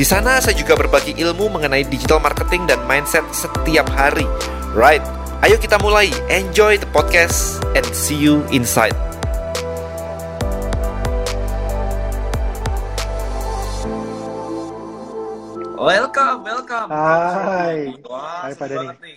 Di 0.00 0.08
sana 0.08 0.40
saya 0.40 0.56
juga 0.56 0.80
berbagi 0.80 1.12
ilmu 1.12 1.52
mengenai 1.52 1.84
digital 1.84 2.24
marketing 2.24 2.64
dan 2.64 2.80
mindset 2.88 3.20
setiap 3.36 3.84
hari. 3.92 4.24
Right, 4.72 5.04
ayo 5.44 5.60
kita 5.60 5.76
mulai. 5.76 6.08
Enjoy 6.32 6.80
the 6.80 6.88
podcast 6.88 7.60
and 7.76 7.84
see 7.92 8.16
you 8.16 8.40
inside. 8.48 8.96
Welcome, 15.76 16.48
welcome. 16.48 16.88
Hai. 16.88 17.92
Wah, 18.00 18.48
Hai, 18.48 18.56
Denny. 18.56 18.76
banget 18.80 18.98
nih. 19.04 19.16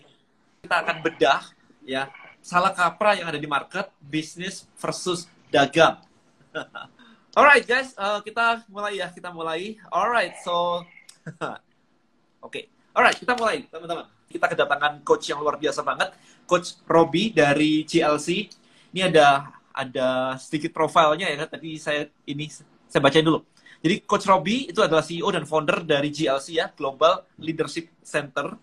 Kita 0.68 0.76
akan 0.84 0.98
bedah 1.00 1.42
ya 1.88 2.12
salah 2.44 2.76
kaprah 2.76 3.16
yang 3.16 3.32
ada 3.32 3.40
di 3.40 3.48
market 3.48 3.88
bisnis 4.04 4.68
versus 4.76 5.32
dagang. 5.48 6.04
Alright 7.34 7.66
guys, 7.66 7.98
eh, 7.98 8.20
kita 8.30 8.62
mulai 8.70 9.02
ya, 9.02 9.10
kita 9.10 9.34
mulai. 9.34 9.74
Alright, 9.90 10.38
so 10.46 10.86
oke, 12.46 12.62
alright 12.94 13.18
kita 13.18 13.34
mulai 13.34 13.66
teman-teman. 13.74 14.06
Kita 14.30 14.46
kedatangan 14.46 15.02
coach 15.02 15.34
yang 15.34 15.42
luar 15.42 15.58
biasa 15.58 15.82
banget, 15.82 16.14
coach 16.46 16.78
Robi 16.86 17.34
dari 17.34 17.90
GLC. 17.90 18.54
Ini 18.94 19.10
ada 19.10 19.50
ada 19.74 20.38
sedikit 20.38 20.78
profilnya 20.78 21.26
ya. 21.26 21.50
Tadi 21.50 21.82
saya 21.82 22.06
ini 22.30 22.54
saya 22.86 23.02
bacain 23.02 23.26
dulu. 23.26 23.42
Jadi 23.82 24.06
Coach 24.06 24.30
Robi 24.30 24.70
itu 24.70 24.80
adalah 24.80 25.02
CEO 25.02 25.28
dan 25.34 25.44
founder 25.50 25.82
dari 25.84 26.14
GLC 26.14 26.56
ya, 26.56 26.70
Global 26.72 27.26
Leadership 27.42 27.92
Center. 28.06 28.56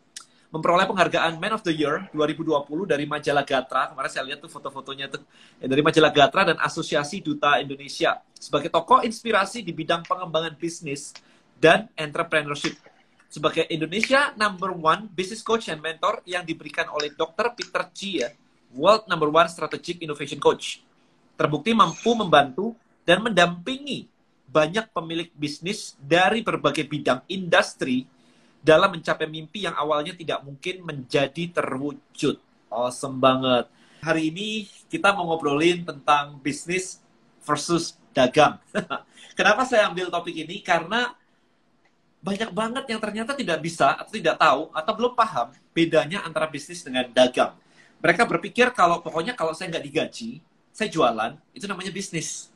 Memperoleh 0.50 0.82
penghargaan 0.82 1.38
Man 1.38 1.54
of 1.54 1.62
the 1.62 1.70
Year 1.70 2.10
2020 2.10 2.66
dari 2.82 3.06
majalah 3.06 3.46
Gatra. 3.46 3.94
Kemarin 3.94 4.10
saya 4.10 4.26
lihat 4.26 4.42
tuh 4.42 4.50
foto-fotonya 4.50 5.06
tuh 5.06 5.22
ya, 5.62 5.70
dari 5.70 5.78
majalah 5.78 6.10
Gatra 6.10 6.42
dan 6.42 6.58
Asosiasi 6.58 7.22
Duta 7.22 7.62
Indonesia 7.62 8.18
sebagai 8.34 8.66
tokoh 8.66 9.06
inspirasi 9.06 9.62
di 9.62 9.70
bidang 9.70 10.02
pengembangan 10.02 10.58
bisnis 10.58 11.14
dan 11.54 11.86
entrepreneurship. 11.94 12.74
Sebagai 13.30 13.62
Indonesia 13.70 14.34
number 14.34 14.74
one 14.74 15.06
business 15.14 15.38
coach 15.38 15.70
and 15.70 15.78
mentor 15.78 16.18
yang 16.26 16.42
diberikan 16.42 16.90
oleh 16.90 17.14
Dr. 17.14 17.54
Peter 17.54 17.86
G 17.94 18.26
ya, 18.26 18.34
World 18.74 19.06
number 19.06 19.30
one 19.30 19.46
strategic 19.46 20.02
innovation 20.02 20.42
coach. 20.42 20.82
Terbukti 21.38 21.70
mampu 21.70 22.10
membantu 22.18 22.74
dan 23.06 23.22
mendampingi 23.22 24.10
banyak 24.50 24.90
pemilik 24.90 25.30
bisnis 25.30 25.94
dari 26.02 26.42
berbagai 26.42 26.90
bidang 26.90 27.22
industri 27.30 28.02
dalam 28.60 28.92
mencapai 28.92 29.26
mimpi 29.26 29.64
yang 29.64 29.74
awalnya 29.76 30.12
tidak 30.12 30.44
mungkin 30.44 30.84
menjadi 30.84 31.50
terwujud. 31.50 32.36
Awesome 32.70 33.18
banget. 33.18 33.66
Hari 34.00 34.32
ini 34.32 34.68
kita 34.88 35.12
mau 35.12 35.28
ngobrolin 35.28 35.84
tentang 35.84 36.40
bisnis 36.40 37.00
versus 37.44 37.96
dagang. 38.12 38.60
Kenapa 39.38 39.64
saya 39.64 39.88
ambil 39.88 40.08
topik 40.08 40.32
ini? 40.32 40.60
Karena 40.60 41.12
banyak 42.20 42.52
banget 42.52 42.84
yang 42.88 43.00
ternyata 43.00 43.32
tidak 43.32 43.58
bisa 43.64 43.96
atau 43.96 44.12
tidak 44.12 44.36
tahu 44.36 44.68
atau 44.76 44.92
belum 44.92 45.12
paham 45.16 45.56
bedanya 45.72 46.20
antara 46.24 46.44
bisnis 46.44 46.84
dengan 46.84 47.08
dagang. 47.08 47.56
Mereka 48.00 48.28
berpikir 48.28 48.72
kalau 48.76 49.00
pokoknya 49.00 49.32
kalau 49.32 49.56
saya 49.56 49.72
nggak 49.72 49.84
digaji, 49.84 50.40
saya 50.72 50.88
jualan, 50.88 51.36
itu 51.56 51.64
namanya 51.64 51.92
bisnis. 51.92 52.52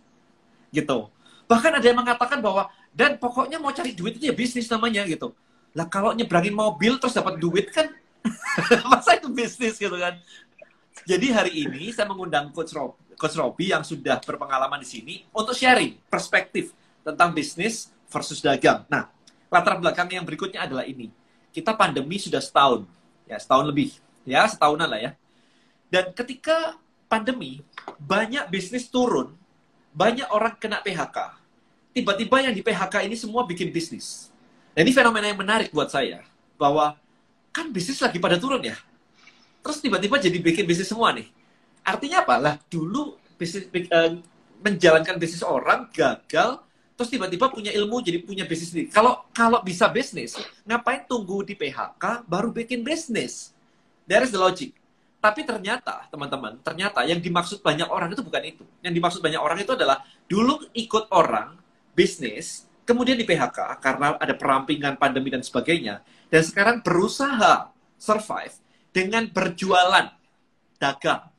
Gitu 0.69 1.09
bahkan 1.45 1.73
ada 1.77 1.85
yang 1.85 1.99
mengatakan 2.01 2.41
bahwa 2.41 2.73
dan 2.95 3.21
pokoknya 3.21 3.61
mau 3.61 3.73
cari 3.75 3.93
duit 3.93 4.17
itu 4.17 4.31
ya 4.31 4.35
bisnis 4.35 4.67
namanya 4.71 5.05
gitu 5.05 5.37
lah 5.75 5.87
kalau 5.91 6.15
nyebrangin 6.15 6.55
mobil 6.55 6.97
terus 7.03 7.15
dapat 7.15 7.37
duit 7.43 7.69
kan? 7.75 7.91
Masa 8.91 9.19
itu 9.19 9.29
bisnis 9.29 9.77
gitu 9.77 9.95
kan? 9.99 10.17
Jadi 11.05 11.27
hari 11.35 11.53
ini 11.67 11.91
saya 11.91 12.09
mengundang 12.09 12.55
coach 12.55 12.73
Rob 12.73 12.97
coach 13.15 13.37
Robi 13.39 13.71
yang 13.71 13.83
sudah 13.87 14.19
berpengalaman 14.23 14.83
di 14.83 14.89
sini 14.89 15.15
untuk 15.31 15.55
sharing 15.55 15.99
perspektif 16.11 16.75
tentang 17.03 17.31
bisnis 17.35 17.91
versus 18.11 18.43
dagang. 18.43 18.87
Nah 18.91 19.11
latar 19.51 19.79
belakang 19.79 20.11
yang 20.11 20.27
berikutnya 20.27 20.67
adalah 20.67 20.87
ini. 20.87 21.11
Kita 21.55 21.75
pandemi 21.75 22.19
sudah 22.19 22.43
setahun. 22.43 22.87
Ya 23.27 23.39
setahun 23.39 23.67
lebih. 23.71 23.95
Ya 24.27 24.47
setahunan 24.47 24.89
lah 24.91 25.01
ya. 25.01 25.11
Dan 25.91 26.11
ketika 26.11 26.75
pandemi 27.07 27.63
banyak 28.01 28.51
bisnis 28.51 28.91
turun 28.91 29.35
banyak 29.95 30.27
orang 30.35 30.59
kena 30.59 30.83
PHK. 30.83 31.39
Tiba-tiba 31.95 32.43
yang 32.43 32.55
di 32.55 32.63
PHK 32.67 33.07
ini 33.07 33.15
semua 33.15 33.47
bikin 33.47 33.71
bisnis. 33.71 34.34
Nah, 34.75 34.81
ini 34.83 34.91
fenomena 34.91 35.31
yang 35.31 35.39
menarik 35.39 35.71
buat 35.71 35.87
saya. 35.87 36.27
Bahwa 36.59 36.99
kan 37.55 37.71
bisnis 37.71 38.03
lagi 38.03 38.19
pada 38.19 38.35
turun 38.35 38.59
ya. 38.59 38.75
Terus 39.63 39.79
tiba-tiba 39.79 40.19
jadi 40.19 40.35
bikin 40.43 40.67
bisnis 40.67 40.91
semua 40.91 41.15
nih. 41.15 41.31
Artinya 41.87 42.27
apa? 42.27 42.35
Lah 42.43 42.55
dulu 42.67 43.15
bisnis 43.39 43.71
uh, 43.71 44.19
menjalankan 44.61 45.15
bisnis 45.17 45.47
orang 45.47 45.87
gagal, 45.95 46.59
terus 46.99 47.09
tiba-tiba 47.09 47.47
punya 47.49 47.71
ilmu 47.71 48.03
jadi 48.03 48.19
punya 48.21 48.45
bisnis 48.45 48.75
sendiri. 48.75 48.91
Kalau 48.91 49.23
kalau 49.31 49.63
bisa 49.63 49.87
bisnis, 49.87 50.35
ngapain 50.67 51.07
tunggu 51.07 51.47
di 51.47 51.55
PHK 51.55 52.27
baru 52.27 52.51
bikin 52.51 52.83
bisnis? 52.83 53.55
There 54.05 54.27
is 54.27 54.35
the 54.35 54.43
logic. 54.43 54.75
Tapi 55.25 55.41
ternyata, 55.41 56.05
teman-teman, 56.13 56.61
ternyata 56.61 57.01
yang 57.09 57.17
dimaksud 57.17 57.65
banyak 57.65 57.89
orang 57.89 58.13
itu 58.13 58.21
bukan 58.21 58.45
itu. 58.45 58.65
Yang 58.85 59.01
dimaksud 59.01 59.21
banyak 59.25 59.41
orang 59.41 59.57
itu 59.57 59.73
adalah 59.73 60.05
dulu 60.29 60.61
ikut 60.77 61.09
orang, 61.09 61.57
bisnis, 61.97 62.69
kemudian 62.85 63.17
di 63.17 63.25
PHK 63.25 63.81
karena 63.81 64.15
ada 64.21 64.35
perampingan 64.37 64.95
pandemi 65.01 65.33
dan 65.33 65.41
sebagainya. 65.41 66.05
Dan 66.29 66.43
sekarang 66.45 66.85
berusaha 66.85 67.73
survive 67.99 68.55
dengan 68.93 69.27
berjualan, 69.29 70.13
dagang. 70.79 71.33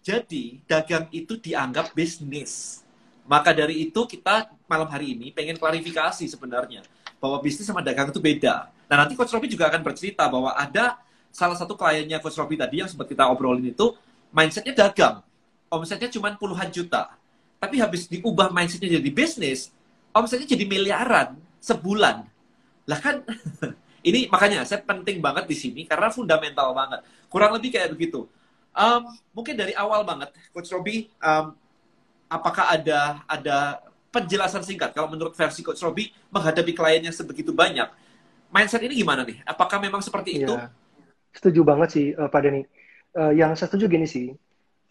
Jadi, 0.00 0.60
dagang 0.66 1.06
itu 1.14 1.38
dianggap 1.38 1.94
bisnis. 1.94 2.82
Maka 3.30 3.54
dari 3.54 3.86
itu 3.86 4.04
kita 4.10 4.50
malam 4.66 4.90
hari 4.90 5.14
ini 5.14 5.30
pengen 5.30 5.54
klarifikasi 5.56 6.26
sebenarnya. 6.26 6.82
Bahwa 7.22 7.38
bisnis 7.38 7.68
sama 7.68 7.84
dagang 7.84 8.10
itu 8.10 8.18
beda. 8.18 8.72
Nah, 8.90 8.96
nanti 9.06 9.14
Coach 9.14 9.30
Robi 9.30 9.46
juga 9.46 9.70
akan 9.70 9.86
bercerita 9.86 10.26
bahwa 10.26 10.56
ada 10.56 10.98
salah 11.30 11.54
satu 11.54 11.78
kliennya 11.78 12.18
Coach 12.18 12.40
Robi 12.40 12.58
tadi 12.58 12.82
yang 12.82 12.90
sempat 12.90 13.06
kita 13.06 13.30
obrolin 13.30 13.70
itu 13.70 13.94
mindsetnya 14.34 14.74
dagang. 14.88 15.22
Omsetnya 15.70 16.10
cuma 16.10 16.34
puluhan 16.34 16.66
juta. 16.74 17.14
Tapi 17.60 17.78
habis 17.78 18.08
diubah 18.08 18.50
mindsetnya 18.50 18.98
jadi 18.98 19.10
bisnis, 19.12 19.70
omsetnya 20.14 20.48
jadi 20.48 20.64
miliaran 20.66 21.38
sebulan. 21.62 22.26
Lah 22.88 22.98
kan, 22.98 23.22
ini 24.08 24.26
makanya 24.30 24.64
saya 24.66 24.82
penting 24.82 25.22
banget 25.22 25.46
di 25.46 25.56
sini 25.56 25.82
karena 25.86 26.10
fundamental 26.10 26.72
banget. 26.74 27.04
Kurang 27.30 27.54
lebih 27.54 27.74
kayak 27.74 27.94
begitu. 27.94 28.26
Um, 28.70 29.02
mungkin 29.34 29.58
dari 29.58 29.74
awal 29.74 30.06
banget, 30.06 30.30
Coach 30.54 30.70
Robi, 30.70 31.10
um, 31.18 31.54
apakah 32.30 32.70
ada 32.70 33.22
ada 33.26 33.82
penjelasan 34.10 34.62
singkat 34.62 34.94
kalau 34.94 35.10
menurut 35.10 35.34
versi 35.34 35.62
Coach 35.62 35.82
Robi 35.82 36.10
menghadapi 36.30 36.74
klien 36.74 37.02
yang 37.02 37.14
sebegitu 37.14 37.50
banyak, 37.50 37.86
mindset 38.50 38.82
ini 38.82 38.98
gimana 38.98 39.26
nih? 39.26 39.42
Apakah 39.46 39.78
memang 39.82 40.02
seperti 40.02 40.42
itu? 40.42 40.54
Ya, 40.54 40.70
setuju 41.34 41.62
banget 41.62 41.88
sih 41.90 42.06
uh, 42.14 42.30
Pak 42.30 42.40
Denny. 42.42 42.62
Uh, 43.10 43.34
yang 43.34 43.54
saya 43.58 43.66
setuju 43.66 43.90
gini 43.90 44.06
sih, 44.06 44.30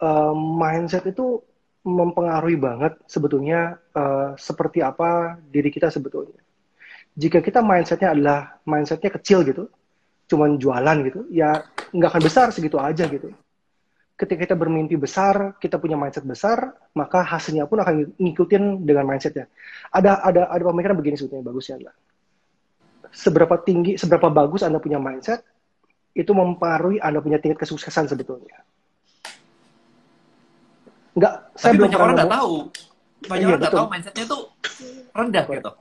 uh, 0.03 0.35
mindset 0.35 1.07
itu 1.07 1.39
mempengaruhi 1.83 2.59
banget 2.59 2.99
sebetulnya 3.07 3.79
uh, 3.95 4.35
seperti 4.35 4.83
apa 4.83 5.39
diri 5.47 5.71
kita 5.71 5.87
sebetulnya. 5.87 6.39
Jika 7.15 7.39
kita 7.39 7.63
mindsetnya 7.63 8.15
adalah 8.15 8.39
mindsetnya 8.67 9.11
kecil 9.11 9.43
gitu, 9.47 9.67
cuman 10.29 10.59
jualan 10.59 10.97
gitu, 11.07 11.25
ya 11.31 11.63
nggak 11.95 12.09
akan 12.15 12.23
besar 12.23 12.47
segitu 12.51 12.77
aja 12.77 13.07
gitu. 13.07 13.31
Ketika 14.19 14.51
kita 14.51 14.55
bermimpi 14.59 14.99
besar, 14.99 15.55
kita 15.63 15.79
punya 15.79 15.95
mindset 15.95 16.27
besar, 16.27 16.75
maka 16.91 17.23
hasilnya 17.23 17.63
pun 17.71 17.79
akan 17.79 18.19
ngikutin 18.19 18.83
dengan 18.83 19.07
mindsetnya. 19.07 19.47
Ada 19.95 20.19
ada 20.23 20.41
ada 20.51 20.63
pemikiran 20.67 20.95
begini 20.99 21.15
sebetulnya 21.15 21.47
bagusnya 21.47 21.79
adalah 21.79 21.95
seberapa 23.09 23.55
tinggi, 23.63 23.97
seberapa 23.97 24.29
bagus 24.29 24.61
anda 24.61 24.77
punya 24.77 25.01
mindset, 25.01 25.41
itu 26.13 26.29
mempengaruhi 26.35 27.01
anda 27.01 27.23
punya 27.23 27.39
tingkat 27.41 27.63
kesuksesan 27.65 28.11
sebetulnya. 28.11 28.61
Enggak, 31.17 31.33
saya 31.57 31.71
Tapi 31.73 31.77
belum 31.77 31.87
banyak 31.89 31.99
orang 31.99 32.15
nggak 32.15 32.33
tahu. 32.33 32.53
Banyak 33.19 33.39
Iya, 33.39 33.47
orang 33.49 33.59
nggak 33.59 33.75
tahu 33.75 33.87
mindsetnya 33.89 34.25
tuh 34.29 34.43
rendah 35.11 35.43
Betul. 35.45 35.57
gitu. 35.57 35.71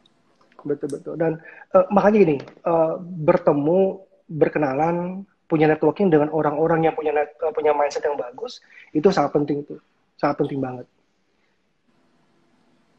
Betul 0.59 0.89
betul. 0.91 1.15
Dan 1.15 1.33
eh, 1.73 1.87
makanya 1.95 2.19
gini, 2.25 2.37
eh, 2.43 2.95
bertemu, 3.01 3.81
berkenalan, 4.29 4.97
punya 5.49 5.65
networking 5.71 6.13
dengan 6.13 6.29
orang-orang 6.29 6.91
yang 6.91 6.95
punya 6.99 7.15
net, 7.15 7.33
eh, 7.41 7.53
punya 7.55 7.73
mindset 7.73 8.05
yang 8.05 8.19
bagus, 8.19 8.61
itu 8.93 9.09
sangat 9.09 9.33
penting 9.33 9.65
itu, 9.65 9.81
sangat 10.21 10.45
penting 10.45 10.61
banget. 10.61 10.87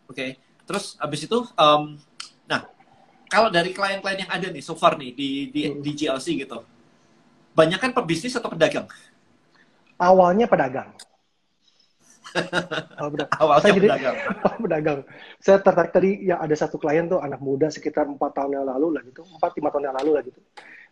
Oke. 0.10 0.40
Terus 0.66 0.94
abis 1.02 1.26
itu, 1.26 1.38
um, 1.58 1.98
nah 2.46 2.62
kalau 3.26 3.50
dari 3.50 3.74
klien-klien 3.74 4.26
yang 4.26 4.32
ada 4.34 4.48
nih 4.50 4.62
so 4.62 4.78
far 4.78 4.98
nih 4.98 5.14
di 5.18 5.30
di, 5.50 5.62
Hmm. 5.66 5.82
di 5.82 5.92
GLC 5.98 6.38
gitu, 6.38 6.62
banyak 7.54 7.78
kan 7.82 7.92
pebisnis 7.94 8.38
atau 8.38 8.54
pedagang? 8.54 8.86
Awalnya 9.98 10.46
pedagang. 10.46 10.94
Awalnya 13.02 13.28
Saya 13.62 13.74
jadi- 13.76 13.90
pedagang. 13.90 14.16
pedagang. 14.60 15.00
Saya 15.44 15.58
tertarik 15.60 15.92
tadi 15.92 16.10
ya 16.24 16.38
ada 16.38 16.54
satu 16.54 16.76
klien 16.76 17.06
tuh 17.06 17.20
anak 17.20 17.40
muda 17.40 17.68
sekitar 17.68 18.06
empat 18.06 18.36
tahun 18.36 18.62
yang 18.62 18.66
lalu 18.68 18.98
lah 18.98 19.02
gitu, 19.04 19.22
empat 19.26 19.52
lima 19.56 19.70
tahun 19.70 19.84
yang 19.90 19.98
lalu 19.98 20.12
lah 20.16 20.24
gitu. 20.24 20.40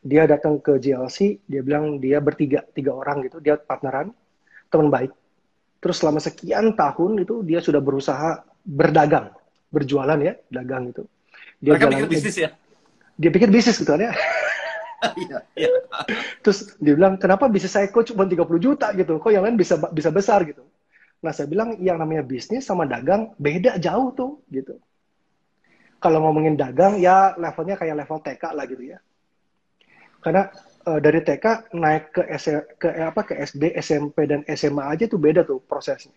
Dia 0.01 0.23
datang 0.23 0.61
ke 0.61 0.77
GLC, 0.77 1.41
dia 1.43 1.61
bilang 1.61 1.97
dia 1.97 2.21
bertiga, 2.21 2.63
tiga 2.71 2.93
orang 2.93 3.25
gitu, 3.25 3.41
dia 3.41 3.57
partneran, 3.57 4.13
teman 4.69 4.87
baik. 4.87 5.11
Terus 5.77 5.97
selama 5.99 6.17
sekian 6.17 6.73
tahun 6.73 7.21
itu 7.21 7.41
dia 7.43 7.59
sudah 7.59 7.81
berusaha 7.81 8.41
berdagang, 8.61 9.33
berjualan 9.69 10.17
ya, 10.17 10.33
dagang 10.49 10.93
gitu. 10.93 11.03
Dia 11.57 11.75
Mereka 11.75 11.83
jalan- 11.85 11.93
bikin 11.97 12.09
bisnis 12.13 12.37
ya? 12.37 12.49
Dia 13.17 13.29
pikir 13.33 13.49
bisnis 13.49 13.77
gitu 13.77 13.89
kan 13.89 14.01
ya. 14.01 14.13
Iya, 14.97 15.45
iya. 15.53 15.69
Terus 16.41 16.73
dia 16.81 16.97
bilang, 16.97 17.21
kenapa 17.21 17.45
bisnis 17.45 17.69
saya 17.69 17.85
kok 17.85 18.01
cuma 18.09 18.25
30 18.25 18.57
juta 18.57 18.89
gitu? 18.97 19.21
Kok 19.21 19.29
yang 19.29 19.45
lain 19.45 19.53
bisa 19.53 19.77
bisa 19.93 20.09
besar 20.09 20.41
gitu? 20.41 20.65
Nah, 21.17 21.33
saya 21.33 21.49
bilang 21.49 21.81
yang 21.81 21.97
namanya 21.97 22.21
bisnis 22.21 22.65
sama 22.65 22.85
dagang 22.85 23.33
beda 23.41 23.81
jauh 23.81 24.13
tuh 24.13 24.31
gitu. 24.53 24.77
Kalau 25.97 26.21
ngomongin 26.21 26.53
dagang 26.53 27.01
ya 27.01 27.33
levelnya 27.41 27.73
kayak 27.73 28.05
level 28.05 28.21
TK 28.21 28.43
lah 28.53 28.65
gitu 28.69 28.83
ya. 28.85 29.01
Karena 30.21 30.45
eh, 30.85 30.99
dari 31.01 31.19
TK 31.25 31.73
naik 31.73 32.03
ke 32.13 32.21
S- 32.37 32.65
ke 32.77 32.89
eh, 32.93 33.05
apa 33.09 33.21
ke 33.25 33.33
SD, 33.33 33.73
SMP 33.81 34.29
dan 34.29 34.45
SMA 34.45 34.93
aja 34.93 35.09
tuh 35.09 35.17
beda 35.17 35.41
tuh 35.41 35.57
prosesnya. 35.57 36.13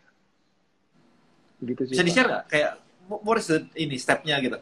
Gitu 1.64 1.88
sih. 1.88 1.97
Bisa 1.97 2.05
di-share 2.05 2.29
nggak? 2.29 2.44
Kayak, 2.52 2.73
what 3.08 3.41
is 3.41 3.49
the, 3.49 3.64
ini, 3.76 3.97
step-nya 3.97 4.37
gitu? 4.44 4.61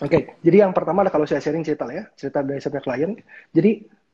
Oke, 0.00 0.38
jadi 0.40 0.64
yang 0.64 0.72
pertama 0.72 1.04
adalah 1.04 1.12
kalau 1.12 1.26
saya 1.28 1.44
sharing 1.44 1.66
cerita 1.66 1.84
lah 1.84 1.94
ya, 1.98 2.04
cerita 2.16 2.40
dari 2.40 2.62
saya 2.62 2.72
punya 2.78 2.84
klien. 2.86 3.10
Jadi 3.50 3.70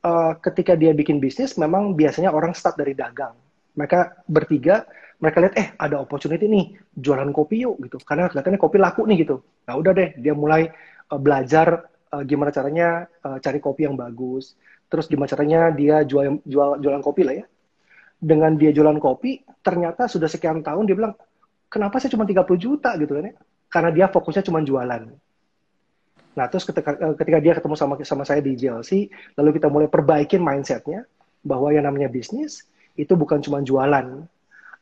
eh, 0.09 0.33
ketika 0.41 0.73
dia 0.73 0.97
bikin 0.97 1.21
bisnis, 1.21 1.61
memang 1.61 1.93
biasanya 1.93 2.33
orang 2.33 2.57
start 2.57 2.81
dari 2.81 2.97
dagang. 2.97 3.37
Mereka 3.77 4.25
bertiga, 4.25 4.89
mereka 5.17 5.41
lihat 5.41 5.55
eh 5.57 5.69
ada 5.81 5.97
opportunity 6.01 6.45
nih, 6.45 6.77
jualan 6.93 7.31
kopi 7.33 7.65
yuk 7.65 7.81
gitu. 7.89 7.97
Karena 8.05 8.29
kelihatannya 8.29 8.61
kopi 8.61 8.77
laku 8.77 9.09
nih 9.09 9.25
gitu. 9.25 9.41
Nah 9.69 9.75
udah 9.77 9.93
deh, 9.97 10.11
dia 10.21 10.35
mulai 10.37 10.69
eh, 11.09 11.21
belajar 11.21 11.89
eh, 12.13 12.23
gimana 12.29 12.51
caranya 12.53 13.09
eh, 13.09 13.39
cari 13.41 13.59
kopi 13.61 13.89
yang 13.89 13.97
bagus. 13.97 14.57
Terus 14.87 15.09
gimana 15.11 15.29
caranya 15.31 15.61
dia 15.73 16.05
jual, 16.05 16.41
jual 16.45 16.79
jualan 16.79 17.03
kopi 17.03 17.23
lah 17.25 17.35
ya. 17.43 17.47
Dengan 18.17 18.57
dia 18.57 18.73
jualan 18.73 18.97
kopi, 18.97 19.45
ternyata 19.61 20.09
sudah 20.09 20.29
sekian 20.29 20.65
tahun 20.65 20.89
dia 20.89 20.97
bilang, 20.97 21.13
kenapa 21.69 22.01
saya 22.01 22.17
cuma 22.17 22.25
30 22.25 22.57
juta 22.57 22.97
gitu 22.97 23.13
kan 23.13 23.29
ya? 23.29 23.35
Karena 23.69 23.91
dia 23.93 24.07
fokusnya 24.09 24.47
cuma 24.47 24.65
jualan. 24.65 25.03
Nah, 26.37 26.47
terus 26.53 26.69
ketika, 26.69 26.93
ketika 27.17 27.39
dia 27.41 27.53
ketemu 27.57 27.75
sama 27.77 27.95
sama 28.05 28.25
saya 28.29 28.45
di 28.45 28.53
JLC, 28.57 29.09
lalu 29.41 29.57
kita 29.57 29.73
mulai 29.73 29.89
perbaikin 29.89 30.45
mindsetnya 30.45 31.09
bahwa 31.41 31.73
yang 31.73 31.89
namanya 31.89 32.13
bisnis 32.13 32.69
itu 32.97 33.17
bukan 33.17 33.41
cuma 33.41 33.65
jualan. 33.65 34.29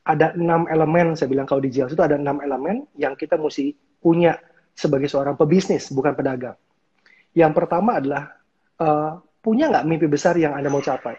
Ada 0.05 0.37
enam 0.37 0.69
elemen, 0.69 1.17
saya 1.17 1.33
bilang 1.33 1.49
kalau 1.49 1.65
di 1.65 1.73
JLC 1.73 1.97
itu 1.97 2.05
ada 2.05 2.21
enam 2.21 2.37
elemen 2.45 2.85
yang 3.01 3.17
kita 3.17 3.41
mesti 3.41 3.73
punya 4.05 4.37
sebagai 4.77 5.09
seorang 5.09 5.33
pebisnis, 5.33 5.89
bukan 5.89 6.13
pedagang. 6.13 6.59
Yang 7.33 7.53
pertama 7.57 7.97
adalah 7.99 8.37
eh, 8.79 9.13
punya 9.41 9.73
nggak 9.73 9.87
mimpi 9.89 10.07
besar 10.09 10.37
yang 10.37 10.53
Anda 10.53 10.69
mau 10.69 10.85
capai? 10.85 11.17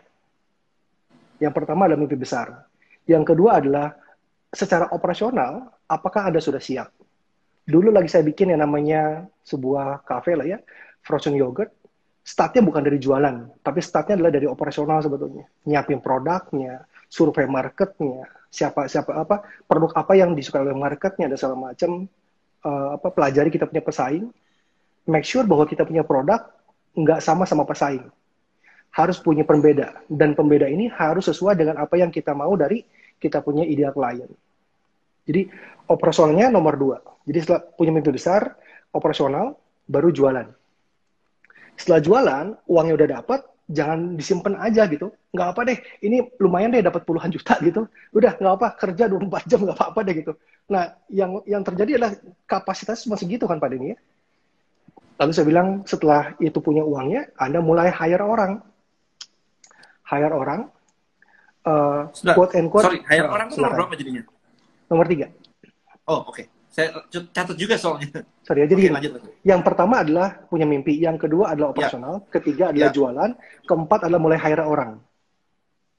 Yang 1.42 1.54
pertama 1.58 1.90
adalah 1.90 2.00
mimpi 2.00 2.16
besar. 2.16 2.70
Yang 3.10 3.36
kedua 3.36 3.58
adalah 3.58 3.94
secara 4.54 4.90
operasional, 4.94 5.70
apakah 5.90 6.30
Anda 6.30 6.40
sudah 6.40 6.62
siap? 6.62 6.90
Dulu 7.66 7.90
lagi 7.90 8.08
saya 8.08 8.22
bikin 8.22 8.54
yang 8.54 8.62
namanya 8.62 9.26
sebuah 9.42 10.06
cafe 10.06 10.38
lah 10.38 10.46
ya, 10.46 10.60
frozen 11.02 11.34
yogurt. 11.34 11.74
Startnya 12.26 12.66
bukan 12.66 12.82
dari 12.82 12.98
jualan, 12.98 13.62
tapi 13.62 13.86
startnya 13.86 14.18
adalah 14.18 14.34
dari 14.34 14.50
operasional 14.50 14.98
sebetulnya. 14.98 15.46
Nyiapin 15.70 16.02
produknya, 16.02 16.82
survei 17.06 17.46
marketnya, 17.46 18.26
siapa 18.56 18.88
siapa 18.88 19.12
apa 19.12 19.44
produk 19.68 19.92
apa 20.00 20.16
yang 20.16 20.32
disukai 20.32 20.64
oleh 20.64 20.72
marketnya 20.72 21.28
dan 21.28 21.36
segala 21.36 21.76
macam. 21.76 22.08
eh, 22.66 22.90
apa 22.98 23.14
pelajari 23.14 23.54
kita 23.54 23.70
punya 23.70 23.84
pesaing, 23.86 24.26
make 25.06 25.28
sure 25.28 25.46
bahwa 25.46 25.70
kita 25.70 25.86
punya 25.86 26.02
produk 26.02 26.50
nggak 26.98 27.22
sama 27.22 27.46
sama 27.46 27.62
pesaing. 27.68 28.08
Harus 28.96 29.20
punya 29.20 29.44
pembeda 29.46 30.02
dan 30.08 30.34
pembeda 30.34 30.66
ini 30.66 30.90
harus 30.90 31.28
sesuai 31.30 31.60
dengan 31.60 31.78
apa 31.78 32.00
yang 32.00 32.10
kita 32.10 32.34
mau 32.34 32.56
dari 32.58 32.82
kita 33.22 33.44
punya 33.46 33.68
ideal 33.68 33.94
klien. 33.94 34.32
Jadi 35.30 35.52
operasionalnya 35.92 36.50
nomor 36.50 36.74
dua. 36.80 36.98
Jadi 37.26 37.38
setelah 37.44 37.62
punya 37.76 37.92
mimpi 37.94 38.14
besar, 38.14 38.56
operasional, 38.94 39.58
baru 39.86 40.10
jualan. 40.10 40.48
Setelah 41.76 42.00
jualan, 42.02 42.46
uangnya 42.72 42.94
udah 42.96 43.10
dapat, 43.20 43.40
jangan 43.66 44.14
disimpan 44.14 44.56
aja 44.62 44.86
gitu. 44.86 45.10
Nggak 45.34 45.48
apa 45.52 45.62
deh, 45.66 45.78
ini 46.06 46.22
lumayan 46.38 46.74
deh 46.74 46.86
dapat 46.86 47.02
puluhan 47.04 47.30
juta 47.34 47.58
gitu. 47.68 47.90
Udah, 48.14 48.38
nggak 48.38 48.54
apa, 48.62 48.68
kerja 48.78 49.10
24 49.10 49.50
jam 49.50 49.60
nggak 49.66 49.78
apa-apa 49.78 50.00
deh 50.06 50.16
gitu. 50.22 50.34
Nah, 50.70 50.98
yang 51.10 51.42
yang 51.46 51.62
terjadi 51.62 51.98
adalah 51.98 52.14
kapasitas 52.50 53.06
cuma 53.06 53.18
segitu 53.18 53.46
kan 53.46 53.62
Pak 53.62 53.70
Denny 53.74 53.94
ya. 53.94 53.98
Lalu 55.16 55.32
saya 55.32 55.48
bilang, 55.48 55.68
setelah 55.88 56.36
itu 56.44 56.60
punya 56.60 56.84
uangnya, 56.84 57.32
Anda 57.40 57.64
mulai 57.64 57.88
hire 57.88 58.20
orang. 58.20 58.60
Hire 60.06 60.36
orang, 60.36 60.70
Sudah. 62.12 62.36
quote 62.36 62.54
and 62.60 62.68
quote. 62.68 62.86
Sorry, 62.86 63.00
hire 63.08 63.26
orang 63.26 63.48
itu 63.50 63.58
nomor 63.64 63.74
berapa 63.80 63.96
jadinya? 63.96 64.22
Nomor 64.92 65.06
tiga. 65.10 65.28
Oh, 66.06 66.30
oke. 66.30 66.55
Saya 66.76 66.92
catat 67.32 67.56
juga 67.56 67.80
soalnya. 67.80 68.28
Sorry 68.44 68.68
ya, 68.68 68.76
jadi 68.76 68.92
Oke, 68.92 68.92
lanjut. 69.00 69.12
Yang 69.48 69.62
pertama 69.64 70.04
adalah 70.04 70.44
punya 70.52 70.68
mimpi, 70.68 71.00
yang 71.00 71.16
kedua 71.16 71.56
adalah 71.56 71.72
operasional, 71.72 72.28
ketiga 72.28 72.76
adalah 72.76 72.92
Ya. 72.92 72.96
jualan, 73.00 73.32
keempat 73.64 74.00
adalah 74.04 74.20
mulai 74.20 74.36
hire 74.36 74.60
orang. 74.68 75.00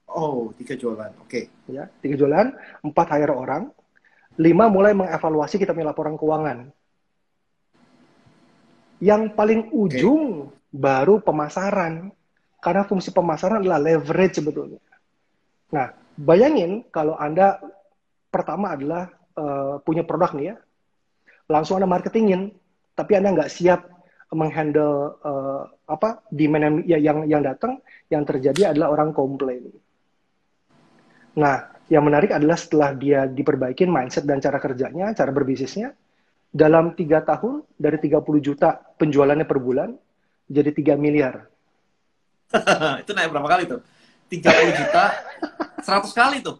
Oh, 0.05 0.53
tiga 0.53 0.77
jualan. 0.77 1.17
Oke. 1.25 1.49
Ya, 1.65 1.89
tiga 1.97 2.13
jualan, 2.13 2.53
empat 2.85 3.07
hire 3.09 3.33
orang, 3.33 3.73
lima 4.37 4.69
mulai 4.69 4.93
mengevaluasi 4.93 5.57
kita 5.57 5.73
punya 5.73 5.89
laporan 5.89 6.13
keuangan. 6.13 6.69
Yang 9.01 9.33
paling 9.33 9.73
ujung 9.73 10.53
baru 10.69 11.17
pemasaran, 11.25 12.13
karena 12.61 12.85
fungsi 12.85 13.09
pemasaran 13.09 13.65
adalah 13.65 13.81
leverage 13.81 14.37
sebetulnya. 14.45 14.77
Nah, 15.73 15.89
bayangin 16.21 16.85
kalau 16.93 17.17
anda 17.17 17.57
pertama 18.29 18.77
adalah 18.77 19.09
eh, 19.33 19.75
punya 19.81 20.05
produk 20.05 20.37
nih 20.37 20.53
ya, 20.53 20.55
langsung 21.47 21.79
anda 21.79 21.87
marketingin, 21.87 22.51
tapi 22.93 23.15
anda 23.15 23.31
nggak 23.33 23.51
siap 23.51 23.87
menghandle 24.35 25.15
eh, 25.23 25.63
apa 25.87 26.19
demand 26.27 26.63
yang 26.63 26.75
ya, 26.83 26.97
yang 26.99 27.17
yang 27.27 27.41
datang, 27.43 27.79
yang 28.11 28.27
terjadi 28.27 28.75
adalah 28.75 28.91
orang 28.91 29.15
komplain. 29.15 29.71
Nah, 31.39 31.71
yang 31.87 32.03
menarik 32.03 32.35
adalah 32.35 32.59
setelah 32.59 32.91
dia 32.91 33.23
diperbaikin 33.25 33.87
mindset 33.87 34.27
dan 34.27 34.43
cara 34.43 34.59
kerjanya, 34.59 35.15
cara 35.15 35.31
berbisnisnya, 35.31 35.95
dalam 36.51 36.91
tiga 36.97 37.23
tahun 37.23 37.63
dari 37.79 37.97
30 38.01 38.19
juta 38.43 38.75
penjualannya 38.99 39.47
per 39.47 39.59
bulan 39.63 39.95
jadi 40.51 40.71
3 40.75 40.99
miliar. 40.99 41.47
itu 43.03 43.11
naik 43.15 43.31
berapa 43.31 43.47
kali 43.47 43.63
tuh? 43.67 43.79
30 44.27 44.79
juta, 44.83 45.03
100 45.79 46.11
kali 46.11 46.37
tuh. 46.43 46.59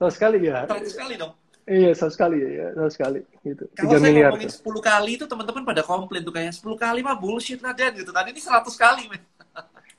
Tahu 0.00 0.10
sekali 0.12 0.40
ya? 0.40 0.64
100 0.64 0.88
kali 0.96 1.14
dong. 1.20 1.36
Iya, 1.64 1.96
tahu 1.96 2.12
sekali 2.12 2.36
ya, 2.44 2.76
tahu 2.76 2.90
sekali 2.92 3.20
gitu. 3.40 3.64
Kalau 3.72 3.96
3 3.96 3.96
saya 3.96 4.12
miliar. 4.12 4.30
ngomongin 4.36 4.52
tuh. 4.52 4.60
10 4.60 4.82
kali 4.84 5.10
itu 5.16 5.24
teman-teman 5.24 5.62
pada 5.64 5.80
komplain 5.80 6.20
tuh 6.20 6.34
kayak 6.36 6.52
10 6.52 6.76
kali 6.76 7.00
mah 7.00 7.16
bullshit 7.16 7.60
lah 7.64 7.72
Dan 7.72 7.96
gitu 7.96 8.12
kan. 8.12 8.28
Ini 8.28 8.36
100 8.36 8.76
kali, 8.76 9.08
men. 9.08 9.22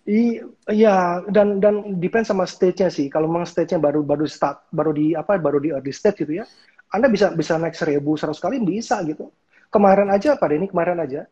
I- 0.05 0.45
Iya, 0.69 1.25
dan 1.33 1.57
dan 1.57 1.97
depend 1.97 2.29
sama 2.29 2.45
stage-nya 2.45 2.93
sih. 2.93 3.09
Kalau 3.09 3.25
memang 3.25 3.49
stage-nya 3.49 3.81
baru 3.81 4.05
baru 4.05 4.29
start, 4.29 4.69
baru 4.69 4.93
di 4.93 5.17
apa, 5.17 5.41
baru 5.41 5.57
di 5.57 5.73
early 5.73 5.89
stage 5.89 6.21
gitu 6.21 6.37
ya. 6.37 6.45
Anda 6.93 7.09
bisa 7.09 7.33
bisa 7.33 7.57
naik 7.57 7.73
1000, 7.73 8.13
100 8.13 8.37
kali 8.37 8.61
bisa 8.61 9.01
gitu. 9.01 9.33
Kemarin 9.73 10.13
aja 10.13 10.37
Pak 10.37 10.45
Denny, 10.45 10.69
kemarin 10.69 11.01
aja 11.01 11.25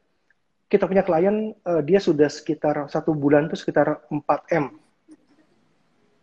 kita 0.66 0.90
punya 0.90 1.06
klien 1.06 1.54
eh, 1.54 1.82
dia 1.86 2.02
sudah 2.02 2.26
sekitar 2.26 2.90
satu 2.90 3.14
bulan 3.14 3.46
tuh 3.46 3.62
sekitar 3.62 4.02
4 4.10 4.42
m 4.50 4.74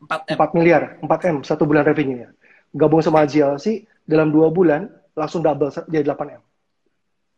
4 0.02 0.34
M. 0.34 0.34
4 0.34 0.50
miliar, 0.58 0.82
4 0.98 1.20
m 1.30 1.36
satu 1.46 1.62
bulan 1.62 1.86
revenue-nya. 1.86 2.34
Gabung 2.74 2.98
sama 2.98 3.22
GLC 3.22 3.86
dalam 4.04 4.33
dua 4.33 4.49
bulan 4.52 4.88
langsung 5.14 5.45
double 5.45 5.71
jadi 5.90 6.04
8 6.07 6.37
m. 6.37 6.42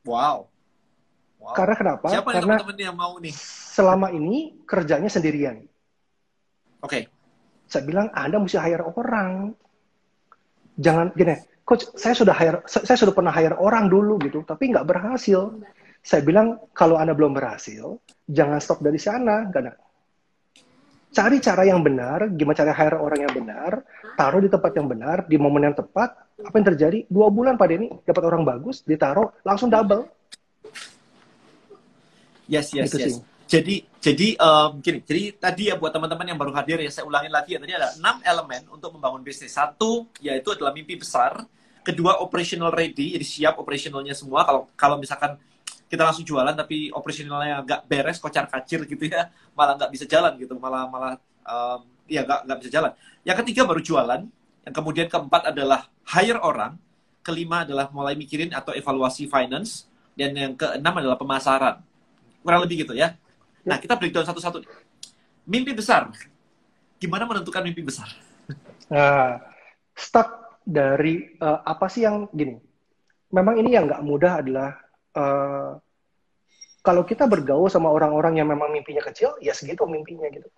Wow. 0.06 0.46
wow. 1.38 1.54
Karena 1.54 1.74
kenapa? 1.78 2.06
Siapa 2.10 2.28
nih 2.30 2.36
Karena 2.38 2.54
teman-teman 2.58 2.78
yang 2.78 2.96
mau 2.96 3.14
nih? 3.18 3.34
selama 3.72 4.12
ini 4.12 4.62
kerjanya 4.68 5.08
sendirian. 5.08 5.64
Oke. 6.82 7.06
saya 7.70 7.88
bilang 7.88 8.12
Anda 8.12 8.36
mesti 8.36 8.60
hire 8.60 8.84
orang. 8.84 9.56
Jangan 10.76 11.16
gini, 11.16 11.40
coach, 11.64 11.88
saya 11.96 12.12
sudah 12.12 12.36
hire, 12.36 12.60
saya 12.68 12.98
sudah 13.00 13.16
pernah 13.16 13.32
hire 13.32 13.56
orang 13.56 13.88
dulu 13.88 14.20
gitu, 14.20 14.44
tapi 14.44 14.68
nggak 14.72 14.84
berhasil. 14.84 15.56
Saya 16.04 16.20
bilang 16.20 16.60
kalau 16.76 17.00
Anda 17.00 17.16
belum 17.16 17.32
berhasil, 17.32 17.96
jangan 18.28 18.60
stop 18.60 18.84
dari 18.84 19.00
sana, 19.00 19.48
karena 19.48 19.72
cari 21.12 21.36
cara 21.38 21.62
yang 21.64 21.80
benar, 21.84 22.32
gimana 22.34 22.56
cara 22.56 22.72
hire 22.76 22.98
orang 22.98 23.20
yang 23.24 23.32
benar, 23.32 23.84
taruh 24.14 24.40
di 24.40 24.50
tempat 24.50 24.72
yang 24.76 24.86
benar, 24.88 25.24
di 25.26 25.36
momen 25.40 25.72
yang 25.72 25.76
tepat. 25.76 26.14
Apa 26.42 26.54
yang 26.58 26.66
terjadi? 26.74 26.98
Dua 27.06 27.30
bulan 27.30 27.54
Pak 27.54 27.66
Denny 27.70 27.88
dapat 28.02 28.22
orang 28.26 28.42
bagus, 28.42 28.82
ditaruh 28.82 29.30
langsung 29.46 29.70
double. 29.70 30.08
Yes, 32.50 32.74
yes, 32.74 32.90
Gitu 32.90 32.98
yes. 32.98 33.06
sih. 33.06 33.14
Jadi, 33.52 33.74
jadi 34.00 34.28
um, 34.40 34.80
gini, 34.80 35.04
jadi 35.04 35.36
tadi 35.36 35.68
ya 35.68 35.76
buat 35.76 35.92
teman-teman 35.92 36.24
yang 36.24 36.40
baru 36.40 36.56
hadir 36.56 36.80
ya 36.80 36.88
saya 36.88 37.04
ulangi 37.04 37.28
lagi 37.28 37.52
ya 37.52 37.60
tadi 37.60 37.72
ada 37.76 37.92
enam 38.00 38.16
elemen 38.24 38.64
untuk 38.72 38.96
membangun 38.96 39.20
bisnis. 39.20 39.52
Satu 39.52 40.08
yaitu 40.24 40.56
adalah 40.56 40.72
mimpi 40.72 40.96
besar. 40.96 41.44
Kedua 41.84 42.22
operational 42.22 42.72
ready, 42.72 43.12
jadi 43.18 43.26
siap 43.26 43.54
operationalnya 43.60 44.16
semua. 44.16 44.48
Kalau 44.48 44.70
kalau 44.72 44.96
misalkan 44.96 45.36
kita 45.90 46.00
langsung 46.00 46.24
jualan 46.24 46.56
tapi 46.56 46.88
operationalnya 46.88 47.60
nggak 47.60 47.80
beres, 47.84 48.16
kocar 48.16 48.48
kacir 48.48 48.88
gitu 48.88 49.04
ya, 49.04 49.28
malah 49.52 49.76
nggak 49.76 49.90
bisa 49.92 50.08
jalan 50.08 50.32
gitu, 50.40 50.56
malah 50.56 50.88
malah 50.88 51.12
um, 51.44 51.91
ya 52.06 52.26
nggak 52.26 52.40
nggak 52.46 52.58
bisa 52.62 52.70
jalan. 52.70 52.92
Yang 53.22 53.36
ketiga 53.44 53.62
baru 53.66 53.80
jualan. 53.82 54.22
Yang 54.62 54.74
kemudian 54.74 55.06
keempat 55.10 55.54
adalah 55.54 55.90
hire 56.14 56.38
orang. 56.38 56.78
Kelima 57.22 57.62
adalah 57.62 57.90
mulai 57.94 58.18
mikirin 58.18 58.50
atau 58.54 58.74
evaluasi 58.74 59.26
finance. 59.30 59.86
Dan 60.12 60.36
yang 60.36 60.52
keenam 60.54 60.94
adalah 60.98 61.16
pemasaran. 61.16 61.80
Kurang 62.42 62.60
lebih 62.66 62.84
gitu 62.86 62.92
ya. 62.92 63.14
Nah, 63.62 63.78
kita 63.78 63.94
breakdown 63.94 64.26
satu-satu. 64.26 64.66
Mimpi 65.46 65.72
besar. 65.72 66.10
Gimana 66.98 67.26
menentukan 67.26 67.62
mimpi 67.62 67.82
besar? 67.82 68.10
Nah, 68.92 69.40
start 69.94 70.60
dari 70.62 71.34
eh, 71.34 71.60
apa 71.64 71.86
sih 71.90 72.06
yang 72.06 72.30
gini? 72.30 72.58
Memang 73.32 73.56
ini 73.56 73.72
yang 73.72 73.88
nggak 73.88 74.02
mudah 74.04 74.32
adalah 74.44 74.70
eh, 75.16 75.72
kalau 76.82 77.02
kita 77.06 77.30
bergaul 77.30 77.70
sama 77.70 77.88
orang-orang 77.88 78.42
yang 78.42 78.50
memang 78.50 78.74
mimpinya 78.74 79.00
kecil, 79.06 79.38
ya 79.38 79.54
segitu 79.54 79.86
mimpinya 79.86 80.26
gitu. 80.28 80.50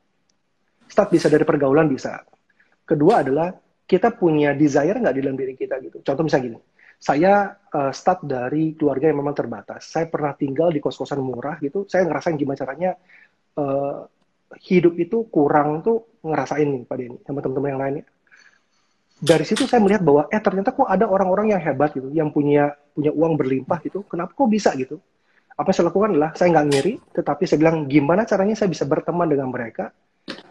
Start 0.89 1.11
bisa 1.11 1.27
dari 1.33 1.43
pergaulan 1.43 1.89
bisa. 1.91 2.23
Kedua 2.85 3.25
adalah 3.25 3.51
kita 3.85 4.17
punya 4.17 4.57
desire 4.57 4.97
nggak 4.97 5.15
di 5.15 5.21
dalam 5.21 5.37
diri 5.37 5.55
kita 5.57 5.81
gitu. 5.85 6.01
Contoh 6.01 6.25
misalnya 6.25 6.45
gini, 6.53 6.59
saya 7.01 7.53
eh, 7.53 7.93
start 7.93 8.25
dari 8.25 8.73
keluarga 8.73 9.13
yang 9.13 9.21
memang 9.21 9.37
terbatas. 9.37 9.89
Saya 9.89 10.09
pernah 10.09 10.33
tinggal 10.33 10.73
di 10.73 10.81
kos-kosan 10.81 11.21
murah 11.21 11.61
gitu. 11.61 11.85
Saya 11.85 12.09
ngerasain 12.09 12.37
gimana 12.41 12.57
caranya 12.57 12.91
eh, 13.61 13.99
hidup 14.61 14.95
itu 14.97 15.27
kurang 15.29 15.83
tuh 15.83 16.21
ngerasain 16.23 16.65
nih 16.65 16.83
Pak 16.87 16.97
Denny 16.97 17.19
sama 17.27 17.39
teman-teman 17.45 17.71
yang 17.75 17.83
lainnya. 17.83 18.05
Dari 19.25 19.45
situ 19.47 19.65
saya 19.65 19.81
melihat 19.81 20.05
bahwa 20.05 20.29
eh 20.29 20.43
ternyata 20.43 20.75
kok 20.77 20.85
ada 20.85 21.09
orang-orang 21.09 21.57
yang 21.57 21.61
hebat 21.63 21.97
gitu, 21.97 22.13
yang 22.13 22.29
punya 22.29 22.77
punya 22.93 23.11
uang 23.15 23.41
berlimpah 23.41 23.79
gitu. 23.85 24.05
Kenapa 24.05 24.37
kok 24.37 24.51
bisa 24.51 24.75
gitu? 24.77 25.01
Apa 25.55 25.71
yang 25.71 25.77
saya 25.77 25.87
lakukan 25.89 26.11
adalah 26.19 26.31
saya 26.35 26.49
nggak 26.51 26.67
ngiri, 26.67 26.95
tetapi 27.15 27.43
saya 27.47 27.59
bilang 27.63 27.87
gimana 27.87 28.27
caranya 28.27 28.59
saya 28.59 28.69
bisa 28.69 28.85
berteman 28.85 29.31
dengan 29.31 29.49
mereka, 29.55 29.95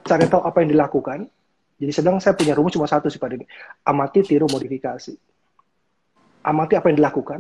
cari 0.04 0.26
tahu 0.28 0.42
apa 0.44 0.58
yang 0.62 0.70
dilakukan. 0.74 1.20
Jadi 1.74 1.92
bilang 2.00 2.22
saya 2.22 2.38
punya 2.38 2.54
rumus 2.56 2.72
cuma 2.72 2.88
satu 2.88 3.10
sih 3.12 3.20
Pak 3.20 3.28
Denny, 3.34 3.46
amati, 3.84 4.24
tiru, 4.24 4.48
modifikasi. 4.48 5.14
Amati 6.44 6.74
apa 6.76 6.88
yang 6.92 6.98
dilakukan, 7.00 7.40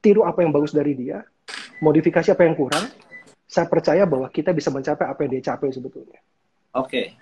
tiru 0.00 0.22
apa 0.22 0.42
yang 0.42 0.50
bagus 0.50 0.70
dari 0.70 0.94
dia, 0.94 1.22
modifikasi 1.78 2.30
apa 2.30 2.42
yang 2.46 2.54
kurang. 2.54 2.86
Saya 3.50 3.66
percaya 3.66 4.06
bahwa 4.06 4.30
kita 4.30 4.54
bisa 4.54 4.70
mencapai 4.70 5.06
apa 5.06 5.20
yang 5.26 5.30
dia 5.38 5.54
capai 5.54 5.74
sebetulnya. 5.74 6.18
Oke. 6.78 7.14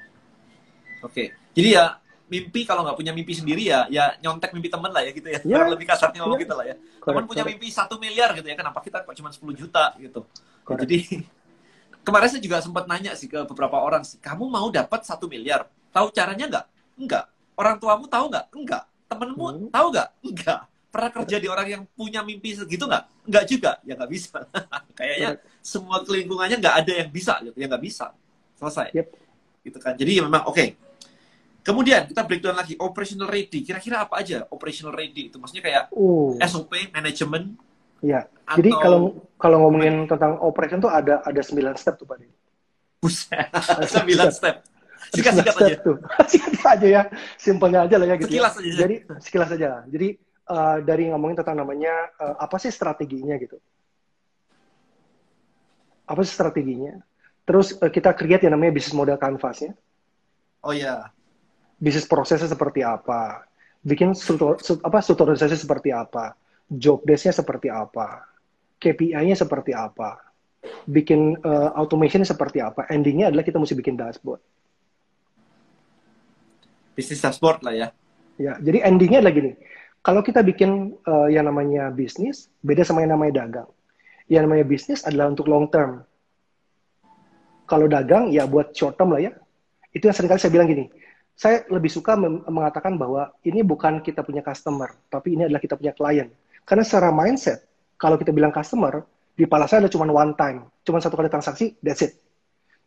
Oke. 1.00 1.32
Jadi 1.56 1.68
ya 1.72 1.96
mimpi 2.28 2.68
kalau 2.68 2.84
nggak 2.84 2.96
punya 3.00 3.12
mimpi 3.16 3.32
sendiri 3.32 3.72
ya 3.72 3.88
ya 3.88 4.12
nyontek 4.20 4.52
mimpi 4.52 4.68
temen 4.68 4.92
lah 4.92 5.00
ya 5.00 5.10
gitu 5.16 5.28
ya. 5.32 5.40
Kurang 5.40 5.72
lebih 5.72 5.88
kasarnya 5.88 6.20
ngomong 6.20 6.36
Ya. 6.36 6.44
gitu 6.44 6.54
lah 6.60 6.64
ya. 6.68 6.76
Correct, 7.00 7.24
punya 7.24 7.44
correct. 7.44 7.48
mimpi 7.56 7.66
satu 7.72 7.96
miliar 7.96 8.36
gitu 8.36 8.44
ya. 8.44 8.56
Kenapa 8.60 8.78
kita 8.84 9.00
kok 9.00 9.16
cuma 9.16 9.32
10 9.32 9.56
juta 9.56 9.96
gitu. 9.96 10.20
Ya, 10.28 10.64
Correct. 10.68 10.80
jadi 10.84 10.98
kemarin 12.08 12.28
saya 12.32 12.40
juga 12.40 12.58
sempat 12.58 12.88
nanya 12.88 13.12
sih 13.12 13.28
ke 13.28 13.44
beberapa 13.44 13.76
orang 13.76 14.00
sih. 14.00 14.16
Kamu 14.18 14.48
mau 14.48 14.72
dapat 14.72 15.04
satu 15.04 15.28
miliar? 15.28 15.68
Tahu 15.92 16.08
caranya 16.10 16.48
nggak? 16.48 16.64
Enggak. 16.96 17.24
Orang 17.52 17.76
tuamu 17.76 18.08
tahu 18.08 18.32
nggak? 18.32 18.46
Enggak. 18.56 18.82
Temenmu 19.08 19.44
Hmm. 19.44 19.68
tahu 19.68 19.86
nggak? 19.92 20.08
Enggak. 20.24 20.60
Pernah 20.88 21.10
kerja 21.12 21.36
di 21.36 21.48
orang 21.52 21.68
yang 21.68 21.82
punya 21.92 22.24
mimpi 22.24 22.56
segitu 22.56 22.88
nggak? 22.88 23.28
Enggak 23.28 23.44
juga. 23.44 23.70
Ya 23.84 23.92
nggak 23.92 24.10
bisa. 24.10 24.40
Kayaknya 24.98 25.28
semua 25.60 26.00
lingkungannya 26.00 26.56
nggak 26.56 26.76
ada 26.80 26.92
yang 27.04 27.10
bisa 27.12 27.36
gitu. 27.44 27.56
Ya 27.60 27.68
nggak 27.68 27.84
bisa. 27.84 28.16
Selesai. 28.56 28.88
Yep. 28.96 29.06
Gitu 29.68 29.78
kan. 29.78 29.92
Jadi 29.94 30.10
ya 30.16 30.22
memang 30.24 30.48
oke. 30.48 30.64
Kemudian 31.60 32.08
kita 32.08 32.24
breakdown 32.24 32.56
lagi 32.56 32.74
operational 32.80 33.28
ready. 33.28 33.60
Kira-kira 33.60 34.08
apa 34.08 34.24
aja 34.24 34.48
operational 34.48 34.96
ready 34.96 35.28
itu? 35.28 35.36
Maksudnya 35.36 35.60
kayak 35.60 35.84
Oh, 35.92 36.32
SOP, 36.40 36.72
manajemen, 36.88 37.60
ya. 38.00 38.26
atau 38.44 38.56
Jadi 38.60 38.70
kalau 38.74 39.00
kalau 39.36 39.56
ngomongin 39.66 40.08
tentang 40.08 40.40
operation 40.40 40.80
tuh 40.80 40.90
ada 40.90 41.20
ada 41.22 41.40
9 41.40 41.54
step 41.76 41.94
tuh 41.96 42.06
Pak 42.08 42.16
Denny. 42.18 42.34
buset, 42.98 43.46
Ada 43.54 43.86
sembilan 43.86 44.28
step. 44.34 44.56
Singkat-singkat 45.08 45.54
Step 45.54 45.64
aja. 45.70 45.76
tuh. 45.80 45.96
Singkat 46.34 46.64
aja 46.68 46.86
ya, 46.90 47.02
simpelnya 47.38 47.80
aja 47.86 47.96
lah 47.96 48.06
ya 48.10 48.16
gitu. 48.18 48.28
ya. 48.28 48.50
Sekilas 48.50 48.54
aja. 48.58 48.70
Jadi 48.84 48.96
sekilas 49.22 49.50
aja. 49.54 49.70
Jadi 49.86 50.08
eh, 50.26 50.76
dari 50.84 51.04
ngomongin 51.08 51.38
tentang 51.40 51.56
namanya 51.62 51.94
eh, 52.18 52.34
apa 52.36 52.56
sih 52.58 52.68
strateginya 52.68 53.38
gitu. 53.38 53.56
Apa 56.04 56.20
sih 56.24 56.32
strateginya? 56.34 56.98
Terus 57.46 57.76
eh, 57.78 57.88
kita 57.88 58.12
create 58.12 58.44
yang 58.44 58.58
namanya 58.58 58.74
bisnis 58.74 58.92
model 58.92 59.16
canvas-nya. 59.16 59.72
Oh 60.64 60.74
ya. 60.74 61.08
Bisnis 61.78 62.04
prosesnya 62.04 62.50
seperti 62.50 62.82
apa? 62.82 63.46
Bikin 63.86 64.12
struktur, 64.12 64.58
stru- 64.58 64.82
apa 64.82 64.98
strukturisasi 64.98 65.54
seperti 65.54 65.94
apa? 65.94 66.34
Job 66.68 67.00
desk-nya 67.08 67.32
seperti 67.32 67.72
apa? 67.72 68.28
KPI-nya 68.76 69.34
seperti 69.34 69.72
apa? 69.72 70.20
Bikin 70.84 71.40
eh, 71.40 71.70
automation 71.74 72.22
seperti 72.22 72.60
apa? 72.60 72.84
Endingnya 72.92 73.32
adalah 73.32 73.42
kita 73.42 73.56
mesti 73.56 73.72
bikin 73.72 73.96
dashboard. 73.96 74.40
Bisnis 76.92 77.24
dashboard 77.24 77.64
lah 77.64 77.74
ya. 77.74 77.88
Ya, 78.38 78.54
jadi 78.60 78.86
endingnya 78.86 79.24
adalah 79.24 79.34
gini. 79.34 79.52
Kalau 80.04 80.20
kita 80.22 80.44
bikin 80.44 80.94
eh, 80.94 81.28
yang 81.32 81.48
namanya 81.48 81.88
bisnis, 81.88 82.52
beda 82.60 82.84
sama 82.84 83.02
yang 83.02 83.16
namanya 83.16 83.44
dagang. 83.44 83.68
Yang 84.28 84.42
namanya 84.44 84.64
bisnis 84.68 85.00
adalah 85.08 85.32
untuk 85.32 85.48
long 85.48 85.66
term. 85.72 86.04
Kalau 87.64 87.88
dagang, 87.88 88.28
ya 88.28 88.44
buat 88.44 88.76
short 88.76 89.00
term 89.00 89.16
lah 89.16 89.24
ya. 89.24 89.32
Itu 89.92 90.08
yang 90.08 90.16
sering 90.16 90.28
kali 90.28 90.40
saya 90.40 90.52
bilang 90.52 90.68
gini. 90.68 90.92
Saya 91.38 91.64
lebih 91.70 91.88
suka 91.88 92.18
mengatakan 92.50 92.98
bahwa 92.98 93.30
ini 93.46 93.62
bukan 93.62 94.02
kita 94.02 94.26
punya 94.26 94.42
customer, 94.42 94.90
tapi 95.06 95.38
ini 95.38 95.46
adalah 95.46 95.62
kita 95.62 95.78
punya 95.78 95.94
klien. 95.94 96.28
Karena 96.68 96.84
secara 96.84 97.08
mindset, 97.08 97.64
kalau 97.96 98.20
kita 98.20 98.28
bilang 98.28 98.52
customer, 98.52 99.08
di 99.32 99.48
kepala 99.48 99.64
saya 99.64 99.88
ada 99.88 99.90
cuma 99.90 100.04
one 100.04 100.36
time, 100.36 100.68
cuma 100.84 101.00
satu 101.00 101.16
kali 101.16 101.32
transaksi, 101.32 101.72
that's 101.80 102.04
it. 102.04 102.20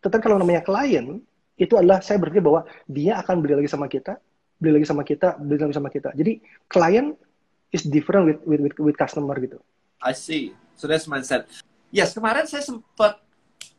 Tetapi 0.06 0.22
kalau 0.22 0.38
namanya 0.38 0.62
klien, 0.62 1.18
itu 1.58 1.74
adalah 1.74 1.98
saya 2.06 2.22
berpikir 2.22 2.46
bahwa 2.46 2.62
dia 2.86 3.18
akan 3.18 3.42
beli 3.42 3.58
lagi 3.58 3.70
sama 3.74 3.90
kita, 3.90 4.22
beli 4.62 4.78
lagi 4.78 4.86
sama 4.86 5.02
kita, 5.02 5.34
beli 5.42 5.58
lagi 5.58 5.74
sama 5.74 5.90
kita. 5.90 6.10
Jadi 6.14 6.38
klien 6.70 7.18
is 7.74 7.82
different 7.82 8.30
with 8.30 8.40
with 8.46 8.62
with, 8.62 8.76
with 8.78 8.98
customer 8.98 9.34
gitu. 9.42 9.58
I 9.98 10.14
see. 10.14 10.54
So 10.78 10.86
that's 10.86 11.10
mindset. 11.10 11.50
Yes, 11.90 12.14
kemarin 12.14 12.46
saya 12.46 12.62
sempat 12.62 13.18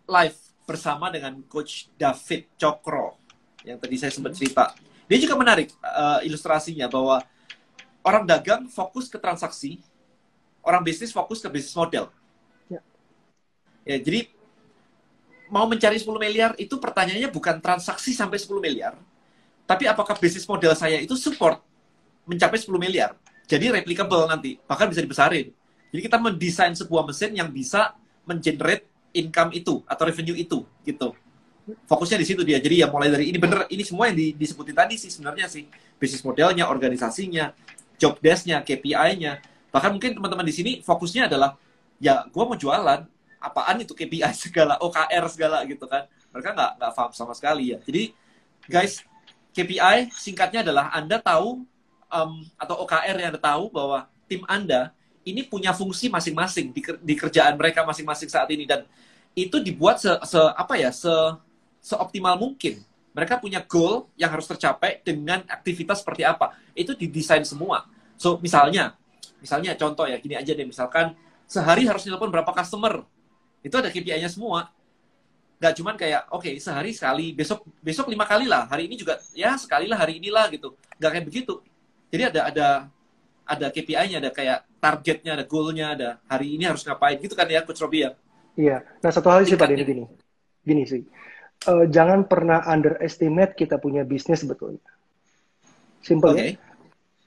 live 0.07 0.39
bersama 0.67 1.11
dengan 1.11 1.43
Coach 1.47 1.91
David 1.95 2.51
Cokro 2.59 3.19
yang 3.63 3.79
tadi 3.79 3.95
saya 3.99 4.11
sempat 4.11 4.35
cerita. 4.35 4.75
Dia 5.07 5.19
juga 5.19 5.35
menarik 5.35 5.75
uh, 5.83 6.23
ilustrasinya 6.23 6.87
bahwa 6.87 7.23
orang 8.07 8.25
dagang 8.27 8.67
fokus 8.71 9.11
ke 9.11 9.19
transaksi, 9.19 9.83
orang 10.63 10.83
bisnis 10.83 11.11
fokus 11.11 11.43
ke 11.43 11.49
bisnis 11.51 11.75
model. 11.75 12.09
Ya. 12.71 12.81
Ya, 13.83 13.97
jadi 13.99 14.31
mau 15.53 15.69
mencari 15.69 16.01
10 16.01 16.17
miliar 16.17 16.57
itu 16.57 16.81
pertanyaannya 16.81 17.29
bukan 17.29 17.61
transaksi 17.61 18.17
sampai 18.17 18.41
10 18.41 18.57
miliar, 18.63 18.97
tapi 19.69 19.85
apakah 19.85 20.17
bisnis 20.17 20.49
model 20.49 20.73
saya 20.73 20.97
itu 20.97 21.13
support 21.19 21.61
mencapai 22.25 22.57
10 22.57 22.81
miliar. 22.81 23.13
Jadi 23.45 23.69
replicable 23.69 24.25
nanti, 24.31 24.57
bahkan 24.65 24.89
bisa 24.89 25.05
dibesarin. 25.05 25.53
Jadi 25.93 26.01
kita 26.01 26.17
mendesain 26.17 26.73
sebuah 26.73 27.05
mesin 27.05 27.37
yang 27.37 27.53
bisa 27.53 27.93
mengenerate 28.25 28.89
income 29.13 29.53
itu 29.53 29.85
atau 29.85 30.09
revenue 30.09 30.33
itu 30.41 30.65
gitu. 30.89 31.13
Fokusnya 31.85 32.17
di 32.17 32.27
situ 32.27 32.43
dia. 32.43 32.57
Jadi 32.59 32.81
ya 32.81 32.89
mulai 32.89 33.13
dari 33.13 33.29
ini 33.29 33.37
bener 33.37 33.69
ini 33.69 33.85
semua 33.85 34.09
yang 34.09 34.17
di- 34.17 34.35
disebutin 34.35 34.73
tadi 34.73 34.97
sih 34.97 35.13
sebenarnya 35.13 35.47
sih 35.53 35.69
bisnis 36.01 36.25
modelnya, 36.25 36.67
organisasinya, 36.67 37.53
job 38.01 38.19
desk-nya, 38.19 38.65
KPI-nya. 38.65 39.39
Bahkan 39.73 39.91
mungkin 39.97 40.13
teman-teman 40.15 40.47
di 40.47 40.55
sini 40.55 40.73
fokusnya 40.85 41.27
adalah 41.33 41.57
ya 41.99 42.29
gua 42.29 42.45
mau 42.45 42.57
jualan, 42.59 43.09
apaan 43.41 43.77
itu 43.83 43.97
KPI 43.97 44.23
segala, 44.45 44.77
OKR 44.79 45.25
segala 45.33 45.65
gitu 45.65 45.89
kan. 45.89 46.07
Mereka 46.31 46.53
nggak 46.55 46.71
nggak 46.79 46.93
paham 46.93 47.13
sama 47.17 47.33
sekali 47.33 47.73
ya. 47.75 47.79
Jadi 47.83 48.13
guys, 48.69 49.03
KPI 49.57 50.13
singkatnya 50.13 50.63
adalah 50.63 50.93
Anda 50.93 51.19
tahu 51.19 51.65
em, 52.13 52.31
atau 52.61 52.75
OKR 52.85 53.17
yang 53.19 53.31
Anda 53.35 53.43
tahu 53.43 53.73
bahwa 53.73 54.07
tim 54.29 54.45
Anda 54.47 54.93
ini 55.23 55.47
punya 55.47 55.71
fungsi 55.71 56.11
masing-masing 56.11 56.75
di, 56.75 56.83
di 56.83 57.15
kerjaan 57.15 57.55
mereka 57.55 57.87
masing-masing 57.87 58.27
saat 58.27 58.51
ini 58.51 58.67
dan 58.67 58.83
itu 59.39 59.63
dibuat 59.63 60.03
se, 60.03 60.11
se- 60.29 60.53
apa 60.59 60.77
ya 60.77 60.93
se 60.93 61.11
seoptimal 61.83 62.39
mungkin. 62.39 62.81
Mereka 63.13 63.37
punya 63.45 63.61
goal 63.61 64.09
yang 64.17 64.33
harus 64.33 64.49
tercapai 64.49 65.05
dengan 65.05 65.45
aktivitas 65.45 66.01
seperti 66.01 66.25
apa. 66.25 66.57
Itu 66.73 66.97
didesain 66.97 67.45
semua. 67.45 67.85
So 68.17 68.41
misalnya, 68.41 68.97
misalnya 69.43 69.75
contoh 69.75 70.07
ya 70.07 70.17
gini 70.23 70.39
aja 70.39 70.55
deh, 70.55 70.63
misalkan 70.63 71.19
sehari 71.51 71.85
harus 71.85 72.07
nelpon 72.07 72.31
berapa 72.31 72.49
customer. 72.55 73.03
Itu 73.61 73.83
ada 73.83 73.91
KPI-nya 73.91 74.31
semua. 74.31 74.71
Nggak 75.59 75.73
cuman 75.79 75.95
kayak, 75.99 76.23
oke 76.31 76.51
sehari 76.63 76.95
sekali, 76.95 77.35
besok 77.35 77.67
besok 77.83 78.07
lima 78.09 78.25
kali 78.25 78.47
lah. 78.47 78.71
Hari 78.71 78.87
ini 78.87 78.95
juga 78.95 79.19
ya 79.35 79.59
sekali 79.59 79.91
lah 79.91 79.99
hari 79.99 80.23
inilah 80.23 80.47
gitu. 80.55 80.79
Nggak 81.03 81.11
kayak 81.19 81.27
begitu. 81.27 81.55
Jadi 82.15 82.23
ada 82.31 82.41
ada 82.47 82.69
ada 83.43 83.67
KPI-nya, 83.69 84.23
ada 84.23 84.31
kayak 84.31 84.65
targetnya, 84.79 85.35
ada 85.39 85.45
goal-nya, 85.47 85.95
ada 85.99 86.09
hari 86.31 86.55
ini 86.55 86.67
harus 86.67 86.87
ngapain 86.87 87.19
gitu 87.19 87.35
kan 87.35 87.47
ya, 87.51 87.63
Coach 87.67 87.83
Robi 87.83 88.07
ya. 88.07 88.11
Iya. 88.55 88.77
Nah 89.03 89.11
satu 89.11 89.29
hal 89.31 89.45
sih 89.47 89.59
Pak 89.59 89.71
Denny 89.71 89.85
gini, 89.87 90.05
gini 90.63 90.83
sih, 90.87 91.03
uh, 91.69 91.87
jangan 91.89 92.27
pernah 92.27 92.63
underestimate 92.69 93.55
kita 93.55 93.79
punya 93.79 94.03
bisnis 94.07 94.43
sebetulnya. 94.45 94.83
Simple 96.03 96.35
okay. 96.35 96.59
ya. 96.59 96.72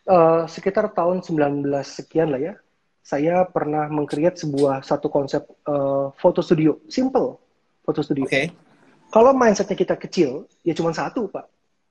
Uh, 0.05 0.45
sekitar 0.45 0.93
tahun 0.93 1.25
19 1.25 1.65
sekian 1.81 2.29
lah 2.29 2.38
ya, 2.38 2.53
saya 3.01 3.45
pernah 3.50 3.89
mengcreate 3.89 4.38
sebuah 4.38 4.85
satu 4.85 5.09
konsep 5.09 5.45
uh, 5.65 6.13
foto 6.17 6.45
studio, 6.45 6.81
simple 6.89 7.41
foto 7.85 8.01
studio. 8.01 8.25
Okay. 8.25 8.50
Kalau 9.13 9.33
mindsetnya 9.33 9.77
kita 9.77 9.95
kecil, 9.97 10.50
ya 10.65 10.74
cuma 10.74 10.93
satu 10.93 11.29
pak, 11.29 11.45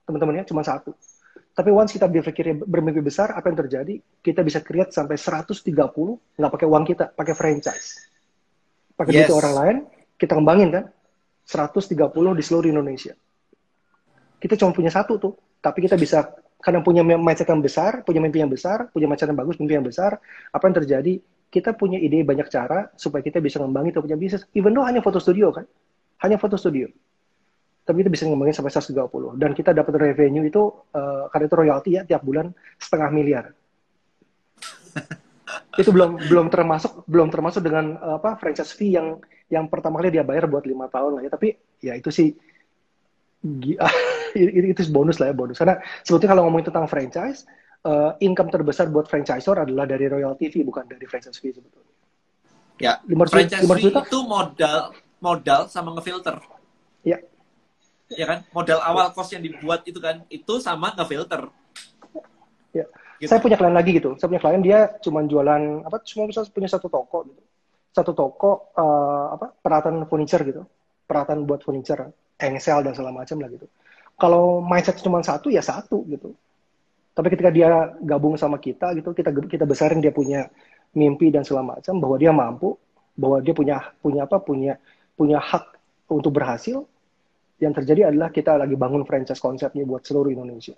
teman-teman 0.07 0.43
ya, 0.43 0.45
cuma 0.47 0.67
satu. 0.67 0.95
Tapi 1.55 1.71
once 1.71 1.95
kita 1.95 2.11
berpikir 2.11 2.59
bermimpi 2.67 2.99
besar, 2.99 3.31
apa 3.31 3.47
yang 3.47 3.59
terjadi? 3.63 3.95
Kita 4.19 4.43
bisa 4.43 4.59
create 4.59 4.91
sampai 4.91 5.15
130, 5.15 5.63
nggak 6.35 6.51
pakai 6.51 6.67
uang 6.67 6.85
kita, 6.87 7.15
pakai 7.15 7.35
franchise. 7.39 8.11
Pakai 8.99 9.11
yes. 9.15 9.31
duit 9.31 9.35
orang 9.39 9.55
lain, 9.55 9.77
kita 10.19 10.35
kembangin 10.35 10.71
kan? 10.75 10.85
130 11.47 11.95
di 12.11 12.43
seluruh 12.43 12.69
Indonesia. 12.75 13.15
Kita 14.43 14.59
cuma 14.59 14.75
punya 14.75 14.91
satu 14.91 15.15
tuh, 15.15 15.39
tapi 15.63 15.87
kita 15.87 15.95
bisa 15.95 16.27
karena 16.65 16.81
punya 16.81 17.05
mindset 17.05 17.45
yang 17.53 17.61
besar, 17.61 18.01
punya 18.09 18.25
mimpi 18.25 18.41
yang 18.41 18.49
besar, 18.49 18.89
punya 18.89 19.05
mindset 19.05 19.29
yang 19.29 19.37
bagus, 19.37 19.61
mimpi 19.61 19.77
yang 19.77 19.85
besar, 19.85 20.17
apa 20.49 20.65
yang 20.65 20.77
terjadi? 20.81 21.21
Kita 21.53 21.77
punya 21.77 22.01
ide 22.01 22.25
banyak 22.25 22.49
cara 22.49 22.89
supaya 22.97 23.21
kita 23.21 23.39
bisa 23.45 23.61
ngembangin 23.61 23.93
itu 23.93 24.01
punya 24.01 24.17
bisnis. 24.17 24.49
Even 24.57 24.73
though 24.73 24.83
hanya 24.89 25.05
foto 25.05 25.21
studio 25.21 25.53
kan, 25.53 25.69
hanya 26.25 26.41
foto 26.41 26.57
studio. 26.57 26.89
Tapi 27.85 28.01
kita 28.01 28.09
bisa 28.09 28.25
ngembangin 28.25 28.57
sampai 28.57 28.73
130 28.73 29.37
dan 29.37 29.51
kita 29.53 29.77
dapat 29.77 29.93
revenue 30.01 30.49
itu 30.49 30.73
uh, 30.97 31.29
karena 31.29 31.45
itu 31.45 31.57
royalti 31.61 31.91
ya 32.01 32.03
tiap 32.09 32.25
bulan 32.25 32.49
setengah 32.81 33.09
miliar. 33.13 33.45
Itu 35.75 35.91
belum 35.91 36.31
belum 36.31 36.47
termasuk 36.55 37.03
belum 37.05 37.29
termasuk 37.35 37.61
dengan 37.61 37.99
uh, 37.99 38.17
apa 38.23 38.39
franchise 38.39 38.73
fee 38.73 38.95
yang 38.95 39.19
yang 39.51 39.67
pertama 39.69 40.01
kali 40.01 40.15
dia 40.15 40.25
bayar 40.25 40.49
buat 40.49 40.65
lima 40.65 40.89
tahun 40.89 41.19
lah 41.19 41.23
ya. 41.29 41.31
Tapi 41.35 41.49
ya 41.83 41.93
itu 41.99 42.09
sih 42.09 42.33
itu, 43.45 44.59
itu 44.73 44.81
bonus 44.89 45.21
lah 45.21 45.31
ya 45.31 45.35
bonus. 45.37 45.61
Karena 45.61 45.77
sebetulnya 46.01 46.33
kalau 46.33 46.43
ngomongin 46.49 46.73
tentang 46.73 46.89
franchise 46.89 47.45
uh, 47.85 48.17
income 48.25 48.49
terbesar 48.49 48.89
buat 48.89 49.07
franchisor 49.07 49.61
adalah 49.61 49.85
dari 49.85 50.09
royalty 50.09 50.49
fee 50.49 50.65
bukan 50.65 50.89
dari 50.89 51.05
franchise 51.05 51.37
fee 51.39 51.53
sebetulnya. 51.53 51.93
Ya 52.81 52.99
500, 53.07 53.31
franchise 53.31 53.65
500 53.69 53.79
fee 53.79 53.93
itu 53.93 54.19
modal 54.25 54.79
modal 55.21 55.61
sama 55.69 55.95
ngefilter. 55.95 56.41
Ya. 57.05 57.21
Ya 58.09 58.27
kan? 58.27 58.39
Modal 58.51 58.81
awal 58.81 59.13
kos 59.13 59.31
yang 59.33 59.45
dibuat 59.45 59.85
itu 59.85 60.01
kan 60.01 60.25
itu 60.33 60.55
sama 60.59 60.97
ngefilter. 60.97 61.53
Ya. 62.75 62.89
Gitu. 63.23 63.31
saya 63.31 63.39
punya 63.39 63.55
klien 63.55 63.77
lagi 63.77 63.95
gitu. 63.95 64.19
Saya 64.19 64.27
punya 64.27 64.43
klien 64.43 64.61
dia 64.65 64.79
cuma 64.99 65.23
jualan 65.23 65.87
apa 65.87 66.03
cuma 66.03 66.27
bisa 66.27 66.43
punya 66.51 66.67
satu 66.67 66.91
toko 66.91 67.29
gitu. 67.31 67.43
Satu 67.95 68.11
toko 68.11 68.75
uh, 68.75 69.39
apa 69.39 69.55
peralatan 69.63 70.03
furniture 70.11 70.43
gitu 70.43 70.67
peralatan 71.05 71.45
buat 71.45 71.63
furniture 71.63 72.11
engsel 72.41 72.83
dan 72.83 72.93
segala 72.97 73.13
macam 73.15 73.39
lah 73.41 73.49
gitu 73.53 73.67
kalau 74.19 74.63
mindset 74.65 74.99
cuma 75.01 75.23
satu 75.23 75.51
ya 75.51 75.61
satu 75.61 76.03
gitu 76.11 76.35
tapi 77.15 77.31
ketika 77.31 77.51
dia 77.55 77.95
gabung 78.03 78.35
sama 78.35 78.59
kita 78.59 78.91
gitu 78.99 79.15
kita 79.15 79.31
kita 79.47 79.65
besarin 79.65 80.03
dia 80.03 80.11
punya 80.11 80.51
mimpi 80.95 81.31
dan 81.31 81.47
segala 81.47 81.79
macam 81.79 81.99
bahwa 82.03 82.17
dia 82.19 82.35
mampu 82.35 82.75
bahwa 83.15 83.39
dia 83.39 83.55
punya 83.55 83.77
punya 84.03 84.27
apa 84.27 84.43
punya 84.43 84.75
punya 85.15 85.39
hak 85.39 85.79
untuk 86.11 86.35
berhasil 86.35 86.83
yang 87.63 87.71
terjadi 87.71 88.11
adalah 88.11 88.35
kita 88.35 88.59
lagi 88.59 88.75
bangun 88.75 89.07
franchise 89.07 89.39
konsepnya 89.39 89.87
buat 89.87 90.03
seluruh 90.03 90.35
Indonesia. 90.35 90.75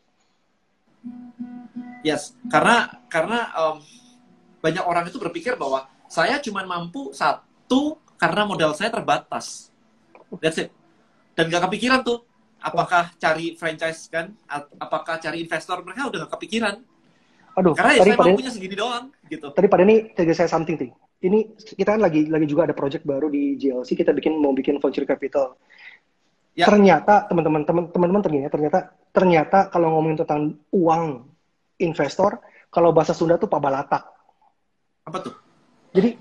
Yes, 2.04 2.36
karena 2.52 3.00
karena 3.08 3.50
um, 3.56 3.76
banyak 4.60 4.84
orang 4.84 5.08
itu 5.08 5.16
berpikir 5.16 5.56
bahwa 5.56 5.88
saya 6.06 6.38
cuma 6.38 6.62
mampu 6.68 7.10
satu 7.16 7.96
karena 8.20 8.44
modal 8.44 8.76
saya 8.76 8.92
terbatas. 8.92 9.72
That's 10.40 10.58
it. 10.60 10.70
Dan 11.36 11.52
gak 11.52 11.68
kepikiran 11.68 12.00
tuh, 12.02 12.24
apakah 12.60 13.12
cari 13.20 13.54
franchise 13.54 14.08
kan, 14.08 14.32
apakah 14.80 15.20
cari 15.20 15.44
investor 15.44 15.84
mereka 15.84 16.08
udah 16.08 16.18
gak 16.26 16.32
kepikiran. 16.40 16.80
Aduh, 17.56 17.72
karena 17.72 17.96
ya 17.96 18.04
saya 18.04 18.20
mampunya 18.20 18.52
segini 18.52 18.76
doang 18.76 19.08
gitu. 19.32 19.48
Tadi 19.48 19.66
pada 19.68 19.82
ini 19.88 20.12
tadi 20.12 20.28
saya 20.36 20.48
something 20.48 20.76
thing. 20.76 20.92
Ini 21.24 21.56
kita 21.56 21.96
kan 21.96 22.04
lagi 22.04 22.28
lagi 22.28 22.44
juga 22.44 22.68
ada 22.68 22.76
project 22.76 23.08
baru 23.08 23.32
di 23.32 23.56
JLC 23.56 23.96
kita 23.96 24.12
bikin 24.12 24.36
mau 24.36 24.52
bikin 24.52 24.76
venture 24.76 25.08
capital 25.08 25.56
Ya. 26.56 26.64
Ternyata 26.64 27.28
teman-teman 27.28 27.68
teman-teman 27.68 28.24
ternyata 28.24 28.48
ternyata 28.56 28.78
ternyata 29.12 29.58
kalau 29.68 29.92
ngomongin 29.92 30.24
tentang 30.24 30.56
uang 30.72 31.28
investor, 31.84 32.40
kalau 32.72 32.96
bahasa 32.96 33.12
Sunda 33.12 33.36
tuh 33.36 33.44
pabalatak. 33.44 34.08
Apa 35.04 35.20
tuh? 35.20 35.36
Jadi 35.92 36.16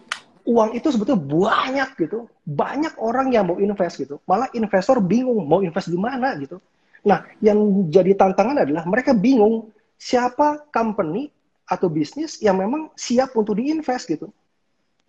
uang 0.46 0.78
itu 0.78 0.88
sebetulnya 0.94 1.22
banyak 1.22 1.90
gitu. 2.06 2.30
Banyak 2.46 3.02
orang 3.02 3.34
yang 3.34 3.50
mau 3.50 3.58
invest 3.58 4.00
gitu. 4.00 4.22
Malah 4.30 4.48
investor 4.54 5.02
bingung 5.02 5.44
mau 5.50 5.60
invest 5.66 5.90
di 5.90 5.98
mana 5.98 6.38
gitu. 6.38 6.62
Nah, 7.06 7.26
yang 7.42 7.90
jadi 7.90 8.18
tantangan 8.18 8.66
adalah 8.66 8.86
mereka 8.90 9.14
bingung 9.14 9.70
siapa 9.98 10.66
company 10.74 11.30
atau 11.66 11.90
bisnis 11.90 12.38
yang 12.42 12.62
memang 12.62 12.94
siap 12.94 13.34
untuk 13.34 13.58
diinvest 13.58 14.06
gitu. 14.10 14.30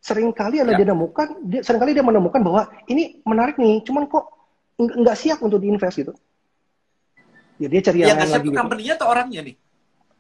Seringkali 0.01 0.63
ada 0.63 0.73
ya. 0.73 0.81
dia 0.81 0.87
menemukan, 0.89 1.27
dia, 1.45 1.61
sering 1.67 1.81
kali 1.83 1.93
dia 1.93 2.05
menemukan 2.05 2.41
bahwa 2.41 2.69
ini 2.87 3.21
menarik 3.27 3.59
nih, 3.59 3.83
cuman 3.85 4.07
kok 4.07 4.29
nggak 4.79 5.17
siap 5.19 5.41
untuk 5.45 5.61
diinvest 5.61 5.97
gitu. 6.01 6.13
Ya 7.57 7.69
dia 7.73 7.81
cari 7.81 8.05
yang, 8.05 8.15
yang 8.15 8.19
lain 8.25 8.33
lagi. 8.33 8.49
Gitu. 8.53 8.57
company-nya 8.57 8.95
atau 9.01 9.09
orangnya 9.09 9.41
nih? 9.45 9.55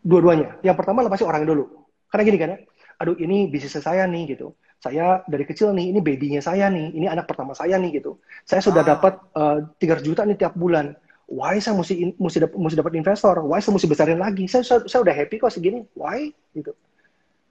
Dua-duanya. 0.01 0.49
Yang 0.65 0.77
pertama 0.81 1.05
lah 1.05 1.11
pasti 1.13 1.25
orangnya 1.29 1.53
dulu. 1.53 1.65
Karena 2.09 2.23
gini 2.25 2.39
kan 2.41 2.49
ya, 2.53 2.59
aduh 2.97 3.17
ini 3.21 3.49
bisnis 3.49 3.77
saya 3.77 4.05
nih 4.09 4.37
gitu. 4.37 4.57
Saya 4.77 5.25
dari 5.25 5.49
kecil 5.49 5.73
nih, 5.73 5.91
ini 5.91 6.01
babynya 6.05 6.45
saya 6.45 6.69
nih, 6.69 6.93
ini 6.93 7.07
anak 7.09 7.25
pertama 7.27 7.57
saya 7.57 7.81
nih 7.81 8.01
gitu. 8.01 8.21
Saya 8.45 8.61
sudah 8.61 8.85
ah. 8.85 8.89
dapat 8.95 9.15
uh, 9.33 9.59
eh, 9.81 9.89
3 9.89 10.07
juta 10.07 10.23
nih 10.29 10.37
tiap 10.37 10.55
bulan. 10.55 10.93
Why 11.27 11.59
saya 11.59 11.75
mesti 11.75 12.15
mesti 12.21 12.39
dapat 12.39 12.55
mesti 12.55 12.77
dapat 12.79 12.93
investor? 12.95 13.43
Why 13.43 13.59
saya 13.59 13.75
mesti 13.75 13.89
besarin 13.91 14.21
lagi? 14.23 14.47
Saya, 14.47 14.63
saya 14.63 14.79
saya 14.87 15.01
udah 15.03 15.15
happy 15.17 15.43
kok 15.43 15.51
segini. 15.51 15.83
Why 15.99 16.31
gitu. 16.55 16.71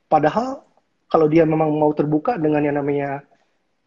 Padahal 0.08 0.64
kalau 1.12 1.28
dia 1.28 1.44
memang 1.44 1.76
mau 1.76 1.92
terbuka 1.92 2.40
dengan 2.40 2.64
yang 2.64 2.80
namanya 2.80 3.26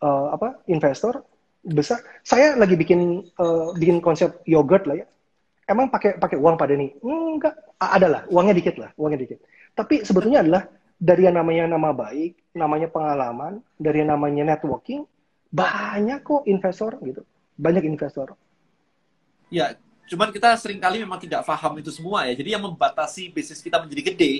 uh, 0.05 0.35
apa 0.35 0.61
investor, 0.69 1.25
besar. 1.65 2.05
Saya 2.21 2.55
lagi 2.59 2.77
bikin 2.77 3.25
uh, 3.39 3.73
bikin 3.75 4.05
konsep 4.05 4.45
yogurt 4.45 4.85
lah 4.85 5.03
ya. 5.03 5.07
Emang 5.69 5.93
pakai 5.93 6.17
pakai 6.17 6.37
uang 6.37 6.57
pada 6.57 6.73
nih? 6.73 6.97
Enggak, 7.05 7.57
ada 7.77 8.09
lah, 8.09 8.23
uangnya 8.33 8.57
dikit 8.57 8.77
lah, 8.81 8.91
uangnya 8.97 9.21
dikit. 9.21 9.39
Tapi 9.77 10.01
sebetulnya 10.01 10.41
adalah 10.41 10.65
dari 10.99 11.31
yang 11.31 11.39
namanya 11.39 11.71
nama 11.71 11.95
baik, 11.95 12.55
namanya 12.59 12.91
pengalaman, 12.91 13.63
dari 13.79 14.03
yang 14.03 14.11
namanya 14.13 14.55
networking, 14.55 15.07
banyak 15.49 16.21
kok 16.27 16.45
investor 16.51 16.99
gitu, 17.07 17.23
banyak 17.55 17.87
investor. 17.87 18.35
Ya, 19.49 19.79
cuman 20.11 20.35
kita 20.35 20.59
sering 20.59 20.83
kali 20.83 21.01
memang 21.01 21.23
tidak 21.23 21.47
paham 21.47 21.79
itu 21.81 21.89
semua 21.95 22.27
ya. 22.29 22.35
Jadi 22.37 22.53
yang 22.53 22.63
membatasi 22.67 23.33
bisnis 23.33 23.63
kita 23.63 23.81
menjadi 23.81 24.13
gede, 24.13 24.33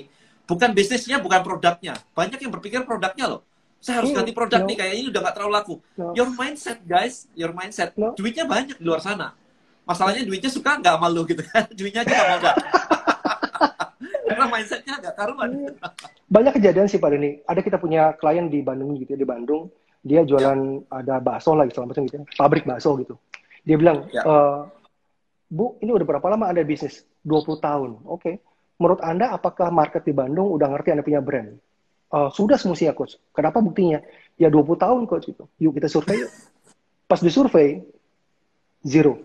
bukan 0.45 0.69
bisnisnya, 0.75 1.17
bukan 1.17 1.41
produknya. 1.41 1.97
Banyak 2.13 2.37
yang 2.37 2.51
berpikir 2.53 2.83
produknya 2.85 3.25
loh 3.25 3.41
saya 3.79 4.03
harus 4.03 4.11
ganti 4.11 4.35
produk 4.35 4.59
no. 4.59 4.67
nih 4.67 4.75
kayaknya 4.75 4.97
ini 4.99 5.07
udah 5.07 5.21
gak 5.23 5.35
terlalu 5.39 5.51
laku. 5.55 5.75
No. 5.95 6.11
Your 6.11 6.27
mindset 6.35 6.83
guys, 6.83 7.31
your 7.31 7.55
mindset. 7.55 7.95
No. 7.95 8.11
Duitnya 8.11 8.43
banyak 8.43 8.75
di 8.75 8.83
luar 8.83 8.99
sana. 8.99 9.31
Masalahnya 9.87 10.27
duitnya 10.27 10.51
suka 10.51 10.77
nggak 10.77 10.99
malu 10.99 11.23
gitu 11.25 11.41
kan. 11.47 11.65
Duitnya 11.79 12.03
aja 12.03 12.11
nggak 12.11 12.29
modal. 12.29 12.55
Karena 14.29 14.45
mindsetnya 14.47 14.95
nggak 15.01 15.15
karuan. 15.17 15.49
Iya. 15.57 15.71
banyak 16.29 16.53
kejadian 16.61 16.87
sih 16.87 17.01
Pak 17.01 17.09
Denny. 17.09 17.41
Ada 17.43 17.61
kita 17.65 17.77
punya 17.81 18.13
klien 18.15 18.45
di 18.47 18.61
Bandung 18.61 18.93
gitu 19.01 19.17
ya, 19.17 19.19
di 19.19 19.27
Bandung. 19.27 19.73
Dia 20.05 20.21
jualan 20.23 20.59
ya. 20.85 21.03
ada 21.03 21.15
bakso 21.19 21.57
lagi 21.57 21.73
segala 21.73 21.91
macam 21.91 22.05
gitu 22.05 22.21
ya. 22.21 22.25
Pabrik 22.37 22.63
bakso 22.69 22.95
gitu. 23.01 23.17
Dia 23.65 23.75
bilang, 23.75 24.07
ya. 24.13 24.23
e, 24.23 24.35
Bu, 25.49 25.81
ini 25.81 25.91
udah 25.91 26.05
berapa 26.05 26.25
lama 26.29 26.47
Anda 26.47 26.61
bisnis? 26.61 27.03
20 27.25 27.59
tahun. 27.59 27.89
Oke. 28.05 28.21
Okay. 28.21 28.35
Menurut 28.79 29.03
Anda 29.03 29.35
apakah 29.35 29.73
market 29.73 30.07
di 30.07 30.15
Bandung 30.15 30.55
udah 30.55 30.71
ngerti 30.71 30.95
Anda 30.95 31.03
punya 31.03 31.19
brand? 31.19 31.57
uh, 32.13 32.29
sudah 32.33 32.57
semestinya 32.57 32.93
coach. 32.93 33.17
Kenapa 33.33 33.61
buktinya? 33.61 34.01
Ya 34.39 34.49
20 34.49 34.77
tahun 34.79 35.01
coach 35.05 35.29
itu. 35.29 35.43
Yuk 35.61 35.77
kita 35.77 35.87
survei 35.91 36.25
yuk. 36.25 36.31
Pas 37.09 37.19
disurvei, 37.21 37.81
zero. 38.85 39.17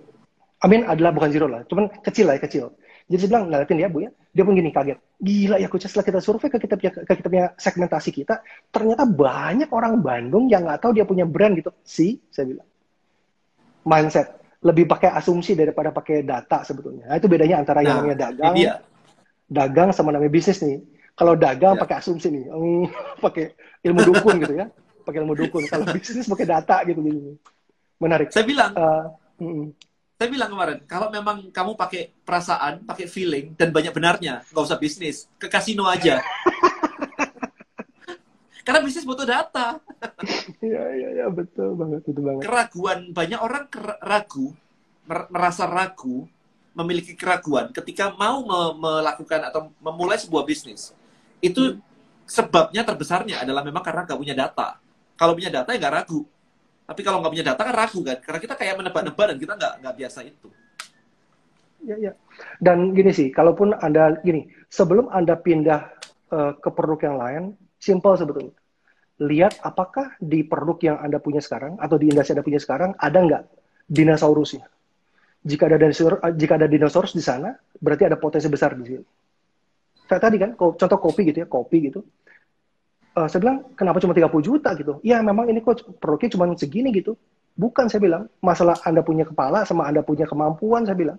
Amin 0.65 0.89
adalah 0.89 1.13
bukan 1.13 1.29
zero 1.29 1.45
lah, 1.45 1.61
cuman 1.69 1.93
kecil 2.01 2.25
lah 2.25 2.41
ya, 2.41 2.43
kecil. 2.49 2.65
Jadi 3.13 3.21
saya 3.21 3.29
bilang, 3.37 3.45
ngeliatin 3.53 3.77
dia 3.77 3.89
bu 3.93 4.09
ya, 4.09 4.11
dia 4.35 4.43
pun 4.43 4.53
gini 4.59 4.75
kaget. 4.75 4.99
Gila 5.23 5.57
ya 5.63 5.71
coach, 5.71 5.87
setelah 5.87 6.07
kita 6.11 6.21
survei 6.21 6.51
ke 6.51 6.59
kita 6.59 6.75
punya, 6.75 6.91
ke 6.91 7.13
kita 7.23 7.29
punya 7.31 7.47
segmentasi 7.55 8.11
kita, 8.11 8.43
ternyata 8.75 9.07
banyak 9.07 9.71
orang 9.71 10.03
Bandung 10.03 10.51
yang 10.51 10.67
nggak 10.67 10.83
tahu 10.83 10.99
dia 10.99 11.07
punya 11.07 11.23
brand 11.23 11.55
gitu. 11.55 11.71
Si, 11.87 12.19
saya 12.35 12.51
bilang. 12.51 12.67
Mindset. 13.87 14.43
Lebih 14.65 14.91
pakai 14.91 15.15
asumsi 15.15 15.55
daripada 15.55 15.95
pakai 15.95 16.27
data 16.27 16.67
sebetulnya. 16.67 17.07
Nah, 17.07 17.17
itu 17.21 17.31
bedanya 17.31 17.63
antara 17.63 17.79
nah, 17.81 17.87
yang 17.87 17.97
namanya 18.03 18.19
dagang, 18.33 18.55
dagang 19.47 19.89
sama 19.95 20.11
namanya 20.11 20.33
bisnis 20.33 20.59
nih 20.65 20.83
kalau 21.15 21.39
dagang 21.39 21.79
ya. 21.79 21.81
pakai 21.81 21.97
asumsi 22.03 22.27
nih, 22.31 22.45
um, 22.51 22.91
pakai 23.25 23.55
ilmu 23.87 24.03
dukun 24.03 24.35
gitu 24.43 24.55
ya, 24.59 24.67
pakai 25.07 25.19
ilmu 25.23 25.35
dukun. 25.39 25.63
Kalau 25.71 25.87
bisnis 25.95 26.27
pakai 26.27 26.47
data 26.47 26.83
gitu, 26.83 26.99
gitu. 27.07 27.39
Menarik. 28.03 28.35
Saya 28.35 28.43
bilang, 28.43 28.75
uh, 28.75 29.15
mm 29.39 29.47
-mm. 29.47 29.67
Saya 30.25 30.33
bilang 30.33 30.49
kemarin, 30.57 30.81
kalau 30.89 31.13
memang 31.13 31.53
kamu 31.53 31.77
pakai 31.77 32.09
perasaan, 32.25 32.81
pakai 32.89 33.05
feeling 33.05 33.53
dan 33.61 33.69
banyak 33.69 33.93
benarnya, 33.93 34.41
nggak 34.49 34.65
usah 34.65 34.81
bisnis, 34.81 35.29
ke 35.37 35.53
kasino 35.53 35.85
aja. 35.85 36.25
Karena 38.65 38.81
bisnis 38.81 39.05
butuh 39.05 39.29
data. 39.29 39.85
Iya, 40.65 40.83
iya, 40.97 41.09
iya, 41.21 41.27
betul 41.29 41.77
banget, 41.77 42.09
betul 42.09 42.25
banget. 42.25 42.41
Keraguan, 42.41 43.13
banyak 43.13 43.37
orang 43.37 43.69
ragu, 44.01 44.57
merasa 45.05 45.69
ragu, 45.69 46.25
memiliki 46.73 47.13
keraguan 47.13 47.69
ketika 47.77 48.17
mau 48.17 48.41
me 48.49 48.81
melakukan 48.81 49.53
atau 49.53 49.69
memulai 49.85 50.17
sebuah 50.17 50.49
bisnis. 50.49 50.97
Itu 51.45 51.77
sebabnya 52.25 52.81
terbesarnya 52.81 53.45
adalah 53.45 53.61
memang 53.61 53.85
karena 53.85 54.09
nggak 54.09 54.17
punya 54.17 54.33
data. 54.33 54.81
Kalau 55.21 55.37
punya 55.37 55.53
data 55.53 55.69
ya 55.77 55.85
nggak 55.85 55.97
ragu. 56.01 56.25
Tapi 56.85 57.01
kalau 57.01 57.25
nggak 57.25 57.33
punya 57.33 57.47
data 57.49 57.63
kan 57.65 57.75
ragu 57.75 58.01
kan, 58.05 58.19
karena 58.21 58.41
kita 58.45 58.55
kayak 58.61 58.75
menebak-nebak 58.77 59.27
dan 59.33 59.37
kita 59.41 59.53
nggak 59.57 59.73
nggak 59.81 59.95
biasa 60.05 60.19
itu. 60.25 60.49
Ya, 61.85 61.97
ya. 62.01 62.13
Dan 62.61 62.93
gini 62.93 63.13
sih, 63.13 63.29
kalaupun 63.33 63.77
anda 63.77 64.21
gini, 64.21 64.49
sebelum 64.69 65.09
anda 65.09 65.37
pindah 65.37 65.81
uh, 66.33 66.53
ke 66.61 66.69
produk 66.73 67.13
yang 67.13 67.17
lain, 67.17 67.43
simple 67.81 68.17
sebetulnya 68.17 68.53
lihat 69.23 69.63
apakah 69.63 70.19
di 70.19 70.43
produk 70.43 70.79
yang 70.83 70.97
Anda 70.99 71.23
punya 71.23 71.39
sekarang 71.39 71.79
atau 71.79 71.95
di 71.95 72.11
industri 72.11 72.35
Anda 72.35 72.43
punya 72.43 72.59
sekarang 72.59 72.99
ada 72.99 73.19
nggak 73.23 73.43
dinosaurusnya. 73.87 74.67
Jika 75.45 75.69
ada 75.69 75.77
dinosaurus, 75.79 76.19
eh, 76.25 76.35
jika 76.35 76.53
ada 76.57 76.67
dinosaurus 76.67 77.13
di 77.15 77.23
sana, 77.23 77.53
berarti 77.79 78.09
ada 78.09 78.17
potensi 78.19 78.49
besar 78.49 78.75
di 78.75 78.85
sini. 78.89 79.05
Kayak 80.09 80.23
tadi 80.25 80.37
kan, 80.41 80.51
contoh 80.57 80.99
kopi 80.99 81.31
gitu 81.31 81.45
ya, 81.45 81.49
kopi 81.49 81.77
gitu. 81.93 82.01
Uh, 83.15 83.31
saya 83.31 83.41
bilang, 83.47 83.63
kenapa 83.79 84.03
cuma 84.03 84.11
30 84.11 84.27
juta 84.43 84.75
gitu? 84.75 84.99
Ya 85.07 85.23
memang 85.23 85.47
ini 85.47 85.63
kok 85.63 85.87
produknya 86.03 86.35
cuma 86.35 86.51
segini 86.59 86.91
gitu. 86.91 87.15
Bukan 87.55 87.87
saya 87.87 88.03
bilang, 88.03 88.27
masalah 88.43 88.75
Anda 88.83 89.07
punya 89.07 89.23
kepala 89.23 89.63
sama 89.63 89.87
Anda 89.87 90.03
punya 90.03 90.27
kemampuan 90.27 90.83
saya 90.83 90.99
bilang. 90.99 91.19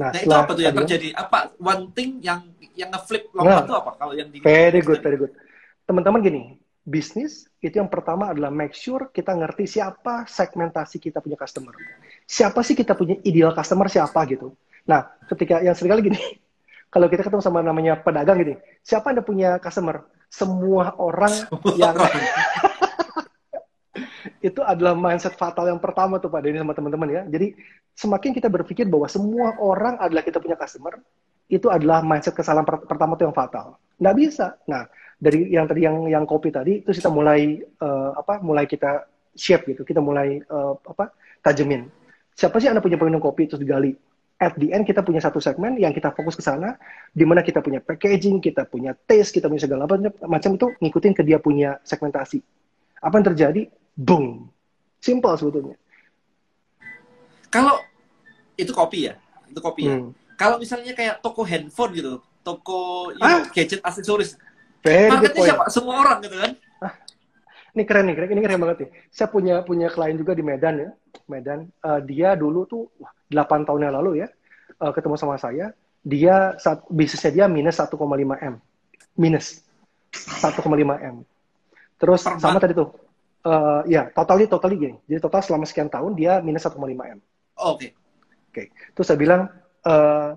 Nah, 0.00 0.14
nah 0.14 0.20
itu 0.24 0.32
apa 0.32 0.52
tuh 0.56 0.62
yang 0.64 0.76
terjadi? 0.78 1.12
Apa 1.12 1.52
one 1.60 1.92
thing 1.92 2.22
yang 2.24 2.48
yang 2.72 2.88
ngeflip 2.94 3.28
lompat 3.34 3.66
nah, 3.66 3.66
itu 3.66 3.74
apa? 3.76 3.90
Kalau 3.98 4.14
yang 4.16 4.28
di 4.32 4.38
Very 4.40 4.80
good, 4.80 5.04
very 5.04 5.20
good 5.20 5.34
teman-teman 5.88 6.20
gini, 6.20 6.42
bisnis 6.84 7.48
itu 7.64 7.80
yang 7.80 7.88
pertama 7.88 8.28
adalah 8.28 8.52
make 8.52 8.76
sure 8.76 9.08
kita 9.08 9.32
ngerti 9.32 9.64
siapa 9.64 10.28
segmentasi 10.28 11.00
kita 11.00 11.24
punya 11.24 11.40
customer. 11.40 11.72
Siapa 12.28 12.60
sih 12.60 12.76
kita 12.76 12.92
punya 12.92 13.16
ideal 13.24 13.56
customer 13.56 13.88
siapa 13.88 14.20
gitu. 14.28 14.52
Nah, 14.84 15.08
ketika 15.32 15.64
yang 15.64 15.72
sering 15.72 15.96
kali 15.96 16.12
gini, 16.12 16.20
kalau 16.88 17.06
kita 17.08 17.24
ketemu 17.24 17.42
sama 17.44 17.60
namanya 17.60 18.00
pedagang 18.00 18.40
gini, 18.40 18.54
siapa 18.80 19.12
yang 19.12 19.24
punya 19.24 19.50
customer? 19.60 20.08
Semua 20.28 20.92
orang 21.00 21.32
Semua 21.48 21.72
yang 21.76 21.96
itu 24.48 24.60
adalah 24.62 24.94
mindset 24.94 25.34
fatal 25.34 25.66
yang 25.66 25.82
pertama 25.82 26.22
tuh 26.22 26.30
Pak 26.30 26.44
Denny 26.44 26.60
sama 26.60 26.76
teman-teman 26.76 27.08
ya. 27.10 27.22
Jadi 27.26 27.56
semakin 27.96 28.30
kita 28.36 28.46
berpikir 28.46 28.86
bahwa 28.86 29.08
semua 29.10 29.56
orang 29.58 29.98
adalah 29.98 30.22
kita 30.22 30.38
punya 30.38 30.54
customer, 30.54 31.00
itu 31.48 31.66
adalah 31.72 32.04
mindset 32.04 32.36
kesalahan 32.36 32.64
per 32.64 32.86
pertama 32.86 33.18
tuh 33.18 33.28
yang 33.28 33.36
fatal. 33.36 33.80
Nggak 33.98 34.16
bisa. 34.20 34.46
Nah, 34.70 34.86
dari 35.18 35.50
yang 35.50 35.66
tadi 35.66 35.82
yang 35.82 36.06
yang 36.06 36.22
kopi 36.22 36.54
tadi 36.54 36.86
itu 36.86 36.94
kita 36.94 37.10
mulai 37.10 37.58
uh, 37.82 38.14
apa 38.14 38.38
mulai 38.38 38.70
kita 38.70 39.02
shape 39.34 39.74
gitu 39.74 39.82
kita 39.82 39.98
mulai 39.98 40.38
uh, 40.46 40.78
apa 40.78 41.10
tajemin 41.42 41.90
siapa 42.38 42.62
sih 42.62 42.70
anda 42.70 42.78
punya 42.78 42.94
peminum 42.94 43.18
kopi 43.18 43.50
terus 43.50 43.58
digali 43.58 43.98
at 44.38 44.54
the 44.54 44.70
end 44.70 44.86
kita 44.86 45.02
punya 45.02 45.18
satu 45.18 45.42
segmen 45.42 45.74
yang 45.76 45.90
kita 45.90 46.14
fokus 46.14 46.38
ke 46.38 46.42
sana 46.46 46.78
di 47.10 47.26
mana 47.26 47.42
kita 47.42 47.58
punya 47.58 47.82
packaging 47.82 48.38
kita 48.38 48.64
punya 48.70 48.94
taste 48.94 49.34
kita 49.34 49.50
punya 49.50 49.66
segala 49.66 49.84
macam 49.84 50.14
macam 50.30 50.50
itu 50.54 50.66
ngikutin 50.78 51.12
ke 51.14 51.22
dia 51.26 51.42
punya 51.42 51.82
segmentasi. 51.82 52.38
Apa 53.02 53.18
yang 53.18 53.26
terjadi? 53.34 53.62
Boom. 53.98 54.46
Simple 55.02 55.34
sebetulnya. 55.34 55.76
Kalau 57.50 57.82
itu 58.54 58.70
kopi 58.70 59.10
ya? 59.10 59.14
Itu 59.50 59.58
kopi 59.58 59.82
ya? 59.90 59.96
Hmm. 59.98 60.14
kalau 60.38 60.54
misalnya 60.62 60.94
kayak 60.94 61.18
toko 61.18 61.42
handphone 61.42 61.98
gitu 61.98 62.22
toko 62.48 63.10
you 63.12 63.20
know, 63.20 63.44
gadget 63.52 63.80
aksesoris. 63.84 64.38
Very 64.80 65.10
Marketnya 65.10 65.52
siapa? 65.52 65.64
Semua 65.68 66.00
orang 66.00 66.22
gitu 66.22 66.36
kan? 66.38 66.52
Ah, 66.80 66.94
ini 67.74 67.82
keren 67.82 68.06
nih, 68.08 68.14
keren, 68.14 68.28
ini 68.32 68.40
keren 68.46 68.60
banget 68.62 68.76
nih. 68.86 68.90
Saya 69.10 69.28
punya 69.28 69.60
punya 69.66 69.90
klien 69.90 70.16
juga 70.16 70.32
di 70.32 70.46
Medan 70.46 70.74
ya, 70.78 70.90
Medan. 71.28 71.68
Uh, 71.84 72.00
dia 72.02 72.34
dulu 72.34 72.64
tuh 72.64 72.88
wah, 72.98 73.12
8 73.30 73.68
tahun 73.68 73.88
yang 73.88 73.94
lalu 74.00 74.24
ya, 74.24 74.28
uh, 74.80 74.92
ketemu 74.92 75.14
sama 75.20 75.36
saya. 75.36 75.70
Dia 76.02 76.56
saat 76.56 76.88
bisnisnya 76.88 77.30
dia 77.30 77.44
minus 77.46 77.76
1,5 77.76 77.94
m, 78.40 78.54
minus 79.14 79.60
1,5 80.12 80.64
m. 81.04 81.16
Terus 81.98 82.20
sama 82.24 82.58
tadi 82.58 82.72
tuh, 82.72 82.94
uh, 83.44 83.84
ya 83.84 84.08
totally 84.14 84.48
totally 84.48 84.76
gini. 84.80 84.96
Jadi 85.04 85.20
total 85.20 85.44
selama 85.44 85.64
sekian 85.68 85.92
tahun 85.92 86.16
dia 86.16 86.40
minus 86.40 86.64
1,5 86.64 86.80
m. 86.80 87.18
Oh, 87.58 87.74
Oke. 87.76 87.90
Okay. 87.90 87.90
Oke. 87.92 87.92
Okay. 88.50 88.66
Terus 88.96 89.06
saya 89.06 89.18
bilang, 89.18 89.40
uh, 89.84 90.30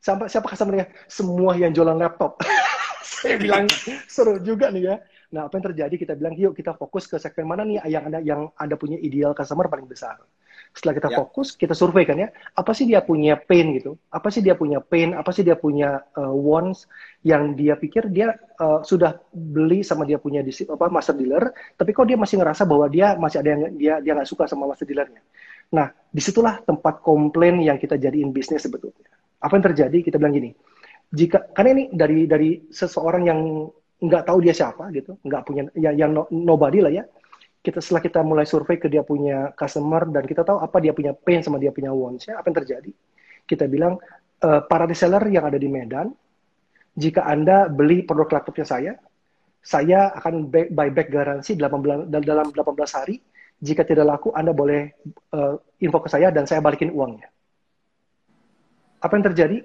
siapa 0.00 0.30
siapa 0.30 0.46
customernya? 0.46 0.86
Semua 1.10 1.58
yang 1.58 1.74
jualan 1.74 1.98
laptop. 1.98 2.38
saya 3.20 3.36
bilang 3.42 3.66
seru 4.06 4.38
juga 4.38 4.70
nih 4.70 4.94
ya. 4.94 4.96
Nah, 5.34 5.50
apa 5.50 5.58
yang 5.58 5.66
terjadi? 5.72 5.94
Kita 5.98 6.12
bilang, 6.14 6.34
yuk 6.38 6.54
kita 6.54 6.76
fokus 6.78 7.10
ke 7.10 7.18
segmen 7.18 7.46
mana 7.50 7.62
nih 7.66 7.82
yang 7.90 8.04
ada 8.06 8.18
yang 8.22 8.40
anda 8.54 8.78
punya 8.78 8.98
ideal 9.00 9.34
customer 9.34 9.66
paling 9.66 9.90
besar. 9.90 10.20
Setelah 10.76 10.94
kita 11.00 11.08
ya. 11.08 11.16
fokus, 11.24 11.56
kita 11.56 11.72
survei 11.72 12.04
kan 12.04 12.20
ya, 12.20 12.28
apa 12.52 12.76
sih 12.76 12.84
dia 12.84 13.00
punya 13.00 13.40
pain 13.40 13.72
gitu? 13.80 13.96
Apa 14.12 14.28
sih 14.28 14.44
dia 14.44 14.52
punya 14.52 14.84
pain? 14.84 15.16
Apa 15.16 15.32
sih 15.32 15.40
dia 15.40 15.56
punya 15.56 16.04
uh, 16.20 16.34
wants 16.36 16.84
yang 17.24 17.56
dia 17.56 17.80
pikir 17.80 18.12
dia 18.12 18.36
uh, 18.60 18.84
sudah 18.84 19.16
beli 19.32 19.80
sama 19.80 20.04
dia 20.04 20.20
punya 20.20 20.44
di 20.44 20.52
apa 20.68 20.92
master 20.92 21.16
dealer, 21.16 21.48
tapi 21.80 21.96
kok 21.96 22.04
dia 22.04 22.20
masih 22.20 22.44
ngerasa 22.44 22.68
bahwa 22.68 22.92
dia 22.92 23.16
masih 23.16 23.40
ada 23.40 23.48
yang 23.56 23.62
dia 23.72 23.94
dia 24.04 24.12
nggak 24.12 24.28
suka 24.28 24.44
sama 24.44 24.68
master 24.68 24.84
dealernya. 24.84 25.24
Nah, 25.72 25.90
di 26.12 26.20
situlah 26.20 26.60
tempat 26.60 27.00
komplain 27.00 27.56
yang 27.64 27.80
kita 27.80 27.96
jadiin 27.96 28.30
bisnis 28.30 28.62
sebetulnya. 28.62 29.08
Apa 29.40 29.56
yang 29.56 29.64
terjadi? 29.72 29.98
Kita 30.04 30.20
bilang 30.20 30.36
gini, 30.36 30.50
jika 31.08 31.56
karena 31.56 31.70
ini 31.72 31.84
dari 31.88 32.28
dari 32.28 32.50
seseorang 32.68 33.22
yang 33.24 33.40
nggak 33.96 34.22
tahu 34.28 34.38
dia 34.44 34.52
siapa 34.52 34.92
gitu, 34.92 35.16
nggak 35.24 35.42
punya 35.46 35.62
ya, 35.72 35.90
yang 35.96 36.12
no, 36.12 36.28
nobody 36.28 36.84
lah 36.84 36.92
ya. 36.92 37.04
Kita 37.64 37.82
setelah 37.82 38.02
kita 38.04 38.20
mulai 38.22 38.46
survei 38.46 38.78
ke 38.78 38.86
dia 38.86 39.02
punya 39.02 39.50
customer 39.56 40.06
dan 40.06 40.22
kita 40.22 40.46
tahu 40.46 40.62
apa 40.62 40.78
dia 40.78 40.94
punya 40.94 41.16
pain 41.16 41.42
sama 41.42 41.58
dia 41.58 41.74
punya 41.74 41.90
wants 41.90 42.28
ya, 42.30 42.38
apa 42.38 42.46
yang 42.52 42.58
terjadi? 42.62 42.90
Kita 43.46 43.64
bilang 43.66 43.98
uh, 44.42 44.60
para 44.68 44.86
reseller 44.86 45.22
yang 45.32 45.48
ada 45.48 45.58
di 45.58 45.66
Medan, 45.66 46.14
jika 46.96 47.28
Anda 47.28 47.68
beli 47.68 48.06
produk 48.06 48.40
laptopnya 48.40 48.66
saya, 48.66 48.92
saya 49.60 50.14
akan 50.14 50.46
back, 50.46 50.70
buyback 50.70 51.08
garansi 51.10 51.58
18, 51.58 52.08
dalam 52.08 52.54
18 52.54 52.96
hari. 52.96 53.18
Jika 53.56 53.88
tidak 53.88 54.04
laku, 54.04 54.28
Anda 54.36 54.52
boleh 54.52 54.94
uh, 55.32 55.56
info 55.80 55.98
ke 56.04 56.08
saya 56.12 56.28
dan 56.28 56.44
saya 56.44 56.60
balikin 56.60 56.92
uangnya. 56.92 57.28
Apa 59.00 59.16
yang 59.16 59.26
terjadi? 59.32 59.64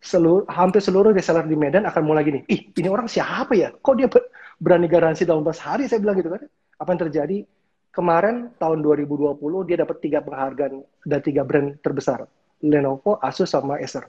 Seluruh, 0.00 0.48
hampir 0.48 0.80
seluruh 0.80 1.12
reseller 1.12 1.44
di 1.44 1.54
Medan 1.54 1.84
akan 1.84 2.02
mulai 2.02 2.24
gini, 2.24 2.40
ih 2.48 2.72
ini 2.72 2.88
orang 2.88 3.06
siapa 3.06 3.52
ya? 3.52 3.68
Kok 3.70 3.94
dia 4.00 4.08
berani 4.56 4.88
garansi 4.88 5.28
dalam 5.28 5.44
18 5.44 5.60
hari? 5.60 5.84
Saya 5.86 6.00
bilang 6.00 6.16
gitu 6.16 6.32
kan. 6.32 6.42
Apa 6.80 6.88
yang 6.96 7.00
terjadi? 7.08 7.38
Kemarin 7.90 8.54
tahun 8.56 8.80
2020 8.80 9.36
dia 9.68 9.76
dapat 9.82 9.96
tiga 10.00 10.24
penghargaan 10.24 10.80
dan 11.04 11.20
tiga 11.20 11.42
brand 11.44 11.76
terbesar. 11.84 12.24
Lenovo, 12.64 13.20
Asus, 13.20 13.52
sama 13.52 13.80
Acer. 13.80 14.08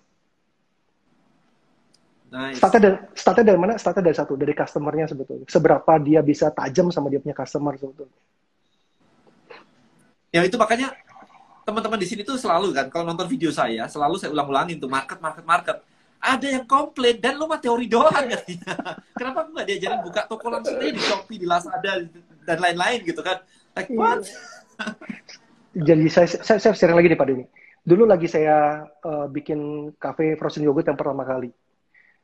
Nice. 2.32 2.64
Startnya 2.64 2.80
dari, 2.80 2.98
startnya 3.12 3.46
dari 3.52 3.60
mana? 3.60 3.74
Startnya 3.76 4.04
dari 4.08 4.16
satu, 4.16 4.40
dari 4.40 4.56
customernya 4.56 5.06
sebetulnya. 5.12 5.44
Seberapa 5.52 6.00
dia 6.00 6.24
bisa 6.24 6.48
tajam 6.56 6.88
sama 6.88 7.12
dia 7.12 7.20
punya 7.20 7.36
customer 7.36 7.76
sebetulnya. 7.76 8.16
Ya 10.32 10.48
itu 10.48 10.56
makanya 10.56 10.96
teman-teman 11.72 12.00
di 12.04 12.08
sini 12.08 12.22
tuh 12.28 12.36
selalu 12.36 12.76
kan 12.76 12.92
kalau 12.92 13.08
nonton 13.08 13.26
video 13.32 13.50
saya 13.50 13.88
selalu 13.88 14.20
saya 14.20 14.36
ulang-ulangin 14.36 14.76
tuh 14.78 14.92
market 14.92 15.24
market 15.24 15.48
market 15.48 15.78
ada 16.22 16.48
yang 16.48 16.66
komplain 16.70 17.18
dan 17.18 17.34
lu 17.34 17.50
mah 17.50 17.58
teori 17.58 17.90
doang 17.90 18.14
katanya. 18.30 18.78
Kenapa 19.18 19.42
aku 19.42 19.58
nggak 19.58 19.68
diajarin 19.74 20.00
buka 20.06 20.22
toko 20.30 20.54
langsung 20.54 20.78
aja 20.78 20.94
di 20.94 21.02
Shopee, 21.02 21.42
di 21.42 21.48
Lazada 21.50 22.06
dan 22.46 22.58
lain-lain 22.62 23.02
gitu 23.02 23.26
kan? 23.26 23.42
Like 23.74 23.90
iya. 23.90 23.98
what? 23.98 24.22
Jadi 25.74 26.06
saya, 26.14 26.28
saya, 26.30 26.62
saya 26.62 26.78
sharing 26.78 26.94
lagi 26.94 27.10
nih 27.10 27.18
Pak 27.18 27.26
Denny. 27.26 27.46
Dulu 27.82 28.06
lagi 28.06 28.30
saya 28.30 28.86
uh, 28.86 29.26
bikin 29.34 29.92
cafe 29.98 30.38
frozen 30.38 30.62
yogurt 30.62 30.86
yang 30.86 31.00
pertama 31.00 31.26
kali. 31.26 31.50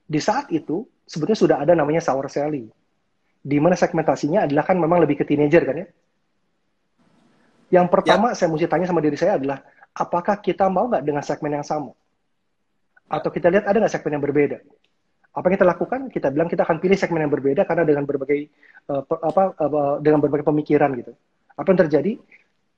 Di 0.06 0.22
saat 0.22 0.54
itu 0.54 0.86
sebetulnya 1.10 1.40
sudah 1.40 1.58
ada 1.58 1.74
namanya 1.74 2.06
sour 2.06 2.30
sally. 2.30 2.70
Di 3.42 3.58
mana 3.58 3.74
segmentasinya 3.74 4.46
adalah 4.46 4.62
kan 4.68 4.78
memang 4.78 5.02
lebih 5.02 5.24
ke 5.24 5.26
teenager 5.26 5.66
kan 5.66 5.82
ya. 5.82 5.88
Yang 7.68 7.88
pertama 7.92 8.32
ya. 8.32 8.36
saya 8.36 8.48
mesti 8.48 8.68
tanya 8.68 8.88
sama 8.88 9.04
diri 9.04 9.18
saya 9.20 9.36
adalah, 9.36 9.60
apakah 9.92 10.40
kita 10.40 10.72
mau 10.72 10.88
nggak 10.88 11.04
dengan 11.04 11.24
segmen 11.24 11.60
yang 11.60 11.68
sama? 11.68 11.92
Atau 13.08 13.32
kita 13.32 13.52
lihat 13.52 13.68
ada 13.68 13.78
nggak 13.84 13.94
segmen 13.94 14.20
yang 14.20 14.24
berbeda? 14.24 14.58
Apa 15.36 15.52
yang 15.52 15.56
kita 15.60 15.68
lakukan? 15.68 16.00
Kita 16.10 16.28
bilang 16.32 16.48
kita 16.50 16.64
akan 16.64 16.78
pilih 16.80 16.98
segmen 16.98 17.22
yang 17.28 17.32
berbeda 17.32 17.68
karena 17.68 17.84
dengan 17.86 18.04
berbagai 18.08 18.50
uh, 18.90 19.04
apa 19.06 19.44
uh, 19.60 19.96
dengan 20.02 20.24
berbagai 20.24 20.48
pemikiran 20.48 20.96
gitu. 20.98 21.14
Apa 21.54 21.68
yang 21.76 21.80
terjadi? 21.88 22.14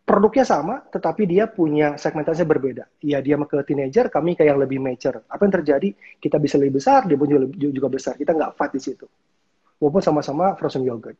Produknya 0.04 0.42
sama, 0.42 0.82
tetapi 0.90 1.30
dia 1.30 1.46
punya 1.46 1.94
segmentasi 1.94 2.42
berbeda. 2.42 2.90
Ya 3.06 3.22
dia 3.22 3.38
ke 3.38 3.62
teenager, 3.62 4.10
kami 4.10 4.34
kayak 4.34 4.58
yang 4.58 4.60
lebih 4.60 4.82
mature. 4.82 5.22
Apa 5.30 5.46
yang 5.46 5.54
terjadi? 5.62 5.94
Kita 6.18 6.42
bisa 6.42 6.58
lebih 6.58 6.82
besar, 6.82 7.06
dia 7.06 7.14
pun 7.14 7.30
juga, 7.30 7.46
juga 7.54 7.88
besar. 7.94 8.18
Kita 8.18 8.34
nggak 8.34 8.58
fight 8.58 8.74
di 8.74 8.82
situ. 8.82 9.06
Walaupun 9.78 10.02
sama-sama 10.02 10.58
frozen 10.58 10.82
yogurt 10.82 11.14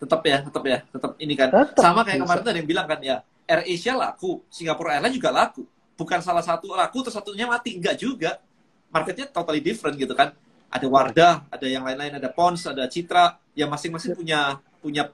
tetap 0.00 0.20
ya 0.24 0.38
tetap 0.40 0.64
ya 0.64 0.78
tetap 0.88 1.10
ini 1.20 1.34
kan 1.36 1.48
tetap. 1.52 1.84
sama 1.84 2.00
kayak 2.02 2.24
kemarin 2.24 2.42
tadi 2.42 2.56
yang 2.64 2.68
bilang 2.68 2.86
kan 2.88 3.00
ya 3.04 3.16
Air 3.44 3.62
Asia 3.68 3.92
laku 3.92 4.40
Singapore 4.48 4.96
Airlines 4.96 5.14
juga 5.20 5.30
laku 5.30 5.62
bukan 5.94 6.24
salah 6.24 6.40
satu 6.40 6.72
laku 6.72 7.04
terus 7.04 7.14
satunya 7.14 7.44
mati 7.44 7.76
enggak 7.76 8.00
juga 8.00 8.40
marketnya 8.88 9.28
totally 9.28 9.60
different 9.60 10.00
gitu 10.00 10.16
kan 10.16 10.32
ada 10.70 10.86
Wardah, 10.86 11.34
ada 11.50 11.66
yang 11.66 11.82
lain-lain, 11.82 12.14
ada 12.14 12.30
Pons, 12.30 12.62
ada 12.70 12.86
Citra, 12.86 13.34
yang 13.58 13.66
masing-masing 13.66 14.14
punya 14.14 14.62
punya 14.78 15.10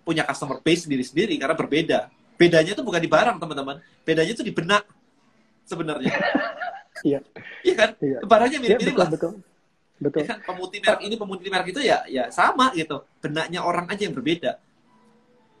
punya 0.00 0.24
customer 0.24 0.64
base 0.64 0.88
sendiri-sendiri 0.88 1.36
karena 1.36 1.52
berbeda. 1.52 2.08
Bedanya 2.40 2.72
itu 2.72 2.82
bukan 2.82 3.04
di 3.04 3.10
barang, 3.12 3.36
teman-teman. 3.36 3.84
Bedanya 4.02 4.32
itu 4.32 4.40
di 4.42 4.50
benak 4.50 4.88
sebenarnya. 5.68 6.10
Iya. 7.04 7.20
Iya 7.60 7.74
kan? 7.76 7.90
Iya. 8.00 8.18
Barangnya 8.24 8.56
Iya, 8.56 8.64
mirip-mirip 8.64 8.94
betul, 8.96 9.02
lah. 9.04 9.10
betul. 9.12 9.32
Betul. 10.04 10.20
Ya 10.20 10.36
kan? 10.36 10.38
Pemutih 10.44 10.78
merek 10.84 11.00
ini, 11.00 11.14
pemutih 11.16 11.48
merek 11.48 11.68
itu 11.72 11.80
ya 11.80 12.04
ya 12.04 12.28
sama 12.28 12.70
gitu. 12.76 13.00
Benaknya 13.24 13.64
orang 13.64 13.88
aja 13.88 14.04
yang 14.04 14.12
berbeda. 14.12 14.60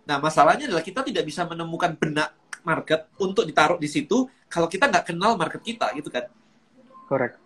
Nah, 0.04 0.20
masalahnya 0.20 0.68
adalah 0.68 0.84
kita 0.84 1.00
tidak 1.00 1.24
bisa 1.24 1.48
menemukan 1.48 1.96
benak 1.96 2.36
market 2.60 3.08
untuk 3.16 3.48
ditaruh 3.48 3.80
di 3.80 3.88
situ 3.88 4.28
kalau 4.52 4.68
kita 4.68 4.88
nggak 4.92 5.12
kenal 5.12 5.40
market 5.40 5.64
kita 5.64 5.88
gitu 5.96 6.12
kan. 6.12 6.28
Correct. 7.08 7.40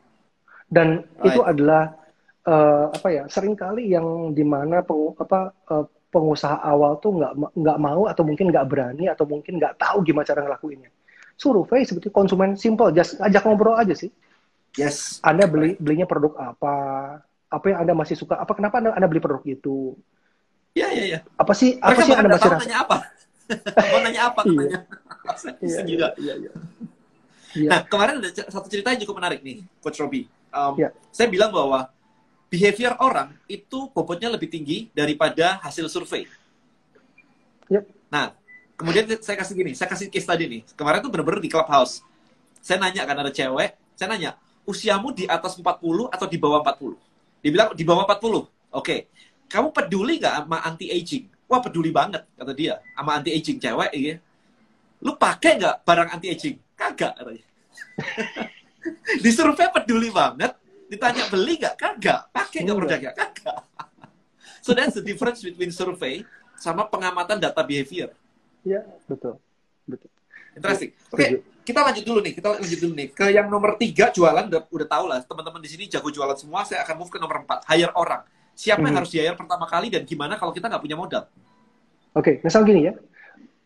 Dan 0.67 1.07
Right. 1.19 1.33
itu 1.33 1.41
adalah 1.47 1.95
eh, 2.43 2.87
apa 2.93 3.09
ya? 3.15 3.23
Seringkali 3.31 3.95
yang 3.95 4.35
di 4.35 4.43
mana 4.43 4.83
peng, 4.83 5.15
apa 5.17 5.55
eh, 5.55 5.87
pengusaha 6.09 6.59
awal 6.65 6.97
tuh 6.99 7.21
nggak 7.21 7.33
nggak 7.53 7.79
mau 7.79 8.09
atau 8.09 8.23
mungkin 8.25 8.49
nggak 8.49 8.67
berani 8.67 9.05
atau 9.13 9.29
mungkin 9.29 9.61
nggak 9.61 9.77
tahu 9.77 10.01
gimana 10.03 10.25
cara 10.27 10.41
ngelakuinnya. 10.45 10.91
Survei 11.39 11.87
seperti 11.87 12.11
konsumen 12.11 12.59
simple, 12.59 12.91
just 12.91 13.21
ajak 13.23 13.47
ngobrol 13.47 13.79
aja 13.79 13.95
sih. 13.95 14.11
Yes. 14.79 15.19
Anda 15.21 15.51
beli 15.51 15.75
belinya 15.77 16.07
produk 16.07 16.39
apa? 16.39 16.75
Apa 17.51 17.65
yang 17.67 17.79
Anda 17.83 17.93
masih 17.99 18.15
suka? 18.15 18.39
Apa 18.39 18.55
kenapa 18.55 18.79
Anda, 18.79 18.95
anda 18.95 19.11
beli 19.11 19.19
produk 19.19 19.43
itu? 19.43 19.99
Iya, 20.73 20.89
iya, 20.95 21.05
iya. 21.05 21.19
Apa 21.35 21.51
sih 21.53 21.75
apa 21.83 21.91
Mereka 21.91 22.03
sih 22.07 22.11
yang 22.15 22.23
bahkan 22.23 22.31
Anda 22.31 22.37
masih 22.39 22.51
rasa? 22.55 22.63
nanya 22.63 22.79
apa. 22.87 22.97
Mau 23.83 23.99
nanya 24.05 24.23
apa 24.31 24.41
Iya. 24.45 24.55
katanya. 24.55 24.81
Saya 25.35 25.53
Iya, 25.59 25.67
iya, 25.67 25.83
juga. 25.85 26.09
iya, 26.17 26.35
iya. 26.39 26.51
Iya. 27.59 27.69
Nah, 27.73 27.81
kemarin 27.85 28.15
ada 28.23 28.29
satu 28.31 28.69
cerita 28.69 28.93
yang 28.93 29.01
cukup 29.03 29.19
menarik 29.19 29.41
nih, 29.43 29.65
Coach 29.83 29.99
Robi. 29.99 30.29
Um, 30.53 30.77
Ya. 30.79 30.93
Saya 31.11 31.27
bilang 31.27 31.51
bahwa 31.51 31.89
behavior 32.49 32.95
orang 33.01 33.33
itu 33.49 33.89
bobotnya 33.91 34.29
lebih 34.31 34.49
tinggi 34.49 34.89
daripada 34.93 35.59
hasil 35.61 35.89
survei. 35.91 36.29
Yep. 37.69 37.85
Nah, 38.09 38.33
kemudian 38.77 39.05
saya 39.21 39.37
kasih 39.37 39.55
gini, 39.57 39.73
saya 39.75 39.89
kasih 39.89 40.09
case 40.09 40.25
tadi 40.25 40.45
nih. 40.49 40.61
Kemarin 40.73 41.01
tuh 41.01 41.11
bener-bener 41.11 41.41
di 41.41 41.51
clubhouse. 41.51 42.01
Saya 42.61 42.81
nanya 42.81 43.05
kan 43.05 43.17
ada 43.17 43.33
cewek, 43.33 43.77
saya 43.97 44.09
nanya, 44.13 44.37
usiamu 44.69 45.17
di 45.17 45.25
atas 45.25 45.57
40 45.57 46.13
atau 46.13 46.27
di 46.29 46.37
bawah 46.37 46.61
40? 46.61 46.93
Dia 47.41 47.51
bilang 47.51 47.69
di 47.73 47.85
bawah 47.89 48.05
40. 48.05 48.77
Oke. 48.77 49.09
Kamu 49.49 49.73
peduli 49.73 50.21
nggak 50.21 50.45
sama 50.45 50.61
anti 50.61 50.93
aging? 50.93 51.25
Wah 51.49 51.65
peduli 51.65 51.89
banget 51.89 52.29
kata 52.37 52.53
dia 52.53 52.77
sama 52.93 53.17
anti 53.17 53.33
aging 53.33 53.57
cewek 53.57 53.91
iya. 53.97 54.21
Lu 55.01 55.17
pakai 55.17 55.57
nggak 55.57 55.89
barang 55.89 56.09
anti 56.13 56.29
aging? 56.29 56.57
Kagak 56.77 57.17
katanya. 57.17 57.45
di 59.25 59.31
survei 59.33 59.73
peduli 59.73 60.13
banget, 60.13 60.53
ditanya 60.93 61.25
beli 61.33 61.57
nggak? 61.57 61.75
Kagak. 61.81 62.21
Pakai 62.29 62.59
nggak 62.61 62.77
Enggak. 62.77 62.77
produknya? 62.77 63.13
Kagak. 63.17 63.59
so 64.65 64.77
that's 64.77 64.93
the 65.01 65.03
difference 65.03 65.41
between 65.41 65.73
survey 65.73 66.21
sama 66.61 66.85
pengamatan 66.85 67.41
data 67.41 67.65
behavior. 67.65 68.13
Iya, 68.69 68.85
betul. 69.09 69.41
Betul. 69.89 70.13
Interesting. 70.59 70.91
Oke, 71.09 71.23
Setuju. 71.23 71.37
kita 71.63 71.81
lanjut 71.81 72.05
dulu 72.05 72.19
nih. 72.21 72.33
Kita 72.35 72.47
lanjut 72.53 72.79
dulu 72.83 72.93
nih. 72.95 73.09
Ke 73.15 73.27
yang 73.31 73.47
nomor 73.47 73.79
tiga 73.79 74.11
jualan 74.11 74.45
udah, 74.47 74.61
udah 74.67 74.89
tahu 74.89 75.05
lah. 75.07 75.19
Teman-teman 75.23 75.61
di 75.63 75.71
sini 75.71 75.85
jago 75.87 76.11
jualan 76.11 76.35
semua. 76.35 76.67
Saya 76.67 76.83
akan 76.83 76.95
move 76.99 77.11
ke 77.11 77.19
nomor 77.19 77.47
empat. 77.47 77.63
Hire 77.71 77.95
orang. 77.95 78.27
Siapa 78.53 78.83
yang 78.83 78.91
Mhm. 78.91 78.99
harus 78.99 79.11
di 79.15 79.19
hire 79.23 79.39
pertama 79.39 79.65
kali 79.65 79.87
dan 79.87 80.03
gimana 80.03 80.35
kalau 80.35 80.51
kita 80.51 80.67
nggak 80.67 80.83
punya 80.83 80.99
modal? 80.99 81.25
Oke, 82.13 82.43
misal 82.43 82.67
gini 82.67 82.91
ya. 82.91 82.99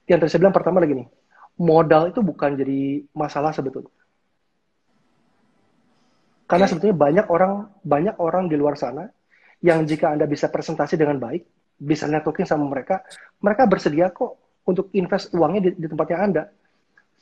Yang 0.04 0.18
tadi 0.20 0.30
saya 0.30 0.40
bilang 0.44 0.52
pertama 0.52 0.78
lagi 0.78 0.92
nih. 0.92 1.08
Modal 1.56 2.12
itu 2.12 2.20
bukan 2.20 2.52
jadi 2.54 2.80
masalah 3.12 3.56
sebetulnya. 3.56 3.88
Karena 6.44 6.68
Oke. 6.68 6.70
sebetulnya 6.76 6.96
banyak 6.96 7.26
orang 7.32 7.52
banyak 7.80 8.16
orang 8.20 8.44
di 8.46 8.56
luar 8.60 8.76
sana 8.76 9.08
yang 9.64 9.88
jika 9.88 10.12
Anda 10.12 10.28
bisa 10.28 10.52
presentasi 10.52 11.00
dengan 11.00 11.16
baik, 11.16 11.46
bisa 11.78 12.04
networking 12.04 12.44
sama 12.44 12.68
mereka, 12.68 13.00
mereka 13.40 13.64
bersedia 13.64 14.12
kok 14.12 14.36
untuk 14.68 14.92
invest 14.92 15.32
uangnya 15.32 15.70
di, 15.70 15.80
di 15.80 15.86
tempatnya 15.88 16.18
Anda. 16.20 16.42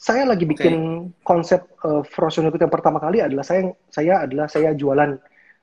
Saya 0.01 0.25
lagi 0.25 0.49
bikin 0.49 1.13
konsep 1.21 1.77
uh, 1.85 2.01
Frozen 2.01 2.49
Liquid 2.49 2.65
yang 2.65 2.73
pertama 2.73 2.97
kali 2.97 3.21
adalah 3.21 3.45
saya 3.45 3.69
saya 3.93 4.25
adalah 4.25 4.49
saya 4.49 4.73
jualan 4.73 5.13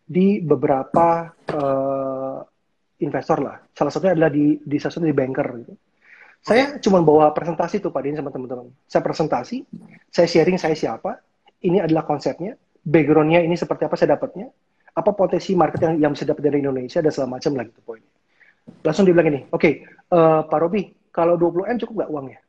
di 0.06 0.46
beberapa 0.46 1.34
uh, 1.58 2.46
investor 3.02 3.42
lah. 3.42 3.58
Salah 3.74 3.90
satunya 3.90 4.14
adalah 4.14 4.30
di 4.30 4.62
di 4.62 4.78
salah 4.78 4.94
satu 4.94 5.10
di 5.10 5.18
banker 5.18 5.48
gitu. 5.66 5.74
Saya 6.46 6.78
cuma 6.78 7.02
bawa 7.02 7.34
presentasi 7.34 7.82
tuh 7.82 7.90
Pak 7.90 8.02
Din 8.06 8.14
sama 8.14 8.30
teman-teman. 8.30 8.70
Saya 8.86 9.02
presentasi, 9.02 9.66
saya 10.14 10.30
sharing 10.30 10.62
saya 10.62 10.78
siapa, 10.78 11.18
ini 11.66 11.82
adalah 11.82 12.06
konsepnya, 12.06 12.54
backgroundnya 12.86 13.42
ini 13.42 13.58
seperti 13.58 13.90
apa 13.90 13.98
saya 13.98 14.14
dapatnya, 14.22 14.54
apa 14.94 15.18
potensi 15.18 15.58
market 15.58 15.82
yang, 15.82 15.94
yang 15.98 16.12
bisa 16.14 16.30
dapat 16.30 16.46
dari 16.46 16.62
Indonesia 16.62 17.02
dan 17.02 17.10
segala 17.10 17.42
macam 17.42 17.58
lah 17.58 17.66
gitu 17.66 17.82
poinnya. 17.82 18.14
Langsung 18.86 19.04
dia 19.10 19.18
bilang 19.18 19.34
ini, 19.34 19.42
oke 19.50 19.70
eh, 19.82 20.42
Pak 20.46 20.60
Robi, 20.62 20.94
kalau 21.10 21.42
20 21.42 21.74
M 21.74 21.78
cukup 21.82 21.94
nggak 22.06 22.12
uangnya? 22.14 22.40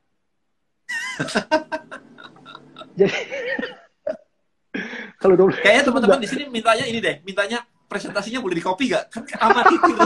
Jadi 2.98 3.14
kalau 5.18 5.34
20 5.34 5.62
Kayaknya 5.62 5.84
teman-teman 5.90 6.18
di 6.22 6.28
sini 6.30 6.44
mintanya 6.46 6.84
ini 6.86 6.98
deh. 7.02 7.16
Mintanya 7.26 7.58
presentasinya 7.90 8.38
boleh 8.38 8.56
di 8.58 8.64
copy 8.64 8.84
nggak? 8.90 9.04
Kan 9.10 9.24
amati 9.42 9.76
tiru. 9.82 10.00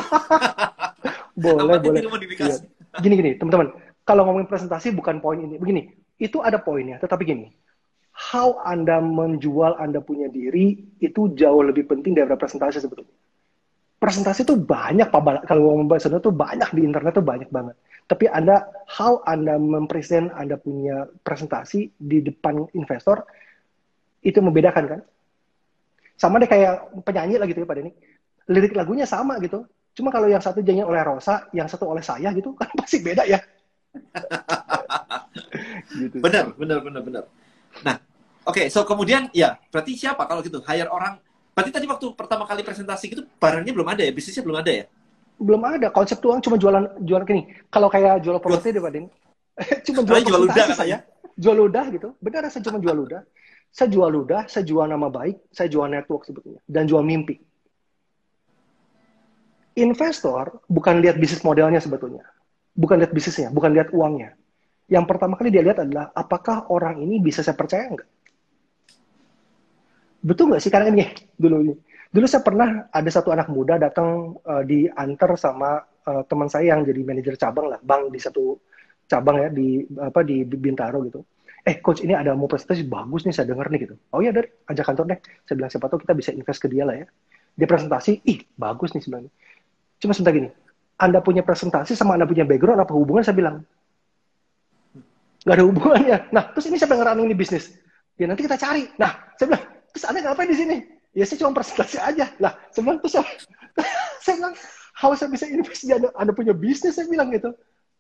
boleh 1.44 1.60
amati 1.60 1.86
boleh. 1.88 2.02
Iya. 2.40 2.56
Gini 3.00 3.14
gini 3.16 3.30
teman-teman, 3.36 3.72
kalau 4.04 4.28
ngomongin 4.28 4.48
presentasi 4.48 4.92
bukan 4.92 5.20
poin 5.20 5.40
ini. 5.40 5.56
Begini, 5.56 5.88
itu 6.20 6.40
ada 6.44 6.60
poinnya, 6.60 7.00
tetapi 7.00 7.24
gini, 7.24 7.46
how 8.12 8.60
anda 8.62 9.00
menjual 9.00 9.76
anda 9.80 10.04
punya 10.04 10.28
diri 10.28 10.76
itu 11.00 11.32
jauh 11.32 11.64
lebih 11.64 11.88
penting 11.88 12.12
daripada 12.12 12.40
presentasi 12.44 12.78
sebetulnya. 12.80 13.12
Presentasi 13.96 14.42
itu 14.42 14.58
banyak 14.58 15.08
Pak 15.14 15.46
kalau 15.46 15.72
ngomong 15.72 15.86
bahasa 15.86 16.10
Indonesia 16.10 16.26
tuh 16.26 16.34
banyak 16.34 16.68
di 16.74 16.82
internet 16.82 17.12
tuh 17.14 17.24
banyak 17.24 17.48
banget. 17.48 17.76
Tapi 18.06 18.28
anda 18.28 18.66
how 18.90 19.22
anda 19.24 19.56
mempresent 19.56 20.34
anda 20.36 20.58
punya 20.58 21.08
presentasi 21.24 21.96
di 21.96 22.18
depan 22.20 22.66
investor 22.74 23.24
itu 24.22 24.38
membedakan 24.38 24.84
kan? 24.86 25.00
Sama 26.18 26.38
deh 26.38 26.46
kayak 26.46 27.02
penyanyi 27.02 27.40
lah 27.40 27.46
gitu 27.50 27.64
ya 27.64 27.66
Pak 27.66 27.76
Denny. 27.78 27.92
Lirik 28.50 28.74
lagunya 28.74 29.08
sama 29.08 29.38
gitu. 29.42 29.66
Cuma 29.92 30.08
kalau 30.08 30.28
yang 30.28 30.40
satu 30.40 30.64
nyanyi 30.64 30.86
oleh 30.86 31.02
Rosa, 31.04 31.48
yang 31.52 31.68
satu 31.68 31.88
oleh 31.88 32.00
saya 32.00 32.32
gitu 32.32 32.54
kan 32.60 32.70
pasti 32.78 33.02
beda 33.02 33.26
ya. 33.26 33.40
gitu. 36.00 36.16
Benar, 36.22 36.56
benar, 36.56 36.78
benar, 36.80 37.02
benar. 37.04 37.24
Nah, 37.84 37.96
oke, 38.46 38.72
so 38.72 38.84
kemudian 38.88 39.28
ya, 39.36 39.60
berarti 39.68 39.96
siapa 39.96 40.24
kalau 40.24 40.40
gitu? 40.44 40.64
Hire 40.64 40.88
orang. 40.88 41.20
Berarti 41.52 41.68
tadi 41.68 41.84
waktu 41.84 42.06
pertama 42.16 42.48
kali 42.48 42.64
presentasi 42.64 43.12
gitu 43.12 43.22
barangnya 43.36 43.76
belum 43.76 43.88
ada 43.92 44.00
ya, 44.00 44.12
bisnisnya 44.12 44.40
belum 44.40 44.64
ada 44.64 44.72
ya? 44.72 44.84
Belum 45.42 45.62
ada 45.66 45.90
konsep 45.90 46.22
tuang 46.22 46.38
cuma 46.38 46.56
jualan 46.56 47.02
jualan 47.02 47.24
gini. 47.26 47.50
Kalau 47.66 47.90
kayak 47.90 48.22
jual 48.22 48.38
properti 48.38 48.70
deh 48.72 48.82
Pak 48.82 48.92
cuma 49.86 50.00
jual, 50.06 50.22
jual 50.24 50.40
ludah 50.48 50.66
saya. 50.72 51.04
Jual 51.36 51.56
ludah 51.58 51.84
gitu. 51.92 52.14
Benar 52.22 52.48
saya 52.48 52.62
cuma 52.64 52.78
jual 52.78 52.94
ludah. 52.94 53.26
Saya 53.72 53.88
jual 53.88 54.08
ludah, 54.12 54.44
saya 54.52 54.68
jual 54.68 54.84
nama 54.84 55.08
baik, 55.08 55.48
saya 55.48 55.64
jual 55.72 55.88
network 55.88 56.28
sebetulnya 56.28 56.60
dan 56.68 56.84
jual 56.84 57.00
mimpi. 57.00 57.40
Investor 59.80 60.60
bukan 60.68 61.00
lihat 61.00 61.16
bisnis 61.16 61.40
modelnya 61.40 61.80
sebetulnya. 61.80 62.28
Bukan 62.76 63.00
lihat 63.00 63.16
bisnisnya, 63.16 63.48
bukan 63.48 63.72
lihat 63.72 63.88
uangnya. 63.96 64.36
Yang 64.92 65.04
pertama 65.08 65.40
kali 65.40 65.48
dia 65.48 65.64
lihat 65.64 65.80
adalah 65.80 66.12
apakah 66.12 66.68
orang 66.68 67.00
ini 67.00 67.16
bisa 67.16 67.40
saya 67.40 67.56
percaya 67.56 67.88
nggak? 67.88 68.08
Betul 70.20 70.52
nggak 70.52 70.60
sih? 70.60 70.68
Karena 70.68 70.92
ini 70.92 71.08
dulu 71.42 71.56
ini. 71.64 71.74
Dulu 72.12 72.28
saya 72.28 72.44
pernah 72.44 72.92
ada 72.92 73.08
satu 73.08 73.32
anak 73.32 73.48
muda 73.48 73.80
datang 73.80 74.36
eh, 74.44 74.62
diantar 74.68 75.32
sama 75.40 75.80
eh, 76.04 76.22
teman 76.28 76.52
saya 76.52 76.76
yang 76.76 76.84
jadi 76.84 77.00
manajer 77.00 77.40
cabang 77.40 77.72
lah, 77.72 77.80
bank 77.80 78.12
di 78.12 78.20
satu 78.20 78.60
cabang 79.08 79.40
ya 79.40 79.48
di 79.48 79.80
apa 79.96 80.20
di 80.20 80.44
Bintaro 80.44 81.00
gitu. 81.08 81.24
Eh 81.64 81.80
coach 81.80 82.04
ini 82.04 82.12
ada 82.12 82.36
mau 82.36 82.50
presentasi 82.50 82.84
bagus 82.84 83.24
nih 83.24 83.32
saya 83.32 83.48
dengar 83.48 83.72
nih 83.72 83.88
gitu. 83.88 83.94
Oh 84.12 84.20
iya 84.20 84.28
dari 84.28 84.50
ajak 84.68 84.84
kantor 84.92 85.04
deh. 85.08 85.18
Saya 85.48 85.54
bilang 85.56 85.70
siapa 85.72 85.86
tahu 85.88 86.04
kita 86.04 86.12
bisa 86.12 86.30
invest 86.36 86.60
ke 86.60 86.68
dia 86.68 86.84
lah 86.84 87.00
ya. 87.00 87.06
Dia 87.56 87.68
presentasi, 87.68 88.24
ih 88.28 88.44
bagus 88.60 88.92
nih 88.92 89.02
sebenarnya. 89.04 89.32
Cuma 90.02 90.12
sebentar 90.12 90.32
gini, 90.36 90.50
Anda 91.00 91.24
punya 91.24 91.40
presentasi 91.46 91.96
sama 91.96 92.18
Anda 92.18 92.28
punya 92.28 92.44
background 92.44 92.82
apa 92.82 92.92
hubungan? 92.92 93.24
Saya 93.24 93.36
bilang 93.40 93.56
nggak 95.48 95.56
ada 95.56 95.64
hubungannya. 95.64 96.16
Nah 96.28 96.44
terus 96.52 96.68
ini 96.68 96.76
siapa 96.76 96.92
yang 96.92 97.08
ngerunning 97.08 97.26
ini 97.32 97.36
bisnis? 97.38 97.72
Ya 98.20 98.28
nanti 98.28 98.44
kita 98.44 98.60
cari. 98.60 98.84
Nah 99.00 99.32
saya 99.38 99.54
bilang 99.54 99.64
terus 99.94 100.04
Anda 100.04 100.18
ngapain 100.28 100.50
di 100.52 100.58
sini? 100.58 100.76
Ya 101.12 101.24
saya 101.28 101.44
cuma 101.44 101.52
presentasi 101.56 102.00
aja. 102.00 102.32
Lah 102.40 102.56
bilang 102.76 102.98
terus 103.00 103.14
saya, 103.16 103.24
saya 104.24 104.34
bilang 104.40 104.54
how 104.96 105.12
saya 105.12 105.28
bisa 105.28 105.44
invest 105.48 105.84
di 105.84 105.92
anda, 105.92 106.08
anda 106.16 106.32
punya 106.32 106.56
bisnis? 106.56 106.96
Saya 106.96 107.08
bilang 107.08 107.28
gitu. 107.32 107.52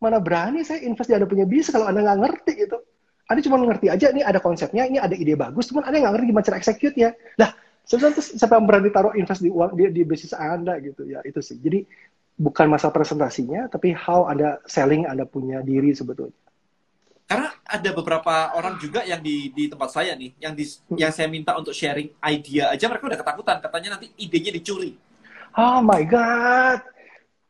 Mana 0.02 0.18
berani 0.18 0.66
saya 0.66 0.82
invest 0.82 1.06
di 1.06 1.14
Anda 1.14 1.30
punya 1.30 1.46
bisnis 1.46 1.70
kalau 1.70 1.86
Anda 1.86 2.02
nggak 2.02 2.18
ngerti 2.26 2.52
gitu. 2.66 2.82
Anda 3.30 3.38
cuma 3.46 3.62
ngerti 3.62 3.86
aja, 3.86 4.10
ini 4.10 4.26
ada 4.26 4.42
konsepnya, 4.42 4.82
ini 4.82 4.98
ada 4.98 5.14
ide 5.14 5.38
bagus, 5.38 5.70
cuman 5.70 5.86
Anda 5.86 6.02
nggak 6.02 6.12
ngerti 6.18 6.26
gimana 6.26 6.44
cara 6.50 6.58
execute-nya. 6.58 7.08
Lah, 7.38 7.54
sebenarnya 7.86 8.18
terus 8.18 8.28
siapa 8.34 8.58
yang 8.58 8.66
berani 8.66 8.90
taruh 8.90 9.14
invest 9.14 9.46
di 9.46 9.50
uang 9.54 9.78
di, 9.78 9.94
di 9.94 10.02
bisnis 10.02 10.34
Anda 10.34 10.82
gitu 10.82 11.06
ya 11.06 11.22
itu 11.22 11.38
sih. 11.38 11.62
Jadi 11.62 11.86
bukan 12.34 12.66
masalah 12.66 12.90
presentasinya, 12.90 13.70
tapi 13.70 13.94
how 13.94 14.26
Anda 14.26 14.58
selling 14.66 15.06
Anda 15.06 15.22
punya 15.22 15.62
diri 15.62 15.94
sebetulnya. 15.94 16.34
Karena 17.32 17.48
ada 17.64 17.90
beberapa 17.96 18.34
orang 18.52 18.76
juga 18.76 19.00
yang 19.08 19.24
di 19.24 19.48
di 19.56 19.64
tempat 19.64 19.88
saya 19.88 20.12
nih, 20.12 20.36
yang 20.36 20.52
di 20.52 20.68
yang 21.00 21.08
saya 21.08 21.32
minta 21.32 21.56
untuk 21.56 21.72
sharing 21.72 22.12
idea 22.20 22.68
aja 22.68 22.84
mereka 22.92 23.08
udah 23.08 23.20
ketakutan, 23.24 23.56
katanya 23.64 23.88
nanti 23.96 24.12
idenya 24.20 24.52
dicuri. 24.52 25.00
Oh 25.56 25.80
my 25.80 26.04
god. 26.04 26.84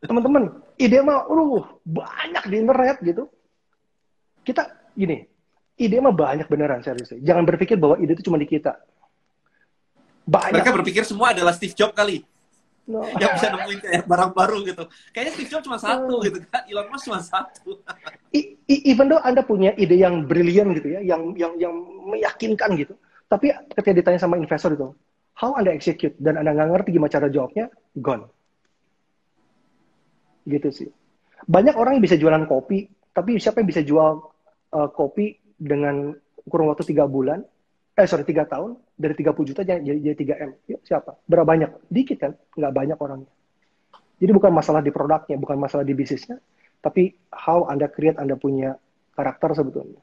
Teman-teman, 0.02 0.62
ide 0.78 0.98
mah 1.02 1.26
uh 1.26 1.62
banyak 1.82 2.44
di 2.46 2.56
internet 2.58 2.96
gitu. 3.02 3.26
Kita 4.42 4.70
gini, 4.94 5.26
ide 5.78 5.98
mah 5.98 6.14
banyak 6.14 6.46
beneran 6.46 6.82
serius. 6.82 7.14
Jangan 7.18 7.42
berpikir 7.42 7.74
bahwa 7.74 7.98
ide 7.98 8.14
itu 8.14 8.26
cuma 8.26 8.38
di 8.38 8.46
kita. 8.46 8.78
Banyak. 10.22 10.62
Mereka 10.62 10.70
berpikir 10.78 11.02
semua 11.02 11.34
adalah 11.34 11.50
Steve 11.54 11.74
Jobs 11.74 11.94
kali. 11.94 12.22
No. 12.82 13.06
yang 13.14 13.38
bisa 13.38 13.46
nemuin 13.54 13.78
kayak 13.78 14.04
barang 14.10 14.32
baru 14.34 14.58
gitu. 14.66 14.82
Kayaknya 15.14 15.32
Steve 15.38 15.50
Jobs 15.54 15.64
cuma 15.70 15.78
satu 15.78 16.18
gitu 16.26 16.42
kan, 16.50 16.66
Elon 16.66 16.90
Musk 16.90 17.06
cuma 17.06 17.22
satu. 17.22 17.78
I- 18.34 18.58
i- 18.66 18.82
even 18.90 19.06
though 19.06 19.22
Anda 19.22 19.46
punya 19.46 19.70
ide 19.78 19.94
yang 19.94 20.26
brilian 20.26 20.74
gitu 20.74 20.98
ya, 20.98 20.98
yang 20.98 21.30
yang 21.38 21.54
yang 21.62 21.74
meyakinkan 22.10 22.74
gitu, 22.74 22.98
tapi 23.30 23.54
ketika 23.70 23.94
ditanya 23.94 24.18
sama 24.18 24.34
investor 24.34 24.74
itu, 24.74 24.90
how 25.38 25.54
Anda 25.54 25.70
execute 25.70 26.18
dan 26.18 26.42
Anda 26.42 26.58
nggak 26.58 26.68
ngerti 26.74 26.90
gimana 26.98 27.14
cara 27.14 27.30
jawabnya, 27.30 27.70
gone. 27.94 28.26
Gitu 30.42 30.68
sih. 30.74 30.88
Banyak 31.46 31.78
orang 31.78 31.98
yang 31.98 32.04
bisa 32.04 32.18
jualan 32.18 32.50
kopi, 32.50 32.90
tapi 33.14 33.38
siapa 33.38 33.62
yang 33.62 33.70
bisa 33.70 33.86
jual 33.86 34.26
uh, 34.74 34.88
kopi 34.90 35.38
dengan 35.54 36.10
kurun 36.50 36.66
waktu 36.74 36.82
tiga 36.90 37.06
bulan, 37.06 37.46
eh 37.92 38.06
sorry 38.08 38.24
tiga 38.24 38.48
tahun 38.48 38.80
dari 38.96 39.12
30 39.12 39.48
juta 39.52 39.60
jadi 39.60 39.84
jadi 39.84 40.16
3 40.16 40.48
m. 40.48 40.50
Yuk, 40.64 40.80
siapa? 40.80 41.20
Berapa 41.28 41.44
banyak? 41.44 41.70
Dikit 41.92 42.18
kan? 42.24 42.32
Nggak 42.56 42.72
banyak 42.72 42.98
orangnya. 42.98 43.32
Jadi 44.16 44.30
bukan 44.32 44.52
masalah 44.54 44.80
di 44.80 44.94
produknya, 44.94 45.36
bukan 45.36 45.58
masalah 45.58 45.82
di 45.82 45.92
bisnisnya, 45.92 46.38
tapi 46.78 47.12
how 47.34 47.66
Anda 47.66 47.90
create 47.90 48.16
Anda 48.16 48.38
punya 48.38 48.78
karakter 49.18 49.50
sebetulnya. 49.52 49.98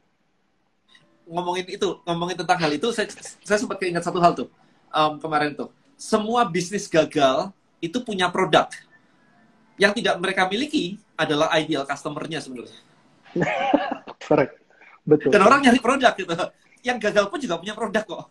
Ngomongin 1.29 1.65
itu, 1.71 2.03
ngomongin 2.03 2.41
tentang 2.43 2.57
hal 2.57 2.71
itu, 2.73 2.89
saya, 2.91 3.07
saya 3.45 3.57
sempat 3.57 3.79
keinget 3.79 4.03
satu 4.03 4.19
hal 4.19 4.35
tuh 4.35 4.49
um, 4.93 5.17
kemarin 5.21 5.55
tuh. 5.55 5.69
Semua 5.99 6.45
bisnis 6.47 6.87
gagal 6.87 7.51
itu 7.79 7.97
punya 8.03 8.27
produk. 8.31 8.67
Yang 9.79 10.03
tidak 10.03 10.15
mereka 10.19 10.43
miliki 10.51 10.99
adalah 11.15 11.51
ideal 11.55 11.87
customer-nya 11.87 12.43
sebenarnya. 12.43 12.79
Correct. 14.27 14.59
Betul. 15.07 15.31
Dan 15.31 15.41
orang 15.47 15.63
nyari 15.63 15.79
produk 15.79 16.11
gitu. 16.15 16.33
Yang 16.85 16.97
gagal 17.09 17.25
pun 17.27 17.39
juga 17.41 17.55
punya 17.59 17.73
produk 17.75 18.03
kok. 18.03 18.23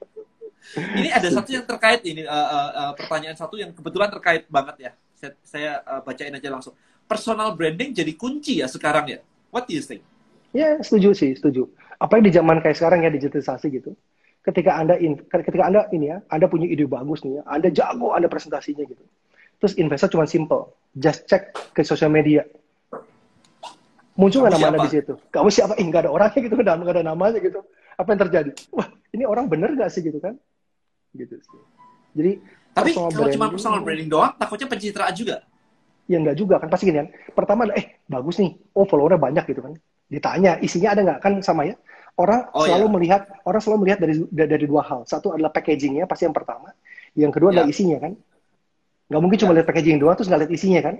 ini 1.00 1.10
ada 1.10 1.28
satu 1.28 1.50
yang 1.50 1.66
terkait 1.66 2.00
ini 2.06 2.22
uh, 2.22 2.70
uh, 2.70 2.92
pertanyaan 2.94 3.36
satu 3.36 3.58
yang 3.58 3.74
kebetulan 3.74 4.08
terkait 4.08 4.46
banget 4.46 4.76
ya. 4.88 4.92
Saya, 5.18 5.32
saya 5.44 5.70
uh, 5.84 6.00
bacain 6.00 6.32
aja 6.32 6.48
langsung. 6.48 6.72
Personal 7.04 7.58
branding 7.58 7.90
jadi 7.92 8.12
kunci 8.14 8.62
ya 8.62 8.70
sekarang 8.70 9.10
ya. 9.10 9.18
What 9.50 9.66
do 9.66 9.74
you 9.74 9.82
think? 9.82 10.06
Ya, 10.54 10.78
setuju 10.82 11.14
sih, 11.14 11.34
setuju. 11.34 11.70
Apalagi 11.98 12.30
di 12.30 12.34
zaman 12.34 12.62
kayak 12.62 12.78
sekarang 12.78 13.06
ya 13.06 13.10
digitalisasi 13.10 13.66
gitu. 13.70 13.94
Ketika 14.40 14.80
Anda 14.80 14.96
in, 14.96 15.20
ketika 15.28 15.68
Anda 15.68 15.84
ini 15.92 16.16
ya, 16.16 16.24
Anda 16.32 16.48
punya 16.48 16.64
ide 16.64 16.88
bagus 16.88 17.20
nih 17.26 17.38
ya, 17.38 17.42
Anda 17.44 17.68
jago, 17.68 18.16
Anda 18.16 18.26
presentasinya 18.26 18.82
gitu. 18.88 19.04
Terus 19.60 19.76
investor 19.76 20.08
cuma 20.08 20.24
simple, 20.24 20.72
just 20.96 21.28
check 21.28 21.52
ke 21.76 21.84
sosial 21.84 22.08
media. 22.08 22.48
Muncul 24.18 24.42
nggak 24.42 24.52
nama 24.58 24.66
Anda 24.74 24.80
di 24.84 24.90
situ? 24.90 25.14
Kamu 25.30 25.48
siapa? 25.48 25.74
Ih, 25.78 25.86
nggak 25.86 26.02
ada 26.06 26.10
orangnya 26.10 26.40
gitu, 26.42 26.54
nggak 26.58 26.66
ada, 26.66 26.74
nggak 26.76 26.94
ada 26.98 27.04
namanya 27.06 27.38
gitu. 27.38 27.60
Apa 27.94 28.08
yang 28.12 28.20
terjadi? 28.28 28.50
Wah, 28.74 28.88
ini 29.12 29.24
orang 29.24 29.46
bener 29.46 29.70
nggak 29.72 29.90
sih 29.90 30.02
gitu 30.02 30.18
kan? 30.18 30.34
Gitu 31.14 31.38
sih. 31.38 31.60
Jadi 32.14 32.32
Tapi 32.70 32.90
kalau 32.94 33.10
cuma 33.10 33.26
branding- 33.26 33.52
personal 33.54 33.80
branding 33.82 34.08
doang, 34.10 34.32
takutnya 34.36 34.66
pencitraan 34.66 35.14
juga. 35.14 35.36
Ya 36.10 36.18
enggak 36.18 36.36
juga 36.36 36.58
kan 36.58 36.66
pasti 36.66 36.90
gini 36.90 37.06
kan. 37.06 37.08
Pertama 37.34 37.70
eh 37.70 38.02
bagus 38.06 38.38
nih. 38.38 38.58
Oh 38.74 38.82
followernya 38.82 39.18
banyak 39.18 39.44
gitu 39.46 39.62
kan. 39.62 39.78
Ditanya 40.10 40.58
isinya 40.58 40.90
ada 40.90 41.00
nggak 41.06 41.18
kan 41.22 41.32
sama 41.38 41.70
ya. 41.70 41.78
Orang 42.18 42.50
Oh, 42.50 42.66
selalu 42.66 42.86
iya. 42.86 42.94
melihat 42.98 43.20
orang 43.46 43.60
selalu 43.62 43.78
melihat 43.86 43.98
dari 44.02 44.14
da- 44.26 44.50
dari 44.50 44.66
dua 44.66 44.82
hal. 44.82 45.06
Satu 45.06 45.30
adalah 45.30 45.54
packagingnya 45.54 46.10
pasti 46.10 46.26
yang 46.26 46.34
pertama. 46.34 46.74
Yang 47.14 47.32
kedua 47.38 47.54
adalah 47.54 47.66
Ya. 47.66 47.72
isinya 47.72 47.96
kan. 48.02 48.12
Nggak 49.06 49.20
mungkin 49.22 49.38
cuma 49.38 49.50
Ya. 49.50 49.56
lihat 49.62 49.66
packaging 49.70 49.98
doang 50.02 50.16
terus 50.18 50.28
nggak 50.30 50.40
lihat 50.46 50.52
isinya 50.52 50.80
kan. 50.82 50.94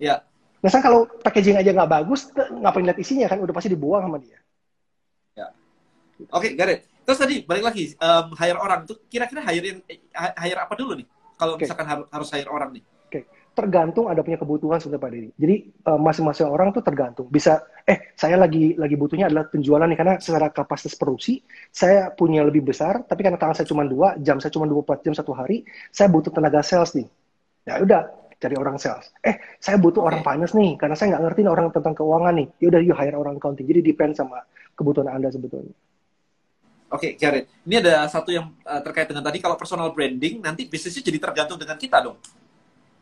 Ya. 0.00 0.14
Nah 0.62 0.70
kalau 0.78 1.10
packaging 1.26 1.58
aja 1.58 1.74
nggak 1.74 1.90
bagus, 1.90 2.30
te- 2.30 2.50
ngapain 2.54 2.86
lihat 2.86 2.98
isinya 3.02 3.26
kan? 3.26 3.42
Udah 3.42 3.50
pasti 3.50 3.68
dibuang 3.74 4.06
sama 4.06 4.22
dia. 4.22 4.38
Oke, 6.30 6.54
got 6.54 6.70
it. 6.70 6.86
Terus 7.02 7.18
tadi 7.18 7.36
balik 7.42 7.64
lagi 7.66 7.98
um, 7.98 8.38
hire 8.38 8.58
orang 8.62 8.86
tuh 8.86 9.02
kira-kira 9.10 9.42
hire 9.42 9.66
yang 9.74 9.78
eh, 9.90 9.98
hire 10.14 10.60
apa 10.62 10.78
dulu 10.78 10.94
nih? 10.94 11.06
Kalau 11.34 11.58
Oke. 11.58 11.66
misalkan 11.66 11.86
harus 11.88 12.06
harus 12.14 12.28
hire 12.30 12.50
orang 12.52 12.78
nih. 12.78 12.84
tergantung 13.52 14.08
ada 14.08 14.24
punya 14.24 14.40
kebutuhan 14.40 14.80
sebenarnya 14.80 15.04
Pak 15.04 15.10
Deddy. 15.12 15.30
Jadi 15.36 15.56
eh, 15.68 16.00
masing-masing 16.00 16.48
orang 16.48 16.72
tuh 16.72 16.80
tergantung. 16.80 17.28
Bisa 17.28 17.60
eh 17.84 18.14
saya 18.16 18.40
lagi 18.40 18.72
lagi 18.80 18.96
butuhnya 18.96 19.28
adalah 19.28 19.44
penjualan 19.50 19.84
nih 19.84 19.98
karena 19.98 20.14
secara 20.16 20.48
kapasitas 20.48 20.96
produksi 20.96 21.44
saya 21.68 22.08
punya 22.16 22.40
lebih 22.48 22.64
besar, 22.64 23.04
tapi 23.04 23.20
karena 23.20 23.36
tangan 23.36 23.60
saya 23.60 23.68
cuma 23.68 23.84
dua 23.84 24.16
jam, 24.24 24.40
saya 24.40 24.48
cuma 24.56 24.64
24 24.64 25.04
jam 25.04 25.12
satu 25.12 25.36
hari, 25.36 25.68
saya 25.92 26.08
butuh 26.08 26.32
tenaga 26.32 26.64
sales 26.64 26.96
nih. 26.96 27.04
Ya 27.68 27.82
udah 27.84 28.08
cari 28.42 28.58
orang 28.58 28.76
sales. 28.82 29.14
Eh 29.22 29.38
saya 29.62 29.78
butuh 29.78 30.02
orang 30.02 30.26
finance 30.26 30.58
nih 30.58 30.74
karena 30.74 30.98
saya 30.98 31.14
nggak 31.14 31.22
ngerti 31.30 31.40
nih 31.46 31.52
orang 31.54 31.66
tentang 31.70 31.94
keuangan 31.94 32.34
nih. 32.34 32.48
Ya 32.58 32.66
udah 32.74 32.80
yuk 32.82 32.96
hire 32.98 33.14
orang 33.14 33.34
accounting. 33.38 33.66
Jadi 33.70 33.80
depend 33.86 34.18
sama 34.18 34.42
kebutuhan 34.74 35.14
anda 35.14 35.30
sebetulnya. 35.30 35.70
Oke, 36.92 37.16
it. 37.16 37.48
Ini 37.64 37.80
ada 37.80 38.04
satu 38.04 38.28
yang 38.28 38.52
uh, 38.68 38.80
terkait 38.84 39.08
dengan 39.08 39.24
tadi 39.24 39.40
kalau 39.40 39.56
personal 39.56 39.88
branding 39.96 40.44
nanti 40.44 40.68
bisnisnya 40.68 41.00
jadi 41.00 41.18
tergantung 41.24 41.56
dengan 41.56 41.80
kita 41.80 42.04
dong. 42.04 42.20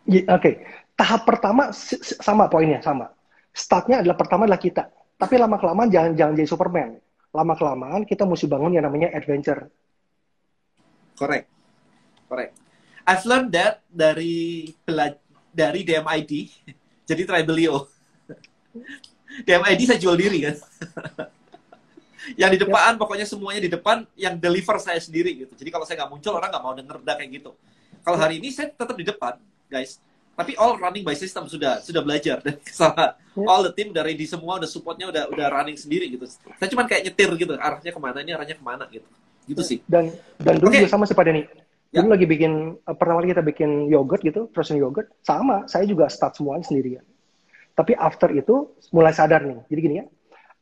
Ya, 0.06 0.22
Oke, 0.30 0.62
tahap 0.94 1.26
pertama 1.26 1.74
sama 1.74 2.46
poinnya 2.46 2.78
sama. 2.86 3.10
Startnya 3.50 3.98
adalah 3.98 4.14
pertama 4.14 4.46
adalah 4.46 4.62
kita. 4.62 4.86
Tapi 5.18 5.34
lama 5.36 5.58
kelamaan 5.58 5.90
jangan 5.90 6.12
jangan 6.14 6.32
jadi 6.38 6.48
Superman. 6.48 6.88
Lama 7.34 7.54
kelamaan 7.58 8.02
kita 8.06 8.22
mesti 8.22 8.46
bangun 8.46 8.78
yang 8.78 8.86
namanya 8.86 9.10
adventure. 9.10 9.66
Correct. 11.18 11.50
Correct. 12.30 12.52
I've 13.10 13.26
learned 13.26 13.50
that 13.58 13.82
dari 13.90 14.70
bela- 14.86 15.18
dari 15.50 15.82
DMID 15.82 16.32
jadi 17.10 17.22
Tribelio. 17.26 17.90
DMID 19.42 19.80
saya 19.86 19.98
jual 19.98 20.14
diri 20.14 20.46
kan. 20.46 20.56
yang 22.38 22.52
di 22.52 22.60
depan 22.62 22.94
pokoknya 22.94 23.26
semuanya 23.26 23.58
di 23.64 23.70
depan 23.72 24.06
yang 24.14 24.38
deliver 24.38 24.78
saya 24.78 25.02
sendiri 25.02 25.34
gitu. 25.46 25.52
Jadi 25.58 25.70
kalau 25.74 25.82
saya 25.82 26.04
nggak 26.04 26.10
muncul 26.14 26.32
orang 26.38 26.50
nggak 26.54 26.62
mau 26.62 26.74
denger 26.76 26.96
udah 27.02 27.14
kayak 27.18 27.30
gitu. 27.42 27.50
Kalau 28.06 28.16
hari 28.16 28.38
ini 28.38 28.54
saya 28.54 28.70
tetap 28.70 28.94
di 28.94 29.02
depan, 29.02 29.36
guys. 29.66 29.98
Tapi 30.38 30.56
all 30.56 30.78
running 30.78 31.04
by 31.04 31.12
system 31.12 31.44
sudah 31.50 31.82
sudah 31.82 32.00
belajar 32.00 32.40
dan 32.40 32.56
kesalahan. 32.68 33.18
Ya. 33.34 33.46
All 33.50 33.66
the 33.66 33.72
team 33.74 33.90
udah 33.90 34.04
ready 34.06 34.24
semua, 34.24 34.62
udah 34.62 34.70
supportnya 34.70 35.10
udah 35.10 35.28
udah 35.28 35.46
running 35.50 35.76
sendiri 35.76 36.06
gitu. 36.08 36.30
Saya 36.30 36.68
cuma 36.70 36.86
kayak 36.86 37.10
nyetir 37.10 37.30
gitu, 37.34 37.52
arahnya 37.58 37.90
ke 37.90 38.00
mana 38.00 38.18
ini, 38.22 38.30
arahnya 38.32 38.56
ke 38.56 38.64
mana 38.64 38.84
gitu. 38.88 39.08
Gitu 39.50 39.62
sih. 39.66 39.78
Dan 39.84 40.14
dan 40.38 40.62
dulu 40.62 40.70
Oke. 40.70 40.86
juga 40.86 40.90
sama 40.94 41.04
sih 41.04 41.16
Pak 41.16 41.24
Denny. 41.26 41.42
Ya. 41.90 42.06
Lagi 42.06 42.22
bikin 42.22 42.78
eh, 42.78 42.94
pertama 42.94 43.18
kali 43.18 43.34
kita 43.34 43.42
bikin 43.42 43.70
yogurt 43.90 44.22
gitu, 44.22 44.46
frozen 44.54 44.78
yogurt, 44.78 45.10
sama 45.26 45.66
saya 45.66 45.82
juga 45.90 46.06
start 46.06 46.38
semuanya 46.38 46.62
sendirian. 46.62 47.02
Tapi 47.74 47.98
after 47.98 48.30
itu 48.30 48.78
mulai 48.94 49.10
sadar 49.10 49.42
nih. 49.42 49.58
Jadi 49.66 49.80
gini 49.82 49.94
ya, 49.98 50.06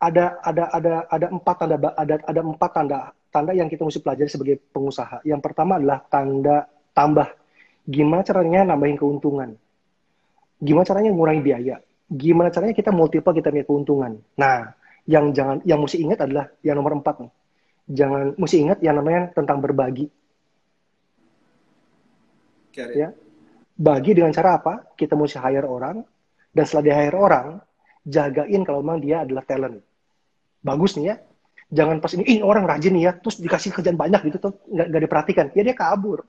ada 0.00 0.40
ada 0.40 0.64
ada 0.72 0.92
ada 1.10 1.26
empat 1.28 1.56
tanda 1.60 1.76
ada 1.76 2.14
ada 2.24 2.40
empat 2.40 2.70
tanda 2.72 2.98
tanda 3.28 3.52
yang 3.52 3.68
kita 3.68 3.84
mesti 3.84 4.00
pelajari 4.00 4.30
sebagai 4.32 4.56
pengusaha. 4.72 5.20
Yang 5.28 5.40
pertama 5.44 5.76
adalah 5.76 6.00
tanda 6.08 6.64
tambah. 6.96 7.28
Gimana 7.88 8.24
caranya 8.24 8.60
nambahin 8.72 8.96
keuntungan? 8.96 9.52
Gimana 10.60 10.84
caranya 10.88 11.10
ngurangi 11.12 11.42
biaya? 11.44 11.76
Gimana 12.08 12.48
caranya 12.48 12.72
kita 12.72 12.88
multiple 12.88 13.36
kita 13.36 13.52
punya 13.52 13.66
keuntungan? 13.68 14.12
Nah, 14.40 14.72
yang 15.04 15.32
jangan 15.36 15.60
yang 15.64 15.80
mesti 15.80 16.00
ingat 16.00 16.24
adalah 16.24 16.48
yang 16.64 16.80
nomor 16.80 16.96
empat 16.96 17.20
nih. 17.20 17.32
Jangan 17.88 18.36
mesti 18.36 18.56
ingat 18.64 18.78
yang 18.84 18.96
namanya 19.00 19.32
tentang 19.32 19.60
berbagi. 19.60 20.08
Ya. 22.94 23.08
Bagi 23.78 24.12
dengan 24.16 24.34
cara 24.34 24.58
apa? 24.58 24.90
Kita 24.98 25.14
mesti 25.14 25.38
hire 25.38 25.66
orang, 25.66 26.02
dan 26.50 26.64
setelah 26.66 26.84
di 26.84 26.92
hire 26.92 27.18
orang, 27.18 27.46
jagain 28.02 28.62
kalau 28.66 28.82
memang 28.82 28.98
dia 28.98 29.22
adalah 29.22 29.44
talent. 29.46 29.78
Bagus 30.64 30.98
nih 30.98 31.14
ya. 31.14 31.16
Jangan 31.68 32.00
pas 32.00 32.10
ini, 32.16 32.24
ih 32.24 32.40
orang 32.40 32.64
rajin 32.64 32.96
nih 32.96 33.04
ya, 33.06 33.12
terus 33.20 33.38
dikasih 33.38 33.76
kerjaan 33.76 33.94
banyak 34.00 34.24
gitu, 34.32 34.40
tuh 34.40 34.52
nggak, 34.72 35.02
diperhatikan. 35.04 35.46
Ya 35.52 35.62
dia 35.62 35.76
kabur. 35.76 36.24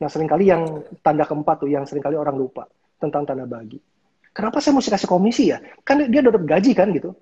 Nah 0.00 0.08
sering 0.08 0.30
kali 0.30 0.48
yang 0.48 0.82
tanda 1.04 1.28
keempat 1.28 1.60
tuh, 1.60 1.68
yang 1.68 1.84
sering 1.84 2.00
kali 2.00 2.16
orang 2.16 2.38
lupa 2.38 2.64
tentang 2.96 3.28
tanda 3.28 3.44
bagi. 3.44 3.76
Kenapa 4.32 4.62
saya 4.62 4.78
mesti 4.78 4.90
kasih 4.94 5.08
komisi 5.10 5.50
ya? 5.52 5.58
Kan 5.84 6.08
dia 6.08 6.22
dapat 6.24 6.46
gaji 6.46 6.72
kan 6.72 6.88
gitu. 6.94 7.12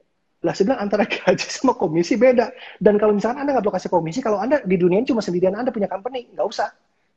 Lah 0.44 0.54
saya 0.54 0.78
antara 0.78 1.08
gaji 1.16 1.46
sama 1.48 1.74
komisi 1.74 2.14
beda. 2.14 2.52
Dan 2.78 3.00
kalau 3.00 3.16
misalkan 3.16 3.42
Anda 3.42 3.56
nggak 3.56 3.64
perlu 3.66 3.76
kasih 3.80 3.90
komisi, 3.90 4.18
kalau 4.22 4.38
Anda 4.38 4.62
di 4.62 4.76
dunia 4.78 5.02
ini 5.02 5.08
cuma 5.08 5.24
sendirian 5.24 5.56
Anda 5.58 5.74
punya 5.74 5.90
company, 5.90 6.30
nggak 6.36 6.46
usah. 6.46 6.70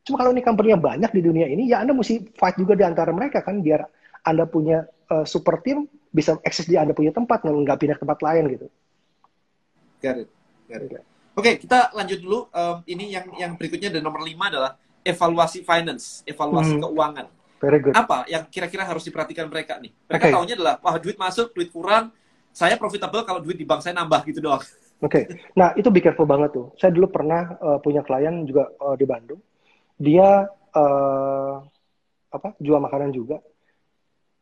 Cuma 0.10 0.18
kalau 0.18 0.34
ini 0.34 0.42
company-nya 0.42 0.82
banyak 0.82 1.12
di 1.14 1.22
dunia 1.22 1.46
ini, 1.46 1.70
ya 1.70 1.86
Anda 1.86 1.94
mesti 1.94 2.34
fight 2.34 2.58
juga 2.58 2.74
di 2.74 2.82
antara 2.82 3.14
mereka 3.14 3.46
kan, 3.46 3.62
biar 3.62 3.86
Anda 4.26 4.50
punya 4.50 4.90
uh, 5.14 5.22
super 5.22 5.62
team, 5.62 5.86
bisa 6.10 6.42
akses 6.42 6.66
di 6.66 6.82
Anda 6.82 6.98
punya 6.98 7.14
tempat, 7.14 7.46
nggak 7.46 7.78
pindah 7.78 7.94
ke 7.94 8.02
tempat 8.02 8.20
lain 8.26 8.44
gitu. 8.58 8.66
Got 10.02 10.26
it. 10.26 10.30
Got 10.66 10.82
it. 10.82 11.06
Oke, 11.38 11.62
kita 11.62 11.94
lanjut 11.94 12.20
dulu. 12.26 12.50
Um, 12.50 12.82
ini 12.90 13.14
yang 13.14 13.30
yang 13.38 13.52
berikutnya 13.54 13.94
dan 13.94 14.02
nomor 14.02 14.26
lima 14.26 14.50
adalah 14.50 14.82
evaluasi 15.06 15.62
finance, 15.62 16.26
evaluasi 16.26 16.74
Hmm. 16.74 16.90
keuangan. 16.90 17.26
Very 17.62 17.80
good. 17.86 17.94
Apa 17.94 18.26
yang 18.26 18.50
kira-kira 18.50 18.82
harus 18.82 19.06
diperhatikan 19.06 19.46
mereka 19.46 19.78
nih? 19.78 19.94
Mereka 20.10 20.26
Oke. 20.26 20.34
tahunya 20.34 20.56
adalah, 20.58 20.76
wah 20.82 20.96
duit 20.98 21.22
masuk, 21.22 21.54
duit 21.54 21.70
kurang, 21.70 22.10
saya 22.50 22.80
profitable 22.82 23.22
kalau 23.28 23.44
duit 23.44 23.60
di 23.60 23.68
bank 23.68 23.86
saya 23.86 23.94
nambah 23.94 24.26
gitu 24.26 24.42
doang. 24.42 24.64
Oke, 25.00 25.24
okay. 25.24 25.24
nah 25.56 25.72
itu 25.80 25.88
be 25.88 26.04
careful 26.04 26.28
banget 26.28 26.52
tuh. 26.52 26.76
Saya 26.76 26.92
dulu 26.92 27.08
pernah 27.08 27.56
uh, 27.64 27.80
punya 27.80 28.04
klien 28.04 28.44
juga 28.44 28.68
uh, 28.84 29.00
di 29.00 29.08
Bandung. 29.08 29.40
Dia 30.00 30.48
uh, 30.74 31.54
apa 32.32 32.50
jual 32.58 32.80
makanan 32.80 33.12
juga. 33.12 33.44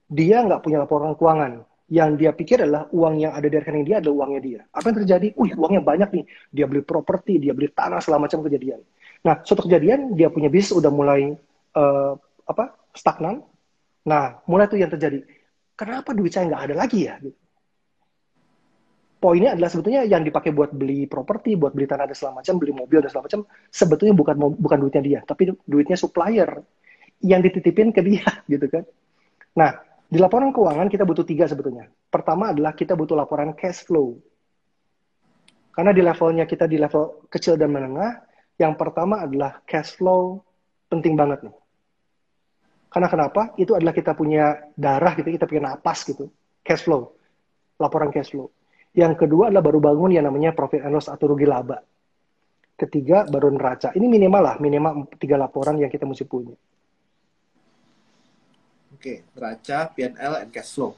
Dia 0.08 0.46
nggak 0.46 0.62
punya 0.64 0.86
laporan 0.86 1.18
keuangan. 1.18 1.66
Yang 1.88 2.10
dia 2.20 2.32
pikir 2.36 2.58
adalah 2.68 2.92
uang 2.92 3.16
yang 3.24 3.32
ada 3.32 3.48
di 3.48 3.56
rekening 3.56 3.88
dia 3.88 3.98
adalah 4.04 4.24
uangnya 4.24 4.42
dia. 4.44 4.62
Apa 4.76 4.92
yang 4.92 4.98
terjadi? 5.04 5.28
Wih, 5.40 5.56
uangnya 5.56 5.82
banyak 5.84 6.10
nih. 6.20 6.26
Dia 6.52 6.66
beli 6.68 6.84
properti, 6.84 7.40
dia 7.40 7.56
beli 7.56 7.72
tanah, 7.72 8.04
segala 8.04 8.28
macam 8.28 8.44
kejadian. 8.44 8.84
Nah, 9.24 9.40
suatu 9.42 9.66
kejadian 9.66 10.14
dia 10.20 10.28
punya 10.28 10.52
bisnis 10.52 10.76
udah 10.76 10.92
mulai 10.92 11.32
uh, 11.80 12.14
apa 12.44 12.76
stagnan. 12.92 13.40
Nah, 14.04 14.44
mulai 14.52 14.68
tuh 14.68 14.80
yang 14.80 14.92
terjadi. 14.92 15.24
Kenapa 15.80 16.12
duit 16.12 16.36
saya 16.36 16.52
nggak 16.52 16.64
ada 16.72 16.76
lagi 16.76 17.08
ya? 17.08 17.16
Gitu 17.24 17.47
poinnya 19.28 19.60
adalah 19.60 19.68
sebetulnya 19.68 20.08
yang 20.08 20.24
dipakai 20.24 20.56
buat 20.56 20.72
beli 20.72 21.04
properti, 21.04 21.60
buat 21.60 21.76
beli 21.76 21.84
tanah 21.84 22.08
dan 22.08 22.16
segala 22.16 22.40
macam, 22.40 22.56
beli 22.64 22.72
mobil 22.72 23.04
dan 23.04 23.12
segala 23.12 23.28
macam, 23.28 23.42
sebetulnya 23.68 24.16
bukan 24.16 24.36
bukan 24.56 24.78
duitnya 24.80 25.04
dia, 25.04 25.20
tapi 25.28 25.52
duitnya 25.68 26.00
supplier 26.00 26.64
yang 27.20 27.44
dititipin 27.44 27.92
ke 27.92 28.00
dia, 28.00 28.24
gitu 28.56 28.72
kan. 28.72 28.88
Nah, 29.60 29.84
di 30.08 30.16
laporan 30.16 30.56
keuangan 30.56 30.88
kita 30.88 31.04
butuh 31.04 31.28
tiga 31.28 31.44
sebetulnya. 31.44 31.92
Pertama 32.08 32.56
adalah 32.56 32.72
kita 32.72 32.96
butuh 32.96 33.20
laporan 33.20 33.52
cash 33.52 33.84
flow. 33.84 34.16
Karena 35.76 35.92
di 35.92 36.00
levelnya 36.00 36.48
kita 36.48 36.64
di 36.64 36.80
level 36.80 37.28
kecil 37.28 37.60
dan 37.60 37.68
menengah, 37.68 38.24
yang 38.56 38.80
pertama 38.80 39.28
adalah 39.28 39.60
cash 39.68 40.00
flow 40.00 40.40
penting 40.88 41.20
banget 41.20 41.44
nih. 41.44 41.56
Karena 42.88 43.12
kenapa? 43.12 43.52
Itu 43.60 43.76
adalah 43.76 43.92
kita 43.92 44.16
punya 44.16 44.72
darah 44.72 45.12
gitu, 45.20 45.36
kita 45.36 45.44
punya 45.44 45.76
napas 45.76 46.08
gitu. 46.08 46.32
Cash 46.64 46.88
flow. 46.88 47.12
Laporan 47.76 48.08
cash 48.08 48.32
flow. 48.32 48.48
Yang 48.98 49.14
kedua 49.22 49.54
adalah 49.54 49.62
baru 49.62 49.78
bangun 49.78 50.10
yang 50.10 50.26
namanya 50.26 50.58
profit 50.58 50.82
and 50.82 50.98
loss 50.98 51.06
atau 51.06 51.30
rugi 51.30 51.46
laba. 51.46 51.78
Ketiga 52.74 53.30
baru 53.30 53.54
neraca. 53.54 53.94
Ini 53.94 54.10
minimal 54.10 54.42
lah, 54.42 54.56
minimal 54.58 55.06
tiga 55.22 55.38
laporan 55.38 55.78
yang 55.78 55.94
kita 55.94 56.10
mesti 56.10 56.26
punya. 56.26 56.58
Oke, 58.98 59.30
neraca, 59.38 59.94
P&L, 59.94 60.34
and 60.42 60.50
cash 60.50 60.74
flow. 60.74 60.98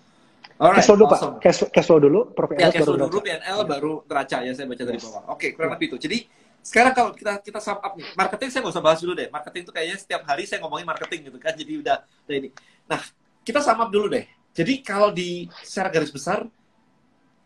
Alright, 0.55 0.79
cash 0.79 0.87
flow 0.87 0.95
dulu 0.95 1.07
awesome. 1.11 1.35
Pak. 1.35 1.43
Cash, 1.43 1.59
cash 1.75 1.87
flow 1.91 1.99
dulu, 1.99 2.19
profit 2.31 2.55
and 2.55 2.63
ya, 2.63 2.67
loss 2.71 2.75
cash 2.79 2.87
flow 2.87 2.95
baru 2.95 3.11
dulu, 3.11 3.19
P&L, 3.19 3.59
baru 3.67 3.93
neraca 4.07 4.37
ya 4.47 4.51
saya 4.55 4.67
baca 4.71 4.83
dari 4.87 4.99
bawah. 5.03 5.21
Oke, 5.35 5.47
kurang 5.51 5.71
lebih 5.75 5.87
itu. 5.91 5.97
Jadi 5.99 6.17
sekarang 6.63 6.93
kalau 6.95 7.11
kita 7.11 7.33
kita 7.43 7.59
sum 7.59 7.79
up 7.83 7.93
nih, 7.99 8.07
marketing 8.15 8.47
saya 8.47 8.59
nggak 8.63 8.75
usah 8.79 8.83
bahas 8.83 8.99
dulu 9.03 9.13
deh. 9.19 9.27
Marketing 9.27 9.61
itu 9.67 9.71
kayaknya 9.75 9.97
setiap 9.99 10.21
hari 10.23 10.43
saya 10.47 10.63
ngomongin 10.63 10.87
marketing 10.87 11.19
gitu 11.27 11.35
kan, 11.35 11.51
jadi 11.59 11.73
udah, 11.83 11.97
udah 12.07 12.35
ini. 12.39 12.49
Nah, 12.87 13.03
kita 13.43 13.59
sum 13.59 13.75
up 13.75 13.91
dulu 13.91 14.07
deh. 14.07 14.23
Jadi 14.55 14.73
kalau 14.79 15.11
di 15.11 15.51
secara 15.63 15.91
garis 15.91 16.11
besar, 16.11 16.47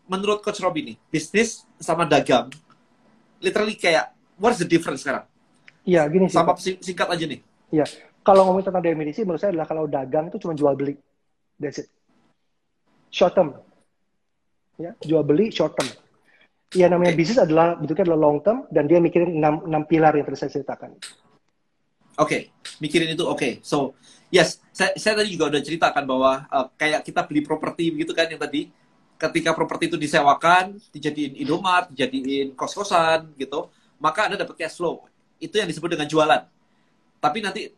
menurut 0.08 0.44
Coach 0.44 0.60
Rob 0.60 0.76
ini, 0.76 0.96
bisnis 1.08 1.64
sama 1.80 2.04
dagang, 2.04 2.52
literally 3.40 3.76
kayak, 3.76 4.12
what's 4.36 4.60
the 4.60 4.68
difference 4.68 5.04
sekarang? 5.04 5.24
Iya, 5.84 6.08
gini 6.08 6.32
sih. 6.32 6.36
Sama 6.36 6.56
singkat 6.56 7.08
aja 7.08 7.24
nih. 7.28 7.40
Iya. 7.72 7.86
Kalau 8.24 8.48
ngomongin 8.48 8.72
tentang 8.72 8.84
definisi, 8.84 9.20
menurut 9.20 9.40
saya 9.40 9.52
adalah 9.52 9.68
kalau 9.68 9.84
dagang 9.84 10.32
itu 10.32 10.40
cuma 10.40 10.56
jual 10.56 10.72
beli. 10.72 10.96
That's 11.60 11.84
it. 11.84 11.92
Short 13.12 13.36
term. 13.36 13.52
Ya, 14.80 14.96
jual 15.04 15.22
beli 15.22 15.52
short 15.52 15.76
term. 15.76 15.92
Ya 16.74 16.90
namanya 16.90 17.14
okay. 17.14 17.20
bisnis 17.20 17.38
adalah 17.38 17.78
bentuknya 17.78 18.10
adalah 18.10 18.20
long 18.26 18.38
term 18.42 18.66
dan 18.72 18.90
dia 18.90 18.98
mikirin 18.98 19.38
enam, 19.38 19.62
enam 19.68 19.84
pilar 19.86 20.16
yang 20.16 20.26
tadi 20.26 20.40
saya 20.40 20.50
ceritakan. 20.50 20.96
Oke, 20.96 22.18
okay. 22.18 22.42
mikirin 22.82 23.14
itu 23.14 23.22
oke. 23.22 23.38
Okay. 23.38 23.52
So, 23.62 23.94
yes, 24.32 24.58
saya, 24.74 24.96
saya 24.98 25.22
tadi 25.22 25.30
juga 25.30 25.52
udah 25.52 25.62
ceritakan 25.62 26.02
bahwa 26.02 26.48
uh, 26.50 26.66
kayak 26.74 27.06
kita 27.06 27.22
beli 27.28 27.46
properti 27.46 27.94
gitu 27.94 28.10
kan 28.16 28.26
yang 28.26 28.40
tadi 28.40 28.72
ketika 29.18 29.54
properti 29.54 29.88
itu 29.90 29.96
disewakan, 29.96 30.78
dijadiin 30.90 31.38
Indomaret, 31.38 31.90
dijadiin 31.94 32.52
kos-kosan 32.58 33.30
gitu, 33.38 33.70
maka 34.02 34.26
Anda 34.26 34.36
dapat 34.42 34.58
cash 34.58 34.76
flow. 34.78 35.06
Itu 35.38 35.58
yang 35.58 35.70
disebut 35.70 35.94
dengan 35.94 36.08
jualan. 36.10 36.42
Tapi 37.22 37.38
nanti 37.40 37.72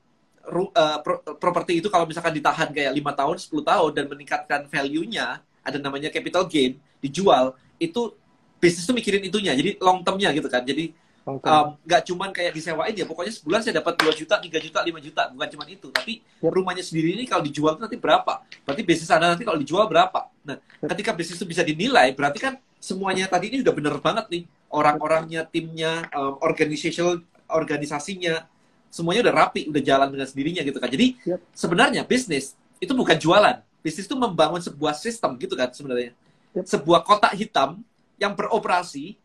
uh, 0.46 0.98
pro 1.02 1.22
properti 1.36 1.78
itu 1.78 1.88
kalau 1.92 2.06
misalkan 2.08 2.34
ditahan 2.34 2.72
kayak 2.72 2.92
lima 2.94 3.12
tahun, 3.12 3.36
10 3.38 3.52
tahun 3.62 3.90
dan 3.94 4.04
meningkatkan 4.10 4.60
value-nya, 4.66 5.42
ada 5.62 5.78
namanya 5.78 6.08
capital 6.10 6.46
gain, 6.46 6.78
dijual, 7.02 7.54
itu 7.76 8.14
bisnis 8.58 8.86
itu 8.88 8.94
mikirin 8.96 9.22
itunya. 9.22 9.52
Jadi 9.52 9.76
long 9.78 10.00
term-nya 10.02 10.32
gitu 10.32 10.48
kan. 10.48 10.64
Jadi 10.64 10.96
nggak 11.26 12.02
um, 12.06 12.06
cuman 12.06 12.30
kayak 12.30 12.54
disewain 12.54 12.94
ya 12.94 13.02
pokoknya 13.02 13.34
sebulan 13.34 13.58
saya 13.58 13.82
dapat 13.82 13.98
2 13.98 14.14
juta 14.14 14.38
3 14.38 14.46
juta 14.46 14.78
5 14.78 14.94
juta 15.10 15.22
bukan 15.34 15.48
cuma 15.58 15.64
itu 15.66 15.90
tapi 15.90 16.22
yep. 16.22 16.54
rumahnya 16.54 16.86
sendiri 16.86 17.18
ini 17.18 17.26
kalau 17.26 17.42
dijual 17.42 17.74
itu 17.74 17.82
nanti 17.82 17.98
berapa 17.98 18.46
berarti 18.62 18.82
bisnis 18.86 19.10
anda 19.10 19.34
nanti 19.34 19.42
kalau 19.42 19.58
dijual 19.58 19.90
berapa 19.90 20.30
nah 20.46 20.54
yep. 20.54 20.86
ketika 20.94 21.10
bisnis 21.18 21.42
itu 21.42 21.46
bisa 21.50 21.66
dinilai 21.66 22.14
berarti 22.14 22.38
kan 22.38 22.54
semuanya 22.78 23.26
tadi 23.26 23.50
ini 23.50 23.66
udah 23.66 23.74
bener 23.74 23.98
banget 23.98 24.24
nih 24.30 24.42
orang-orangnya 24.70 25.42
timnya 25.50 26.06
um, 26.14 26.38
organizational 26.46 27.18
organisasinya 27.50 28.46
semuanya 28.94 29.26
udah 29.26 29.34
rapi 29.34 29.66
udah 29.66 29.82
jalan 29.82 30.14
dengan 30.14 30.30
sendirinya 30.30 30.62
gitu 30.62 30.78
kan 30.78 30.86
jadi 30.86 31.06
yep. 31.26 31.42
sebenarnya 31.50 32.06
bisnis 32.06 32.54
itu 32.78 32.94
bukan 32.94 33.18
jualan 33.18 33.66
bisnis 33.82 34.06
itu 34.06 34.14
membangun 34.14 34.62
sebuah 34.62 34.94
sistem 34.94 35.34
gitu 35.42 35.58
kan 35.58 35.74
sebenarnya 35.74 36.14
yep. 36.54 36.70
sebuah 36.70 37.02
kotak 37.02 37.34
hitam 37.34 37.82
yang 38.14 38.38
beroperasi 38.38 39.18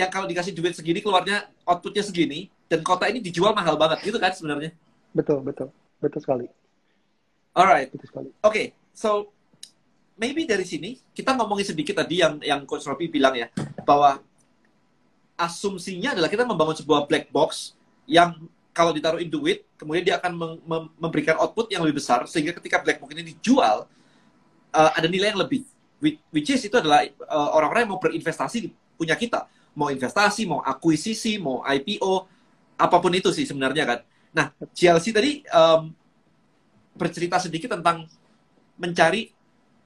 yang 0.00 0.08
kalau 0.08 0.24
dikasih 0.24 0.56
duit 0.56 0.72
segini 0.72 1.04
keluarnya 1.04 1.44
outputnya 1.68 2.00
segini 2.00 2.48
dan 2.72 2.80
kota 2.80 3.04
ini 3.12 3.20
dijual 3.20 3.52
mahal 3.52 3.76
banget 3.76 4.00
gitu 4.08 4.16
kan 4.16 4.32
sebenarnya? 4.32 4.72
Betul 5.12 5.44
betul. 5.44 5.68
Betul 6.00 6.20
sekali. 6.24 6.46
Alright. 7.52 7.92
Betul 7.92 8.08
sekali. 8.08 8.30
Oke 8.40 8.48
okay, 8.48 8.66
so 8.96 9.28
maybe 10.16 10.48
dari 10.48 10.64
sini 10.64 10.96
kita 11.12 11.36
ngomongin 11.36 11.68
sedikit 11.68 12.00
tadi 12.00 12.24
yang 12.24 12.40
yang 12.40 12.64
coach 12.64 12.88
Robi 12.88 13.12
bilang 13.12 13.36
ya 13.36 13.52
bahwa 13.84 14.24
asumsinya 15.36 16.16
adalah 16.16 16.28
kita 16.32 16.48
membangun 16.48 16.76
sebuah 16.76 17.04
black 17.08 17.28
box 17.32 17.76
yang 18.08 18.36
kalau 18.72 18.96
ditaruhin 18.96 19.28
duit 19.28 19.68
kemudian 19.76 20.04
dia 20.04 20.16
akan 20.16 20.60
memberikan 20.96 21.36
output 21.40 21.68
yang 21.72 21.84
lebih 21.84 22.00
besar 22.00 22.24
sehingga 22.24 22.56
ketika 22.56 22.80
black 22.80 23.00
box 23.00 23.12
ini 23.12 23.36
dijual 23.36 23.88
uh, 24.72 24.90
ada 24.96 25.08
nilai 25.08 25.36
yang 25.36 25.42
lebih. 25.44 25.68
Which 26.00 26.48
is 26.48 26.64
itu 26.64 26.72
adalah 26.80 27.04
uh, 27.28 27.50
orang-orang 27.60 27.84
yang 27.84 27.92
mau 27.92 28.00
berinvestasi 28.00 28.72
punya 28.96 29.12
kita 29.20 29.44
mau 29.80 29.88
investasi, 29.88 30.44
mau 30.44 30.60
akuisisi, 30.60 31.40
mau 31.40 31.64
IPO, 31.64 32.28
apa 32.76 32.96
pun 33.00 33.12
itu 33.16 33.32
sih 33.32 33.48
sebenarnya 33.48 33.84
kan. 33.88 33.98
Nah, 34.36 34.52
GLC 34.76 35.06
tadi 35.16 35.40
um, 35.48 35.88
bercerita 36.92 37.40
sedikit 37.40 37.72
tentang 37.72 38.04
mencari 38.76 39.32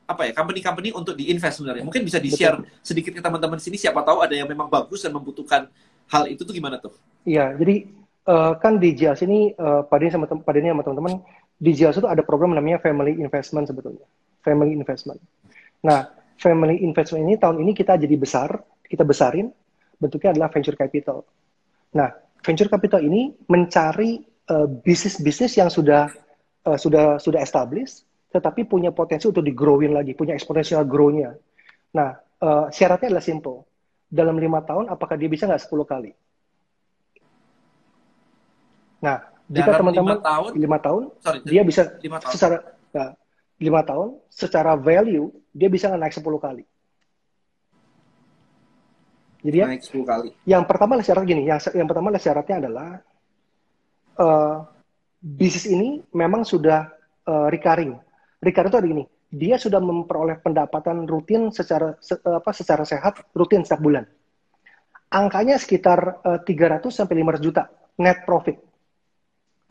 apa 0.05 0.29
ya 0.29 0.33
company-company 0.37 0.91
untuk 0.91 1.15
diinvest 1.15 1.63
sebenarnya. 1.63 1.87
Mungkin 1.87 2.03
bisa 2.03 2.19
di-share 2.19 2.61
sedikit 2.83 3.15
ke 3.15 3.23
teman-teman 3.23 3.57
sini 3.63 3.79
siapa 3.79 4.03
tahu 4.03 4.21
ada 4.21 4.35
yang 4.35 4.51
memang 4.51 4.67
bagus 4.67 5.01
dan 5.07 5.15
membutuhkan 5.15 5.71
hal 6.11 6.29
itu 6.29 6.45
tuh 6.45 6.53
gimana 6.53 6.77
tuh? 6.77 6.93
Iya, 7.25 7.57
jadi 7.57 7.89
uh, 8.29 8.53
kan 8.61 8.77
di 8.77 8.93
GLC 8.93 9.25
ini 9.25 9.41
uh, 9.57 9.87
pada 9.87 10.05
sama 10.13 10.29
pada 10.29 10.59
ini 10.61 10.69
sama 10.75 10.85
teman-teman 10.85 11.25
di 11.57 11.73
GLC 11.73 12.05
itu 12.05 12.11
ada 12.11 12.21
program 12.21 12.53
namanya 12.53 12.83
Family 12.85 13.17
Investment 13.17 13.71
sebetulnya. 13.71 14.05
Family 14.45 14.77
Investment. 14.77 15.23
Nah, 15.81 16.13
Family 16.37 16.85
Investment 16.85 17.25
ini 17.25 17.41
tahun 17.41 17.65
ini 17.65 17.73
kita 17.73 17.97
jadi 17.97 18.17
besar, 18.21 18.61
kita 18.85 19.09
besarin 19.09 19.49
bentuknya 20.05 20.37
adalah 20.37 20.53
venture 20.53 20.77
capital. 20.77 21.25
Nah, 21.97 22.13
venture 22.45 22.69
capital 22.69 23.01
ini 23.01 23.33
mencari 23.49 24.21
uh, 24.53 24.69
bisnis-bisnis 24.69 25.57
yang 25.57 25.73
sudah 25.73 26.13
uh, 26.69 26.77
sudah 26.77 27.17
sudah 27.17 27.41
established, 27.41 28.05
tetapi 28.29 28.69
punya 28.69 28.93
potensi 28.93 29.25
untuk 29.25 29.41
digrowin 29.41 29.97
lagi, 29.97 30.13
punya 30.13 30.37
exponential 30.37 30.85
grow-nya. 30.85 31.33
Nah, 31.97 32.21
uh, 32.45 32.69
syaratnya 32.69 33.17
adalah 33.17 33.25
simple. 33.25 33.65
Dalam 34.13 34.37
lima 34.37 34.61
tahun, 34.61 34.93
apakah 34.93 35.17
dia 35.19 35.27
bisa 35.27 35.49
nggak 35.49 35.65
10 35.65 35.91
kali? 35.91 36.11
Nah, 39.03 39.17
jika 39.51 39.71
teman-teman 39.77 40.17
lima 40.17 40.25
tahun, 40.25 40.51
lima 40.57 40.79
tahun 40.81 41.03
sorry, 41.21 41.39
dia 41.45 41.63
bisa 41.67 41.83
lima 42.01 42.17
tahun. 42.23 42.33
secara 42.33 42.57
nah, 42.95 43.11
lima 43.61 43.81
tahun, 43.85 44.09
secara 44.33 44.73
value 44.79 45.29
dia 45.53 45.69
bisa 45.69 45.93
naik 45.93 46.15
10 46.15 46.25
kali. 46.41 46.65
Jadi 49.45 49.57
ya, 49.61 49.67
naik 49.69 49.85
10 49.85 50.09
kali. 50.09 50.29
Yang 50.49 50.65
pertama 50.65 50.97
adalah 50.97 51.07
syarat 51.07 51.25
gini, 51.29 51.43
yang 51.45 51.61
yang 51.77 51.89
pertama 51.89 52.07
adalah 52.09 52.25
syaratnya 52.25 52.57
adalah 52.65 52.89
uh, 54.17 54.57
bisnis 55.21 55.69
ini 55.69 56.01
memang 56.17 56.49
sudah 56.49 56.89
uh, 57.29 57.47
recurring. 57.53 57.93
Recurring 58.41 58.73
itu 58.73 58.81
ada 58.81 58.89
gini, 58.89 59.05
dia 59.29 59.61
sudah 59.61 59.85
memperoleh 59.85 60.41
pendapatan 60.41 61.05
rutin 61.05 61.53
secara 61.53 61.93
se, 62.01 62.17
apa 62.25 62.57
secara 62.57 62.89
sehat 62.89 63.21
rutin 63.37 63.69
setiap 63.69 63.85
bulan. 63.85 64.09
Angkanya 65.13 65.61
sekitar 65.61 66.25
uh, 66.25 66.41
300 66.41 66.81
sampai 66.89 67.21
500 67.21 67.45
juta 67.45 67.69
net 68.01 68.25
profit. 68.25 68.57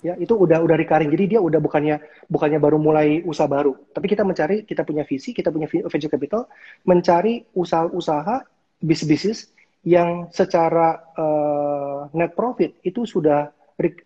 Ya, 0.03 0.19
itu 0.19 0.35
udah 0.35 0.59
udah 0.61 0.75
recurring. 0.75 1.09
Jadi 1.15 1.33
dia 1.33 1.39
udah 1.39 1.63
bukannya 1.63 1.97
bukannya 2.29 2.59
baru 2.61 2.77
mulai 2.77 3.25
usaha 3.25 3.49
baru. 3.49 3.73
Tapi 3.89 4.05
kita 4.05 4.21
mencari, 4.21 4.67
kita 4.67 4.85
punya 4.85 5.01
visi, 5.07 5.33
kita 5.33 5.49
punya 5.49 5.65
venture 5.65 6.11
capital, 6.11 6.45
mencari 6.83 7.47
usaha-usaha 7.55 8.43
bisnis-bisnis 8.83 9.52
yang 9.83 10.31
secara 10.31 11.11
uh, 11.15 12.07
net 12.15 12.31
profit 12.31 12.79
itu 12.87 13.03
sudah 13.03 13.51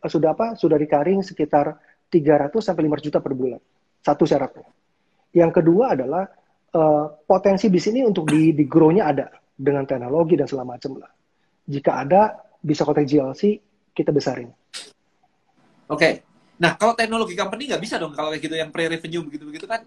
sudah 0.02 0.30
apa 0.34 0.58
sudah 0.58 0.74
recurring 0.80 1.22
sekitar 1.22 1.78
300 2.10 2.50
sampai 2.58 2.88
500 2.90 3.08
juta 3.12 3.20
per 3.22 3.34
bulan. 3.38 3.62
Satu 4.02 4.24
syaratnya. 4.26 4.66
Yang 5.36 5.62
kedua 5.62 5.94
adalah 5.94 6.24
uh, 6.74 7.06
potensi 7.28 7.68
bis 7.70 7.86
ini 7.92 8.02
untuk 8.02 8.26
di, 8.26 8.56
di 8.56 8.66
grow-nya 8.66 9.04
ada 9.06 9.28
dengan 9.54 9.86
teknologi 9.86 10.34
dan 10.40 10.48
segala 10.50 10.78
macam 10.78 10.98
lah. 10.98 11.12
Jika 11.68 11.92
ada, 12.08 12.22
bisa 12.64 12.88
kontak 12.88 13.06
GLC, 13.06 13.60
kita 13.92 14.16
besarin. 14.16 14.50
Oke. 15.92 16.00
Okay. 16.00 16.14
Nah, 16.58 16.74
kalau 16.74 16.98
teknologi 16.98 17.38
company 17.38 17.70
nggak 17.70 17.84
bisa 17.84 18.02
dong 18.02 18.18
kalau 18.18 18.34
kayak 18.34 18.42
gitu 18.50 18.56
yang 18.58 18.74
pre-revenue 18.74 19.22
begitu-begitu 19.22 19.70
kan? 19.70 19.86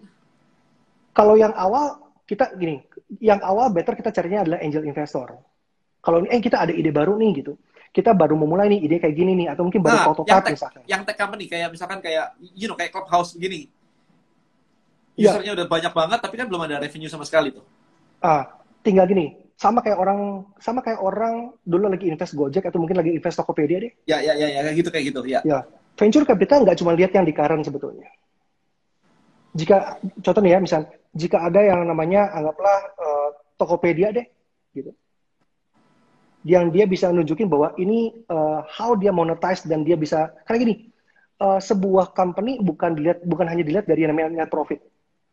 Kalau 1.11 1.35
yang 1.35 1.51
awal, 1.51 2.15
kita 2.23 2.55
gini, 2.55 2.79
yang 3.19 3.43
awal 3.43 3.75
better 3.75 3.91
kita 3.91 4.13
carinya 4.15 4.47
adalah 4.47 4.63
angel 4.63 4.87
investor. 4.87 5.35
Kalau 6.01 6.25
eh 6.25 6.41
kita 6.41 6.65
ada 6.65 6.73
ide 6.73 6.89
baru 6.89 7.13
nih 7.17 7.45
gitu 7.45 7.53
kita 7.91 8.15
baru 8.15 8.39
memulai 8.39 8.71
nih 8.71 8.87
ide 8.87 8.97
kayak 9.03 9.15
gini 9.15 9.35
nih 9.35 9.47
atau 9.51 9.67
mungkin 9.67 9.83
baru 9.83 9.99
nah, 9.99 10.05
prototype 10.07 10.31
yang 10.31 10.55
misalkan. 10.55 10.81
Yang 10.87 11.01
tech 11.11 11.17
company 11.19 11.45
kayak 11.51 11.69
misalkan 11.75 11.99
kayak 11.99 12.25
you 12.55 12.71
know 12.71 12.79
kayak 12.79 12.95
clubhouse 12.95 13.35
begini. 13.35 13.67
Ya. 15.19 15.35
Usernya 15.35 15.51
yeah. 15.51 15.57
udah 15.59 15.67
banyak 15.67 15.91
banget 15.91 16.19
tapi 16.23 16.35
kan 16.39 16.47
belum 16.47 16.63
ada 16.71 16.79
revenue 16.79 17.11
sama 17.11 17.27
sekali 17.27 17.51
tuh. 17.51 17.67
Ah, 18.23 18.47
tinggal 18.79 19.03
gini, 19.11 19.35
sama 19.59 19.83
kayak 19.83 19.99
orang 19.99 20.47
sama 20.55 20.79
kayak 20.79 21.03
orang 21.03 21.51
dulu 21.67 21.91
lagi 21.91 22.07
invest 22.07 22.31
Gojek 22.31 22.63
atau 22.63 22.79
mungkin 22.79 22.95
lagi 22.95 23.11
invest 23.11 23.35
Tokopedia 23.43 23.83
deh. 23.83 23.91
Ya 24.07 24.23
ya 24.23 24.39
ya 24.39 24.47
ya 24.47 24.59
kayak 24.63 24.75
gitu 24.79 24.89
kayak 24.89 25.05
gitu 25.11 25.19
ya. 25.27 25.39
Ya, 25.43 25.59
venture 25.99 26.23
capital 26.23 26.63
nggak 26.63 26.79
cuma 26.79 26.95
lihat 26.95 27.11
yang 27.11 27.27
di 27.27 27.35
current 27.35 27.67
sebetulnya. 27.67 28.07
Jika 29.51 29.99
contoh 30.23 30.39
nih 30.39 30.55
ya, 30.55 30.59
misal 30.63 30.87
jika 31.11 31.43
ada 31.43 31.59
yang 31.59 31.83
namanya 31.83 32.31
anggaplah 32.31 32.79
uh, 32.95 33.29
Tokopedia 33.59 34.15
deh, 34.15 34.23
gitu 34.71 34.95
yang 36.41 36.73
dia 36.73 36.89
bisa 36.89 37.13
nunjukin 37.13 37.45
bahwa 37.45 37.73
ini 37.77 38.25
uh, 38.29 38.65
how 38.65 38.97
dia 38.97 39.13
monetize 39.13 39.61
dan 39.65 39.85
dia 39.85 39.93
bisa 39.93 40.33
karena 40.49 40.57
gini 40.65 40.75
uh, 41.37 41.61
sebuah 41.61 42.17
company 42.17 42.57
bukan 42.61 42.97
dilihat 42.97 43.21
bukan 43.21 43.45
hanya 43.45 43.61
dilihat 43.61 43.85
dari 43.85 44.05
namanya 44.09 44.45
net 44.45 44.49
profit. 44.49 44.81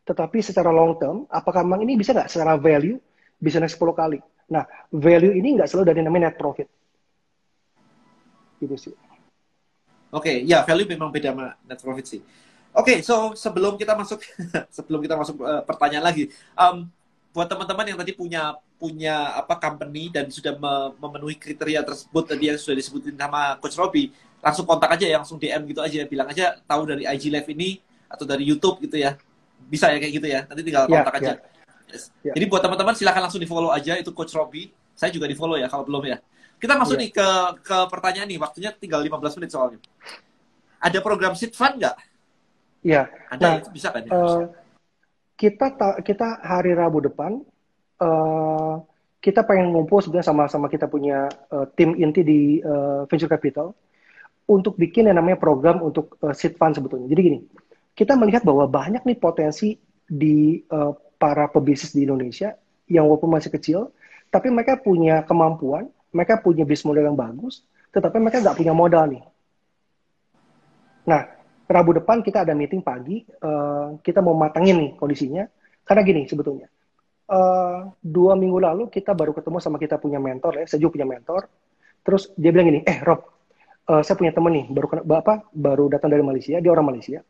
Tetapi 0.04 0.40
secara 0.44 0.68
long 0.68 0.96
term 1.00 1.24
apakah 1.32 1.64
memang 1.64 1.84
ini 1.84 1.96
bisa 1.96 2.12
nggak 2.12 2.28
secara 2.28 2.60
value 2.60 3.00
bisa 3.40 3.56
naik 3.60 3.72
10 3.72 3.80
kali? 3.96 4.18
Nah 4.52 4.64
value 4.92 5.32
ini 5.36 5.56
nggak 5.56 5.68
selalu 5.68 5.84
dari 5.96 6.00
namanya 6.04 6.32
net 6.32 6.36
profit. 6.36 6.68
Gitu 8.60 8.76
sih. 8.76 8.94
Oke 10.12 10.24
okay, 10.24 10.36
ya 10.44 10.64
value 10.64 10.88
memang 10.88 11.08
beda 11.08 11.32
sama 11.32 11.56
net 11.64 11.80
profit 11.80 12.04
sih. 12.04 12.20
Oke 12.76 12.84
okay, 12.84 12.96
so 13.00 13.32
sebelum 13.32 13.80
kita 13.80 13.96
masuk 13.96 14.20
sebelum 14.76 15.00
kita 15.00 15.16
masuk 15.16 15.40
uh, 15.40 15.64
pertanyaan 15.64 16.04
lagi 16.04 16.28
um, 16.52 16.84
buat 17.32 17.46
teman-teman 17.46 17.84
yang 17.94 17.98
tadi 18.00 18.12
punya 18.16 18.56
punya 18.78 19.34
apa 19.36 19.58
company 19.58 20.08
dan 20.08 20.30
sudah 20.30 20.54
memenuhi 20.96 21.36
kriteria 21.36 21.82
tersebut 21.82 22.24
tadi 22.24 22.50
yang 22.50 22.58
sudah 22.58 22.76
disebutin 22.78 23.14
sama 23.18 23.58
Coach 23.58 23.76
Robi, 23.76 24.14
langsung 24.38 24.64
kontak 24.64 24.94
aja 24.94 25.04
ya, 25.04 25.16
langsung 25.18 25.36
DM 25.36 25.66
gitu 25.68 25.80
aja, 25.82 26.06
bilang 26.06 26.28
aja 26.30 26.56
tahu 26.64 26.86
dari 26.86 27.04
IG 27.04 27.28
Live 27.28 27.50
ini 27.50 27.82
atau 28.08 28.24
dari 28.24 28.46
YouTube 28.46 28.80
gitu 28.86 28.96
ya. 28.96 29.18
Bisa 29.68 29.90
ya 29.92 29.98
kayak 30.00 30.12
gitu 30.14 30.26
ya. 30.30 30.40
Nanti 30.46 30.62
tinggal 30.64 30.86
ya, 30.86 31.02
kontak 31.02 31.14
yeah, 31.14 31.20
aja. 31.20 31.32
Yeah. 31.34 31.36
Yes. 31.88 32.02
Yeah. 32.22 32.34
Jadi 32.38 32.44
buat 32.48 32.62
teman-teman 32.62 32.94
silahkan 32.94 33.22
langsung 33.26 33.42
di-follow 33.42 33.74
aja 33.74 33.98
itu 33.98 34.10
Coach 34.14 34.32
Robi. 34.32 34.70
Saya 34.94 35.10
juga 35.10 35.26
di-follow 35.26 35.58
ya 35.58 35.66
kalau 35.66 35.84
belum 35.84 36.06
ya. 36.06 36.18
Kita 36.58 36.74
masuk 36.74 36.96
yeah. 36.96 37.02
nih 37.06 37.10
ke 37.14 37.28
ke 37.66 37.76
pertanyaan 37.90 38.28
nih, 38.30 38.38
waktunya 38.38 38.70
tinggal 38.72 39.02
15 39.02 39.38
menit 39.42 39.50
soalnya. 39.50 39.80
Ada 40.78 40.98
program 41.02 41.34
seed 41.34 41.52
fund 41.58 41.82
nggak? 41.82 41.96
Iya. 42.86 43.10
Ada 43.30 43.46
nah, 43.46 43.70
bisa 43.74 43.88
kan? 43.90 44.02
Ya? 44.06 44.12
Uh, 44.14 44.46
kita 45.38 45.78
kita 46.02 46.42
hari 46.42 46.74
Rabu 46.74 46.98
depan 46.98 47.38
uh, 48.02 48.82
kita 49.22 49.46
pengen 49.46 49.70
ngumpul 49.70 50.02
sebenarnya 50.02 50.34
sama-sama 50.34 50.66
kita 50.66 50.90
punya 50.90 51.30
uh, 51.54 51.66
tim 51.78 51.94
inti 51.94 52.26
di 52.26 52.58
uh, 52.58 53.06
venture 53.06 53.30
capital 53.30 53.70
untuk 54.50 54.74
bikin 54.74 55.06
yang 55.06 55.22
namanya 55.22 55.38
program 55.38 55.78
untuk 55.78 56.18
uh, 56.26 56.34
seed 56.34 56.58
fund 56.58 56.74
sebetulnya. 56.74 57.06
Jadi 57.06 57.20
gini, 57.20 57.38
kita 57.94 58.18
melihat 58.18 58.42
bahwa 58.42 58.66
banyak 58.66 59.06
nih 59.06 59.18
potensi 59.18 59.78
di 60.08 60.58
uh, 60.72 60.90
para 61.20 61.46
pebisnis 61.50 61.94
di 61.94 62.02
Indonesia 62.08 62.56
yang 62.88 63.06
walaupun 63.06 63.28
masih 63.28 63.52
kecil, 63.52 63.92
tapi 64.32 64.48
mereka 64.48 64.80
punya 64.80 65.22
kemampuan, 65.22 65.92
mereka 66.10 66.40
punya 66.40 66.64
bisnis 66.64 66.88
model 66.88 67.12
yang 67.12 67.18
bagus, 67.18 67.62
tetapi 67.92 68.16
mereka 68.16 68.40
nggak 68.40 68.56
punya 68.56 68.72
modal 68.72 69.04
nih. 69.06 69.22
Nah, 71.04 71.37
Rabu 71.68 72.00
depan 72.00 72.24
kita 72.24 72.48
ada 72.48 72.56
meeting 72.56 72.80
pagi, 72.80 73.20
uh, 73.44 74.00
kita 74.00 74.24
mau 74.24 74.32
matangin 74.32 74.80
nih 74.80 74.90
kondisinya, 74.96 75.44
karena 75.84 76.00
gini 76.00 76.24
sebetulnya 76.24 76.72
uh, 77.28 77.92
dua 78.00 78.32
minggu 78.34 78.58
lalu 78.58 78.84
kita 78.88 79.12
baru 79.12 79.36
ketemu 79.36 79.58
sama 79.60 79.76
kita 79.76 80.00
punya 80.00 80.18
mentor 80.18 80.64
ya, 80.64 80.64
saya 80.66 80.80
juga 80.80 80.98
punya 80.98 81.08
mentor. 81.08 81.46
Terus 82.02 82.32
dia 82.34 82.50
bilang 82.50 82.72
gini, 82.72 82.80
eh 82.88 82.98
Rob, 83.04 83.20
uh, 83.92 84.00
saya 84.00 84.16
punya 84.16 84.32
temen 84.32 84.52
nih, 84.56 84.66
baru 84.72 84.86
apa, 85.12 85.44
baru 85.52 85.92
datang 85.92 86.08
dari 86.08 86.24
Malaysia, 86.24 86.56
dia 86.58 86.72
orang 86.72 86.88
Malaysia. 86.88 87.20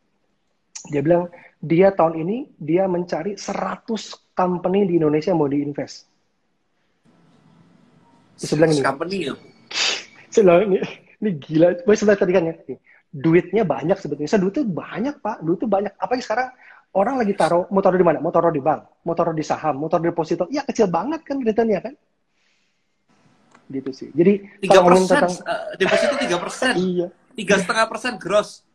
Dia 0.89 1.03
bilang 1.03 1.27
dia 1.59 1.91
tahun 1.91 2.23
ini 2.23 2.37
dia 2.55 2.87
mencari 2.87 3.35
100 3.35 3.91
company 4.39 4.87
di 4.87 5.03
Indonesia 5.03 5.35
yang 5.35 5.43
mau 5.43 5.51
diinvest. 5.51 6.07
Bilang 8.55 8.71
ini. 8.71 8.83
Company 8.87 9.17
ya? 9.27 9.35
Saya 10.33 10.43
bilang 10.47 10.63
ini, 10.71 10.79
ini 11.19 11.31
gila. 11.43 11.69
Saya 11.83 11.97
sebelah 11.99 12.19
tadi 12.23 12.33
kan 12.39 12.47
ya, 12.47 12.55
duitnya 13.09 13.65
banyak 13.65 13.97
sebetulnya. 13.97 14.31
Saya 14.31 14.45
duitnya 14.45 14.65
banyak 14.69 15.15
pak, 15.25 15.41
duitnya 15.41 15.69
banyak. 15.69 15.93
Apalagi 15.97 16.23
sekarang 16.25 16.49
orang 16.93 17.15
lagi 17.21 17.33
taruh 17.37 17.65
mau 17.73 17.81
taruh 17.81 17.99
di 17.99 18.07
mana? 18.07 18.19
Mau 18.21 18.33
taruh 18.33 18.53
di 18.53 18.63
bank, 18.63 19.05
mau 19.05 19.15
taruh 19.17 19.35
di 19.35 19.45
saham, 19.45 19.81
mau 19.81 19.89
taruh 19.89 20.09
di 20.09 20.11
deposito. 20.13 20.45
Ya 20.53 20.63
kecil 20.65 20.89
banget 20.89 21.25
kan 21.25 21.41
returnnya 21.41 21.81
kan? 21.81 21.95
Gitu 23.69 23.91
sih. 23.93 24.09
Jadi 24.13 24.65
tiga 24.65 24.81
persen 24.85 25.07
tentang... 25.09 25.35
uh, 25.45 25.67
deposito 25.77 26.15
tiga 26.21 26.37
persen. 26.41 26.73
iya. 26.77 27.09
Tiga 27.37 27.55
setengah 27.61 27.87
persen 27.87 28.13
gross. 28.19 28.67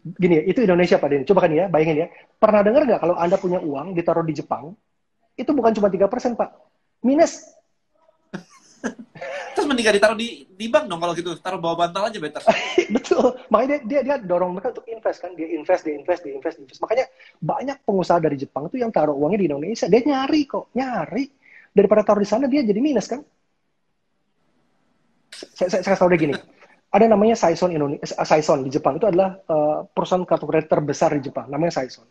Gini 0.00 0.40
ya, 0.40 0.42
itu 0.48 0.64
Indonesia 0.64 0.96
Pak 0.96 1.08
Denny. 1.12 1.24
Coba 1.28 1.44
kan 1.44 1.52
ya, 1.52 1.68
bayangin 1.68 2.04
ya. 2.04 2.08
Pernah 2.40 2.64
dengar 2.64 2.88
nggak 2.88 3.00
kalau 3.00 3.16
Anda 3.16 3.36
punya 3.36 3.60
uang 3.60 3.92
ditaruh 3.92 4.24
di 4.24 4.32
Jepang, 4.32 4.72
itu 5.36 5.50
bukan 5.52 5.72
cuma 5.76 5.88
tiga 5.92 6.08
persen 6.08 6.36
Pak. 6.36 6.52
Minus 7.00 7.40
Terus 9.50 9.66
mendingan 9.66 9.94
ditaruh 9.98 10.16
di 10.18 10.46
di 10.46 10.66
bank 10.70 10.86
dong 10.86 11.00
kalau 11.02 11.14
gitu, 11.16 11.34
taruh 11.42 11.58
bawah 11.58 11.86
bantal 11.86 12.06
aja 12.06 12.18
better. 12.22 12.42
Betul. 12.94 13.34
Makanya 13.50 13.82
dia, 13.82 14.00
dia 14.06 14.16
dia 14.16 14.16
dorong 14.22 14.54
mereka 14.54 14.70
untuk 14.70 14.86
invest 14.86 15.18
kan, 15.18 15.34
dia 15.34 15.48
invest, 15.50 15.82
dia 15.82 15.94
invest, 15.96 16.20
dia 16.22 16.32
invest, 16.34 16.56
dia 16.58 16.64
invest. 16.66 16.80
Makanya 16.82 17.06
banyak 17.42 17.76
pengusaha 17.82 18.18
dari 18.22 18.36
Jepang 18.38 18.70
itu 18.70 18.78
yang 18.78 18.94
taruh 18.94 19.14
uangnya 19.16 19.40
di 19.42 19.46
Indonesia, 19.50 19.86
dia 19.90 20.00
nyari 20.06 20.40
kok, 20.46 20.70
nyari. 20.76 21.24
Daripada 21.70 22.02
taruh 22.02 22.22
di 22.22 22.28
sana 22.28 22.50
dia 22.50 22.62
jadi 22.62 22.78
minus 22.82 23.06
kan. 23.10 23.22
Saya 25.30 25.68
saya, 25.70 25.82
saya 25.86 25.96
tahu 25.98 26.10
deh 26.14 26.18
gini. 26.18 26.34
Ada 26.90 27.06
namanya 27.06 27.38
Saison 27.38 27.70
Indonesia, 27.70 28.02
eh, 28.02 28.26
Saison 28.26 28.66
di 28.66 28.70
Jepang 28.70 28.98
itu 28.98 29.06
adalah 29.06 29.38
uh, 29.46 29.86
perusahaan 29.86 30.26
kartu 30.26 30.46
kredit 30.50 30.66
terbesar 30.66 31.14
di 31.14 31.30
Jepang, 31.30 31.46
namanya 31.46 31.78
Saison. 31.78 32.02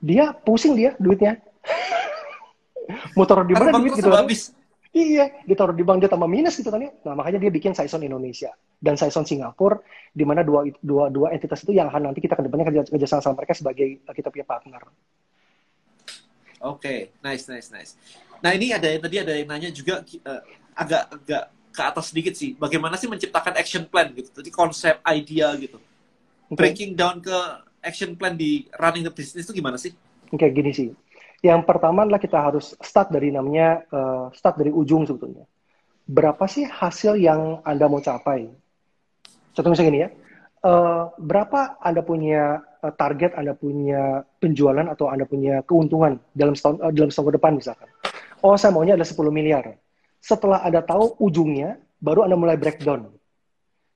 Dia 0.00 0.32
pusing 0.32 0.72
dia 0.72 0.96
duitnya. 0.96 1.36
Taruh 3.28 3.44
di 3.44 3.52
mana 3.52 3.76
duit 3.76 4.00
gitu. 4.00 4.08
Habis 4.10 4.56
Iya, 4.90 5.46
ditaruh 5.46 5.70
di 5.70 5.86
bank 5.86 6.02
dia 6.02 6.10
tambah 6.10 6.26
minus 6.26 6.58
gitu 6.58 6.66
kan 6.66 6.82
ya. 6.82 6.90
Nah, 7.06 7.14
makanya 7.14 7.38
dia 7.38 7.50
bikin 7.54 7.78
Saison 7.78 8.02
Indonesia 8.02 8.50
dan 8.82 8.98
Saison 8.98 9.22
Singapura, 9.22 9.78
di 10.10 10.26
mana 10.26 10.42
dua, 10.42 10.66
dua, 10.82 11.06
dua 11.06 11.30
entitas 11.30 11.62
itu 11.62 11.78
yang 11.78 11.86
akan 11.94 12.10
nanti 12.10 12.18
kita 12.18 12.34
ke 12.34 12.42
depannya 12.42 12.66
kerja, 12.66 12.82
kerja 12.90 13.06
sama, 13.06 13.38
mereka 13.38 13.54
sebagai 13.54 14.02
uh, 14.02 14.10
kita 14.10 14.34
punya 14.34 14.42
partner. 14.42 14.82
Oke, 14.82 16.74
okay. 16.74 16.98
nice, 17.22 17.46
nice, 17.46 17.70
nice. 17.70 17.94
Nah 18.42 18.50
ini 18.50 18.74
ada 18.74 18.90
tadi 18.90 19.16
ada 19.22 19.30
yang 19.30 19.46
nanya 19.46 19.70
juga 19.70 20.02
uh, 20.02 20.42
agak 20.74 21.02
agak 21.22 21.44
ke 21.70 21.82
atas 21.86 22.04
sedikit 22.10 22.34
sih. 22.34 22.58
Bagaimana 22.58 22.98
sih 22.98 23.06
menciptakan 23.06 23.54
action 23.62 23.86
plan 23.86 24.10
gitu? 24.10 24.34
Tadi 24.34 24.50
konsep, 24.50 24.98
idea 25.06 25.54
gitu. 25.54 25.78
Okay. 26.50 26.58
Breaking 26.58 26.98
down 26.98 27.22
ke 27.22 27.36
action 27.78 28.18
plan 28.18 28.34
di 28.34 28.66
running 28.74 29.06
the 29.06 29.14
business 29.14 29.46
itu 29.46 29.54
gimana 29.54 29.78
sih? 29.78 29.94
Oke, 30.34 30.46
okay, 30.46 30.50
gini 30.50 30.74
sih 30.74 30.90
yang 31.40 31.64
pertama 31.64 32.04
adalah 32.04 32.20
kita 32.20 32.36
harus 32.36 32.76
start 32.84 33.08
dari 33.08 33.32
namanya 33.32 33.80
uh, 33.88 34.28
start 34.36 34.60
dari 34.60 34.68
ujung 34.68 35.08
sebetulnya. 35.08 35.48
Berapa 36.04 36.44
sih 36.44 36.68
hasil 36.68 37.16
yang 37.16 37.64
Anda 37.64 37.88
mau 37.88 38.04
capai? 38.04 38.52
Contoh 39.56 39.70
misalnya 39.72 39.88
gini 39.88 40.00
ya, 40.04 40.10
uh, 40.68 41.16
berapa 41.16 41.80
Anda 41.80 42.04
punya 42.04 42.60
uh, 42.84 42.92
target, 42.92 43.32
Anda 43.40 43.56
punya 43.56 44.24
penjualan 44.36 44.84
atau 44.92 45.08
Anda 45.08 45.24
punya 45.24 45.64
keuntungan 45.64 46.20
dalam 46.36 46.52
setahun, 46.52 46.76
uh, 46.84 46.92
dalam 46.92 47.08
setahun 47.08 47.28
ke 47.32 47.34
depan 47.40 47.52
misalkan. 47.56 47.88
Oh, 48.40 48.56
saya 48.56 48.72
maunya 48.72 48.96
ada 48.96 49.04
10 49.04 49.16
miliar. 49.32 49.76
Setelah 50.20 50.60
Anda 50.60 50.84
tahu 50.84 51.16
ujungnya, 51.20 51.80
baru 52.00 52.28
Anda 52.28 52.36
mulai 52.36 52.60
breakdown. 52.60 53.08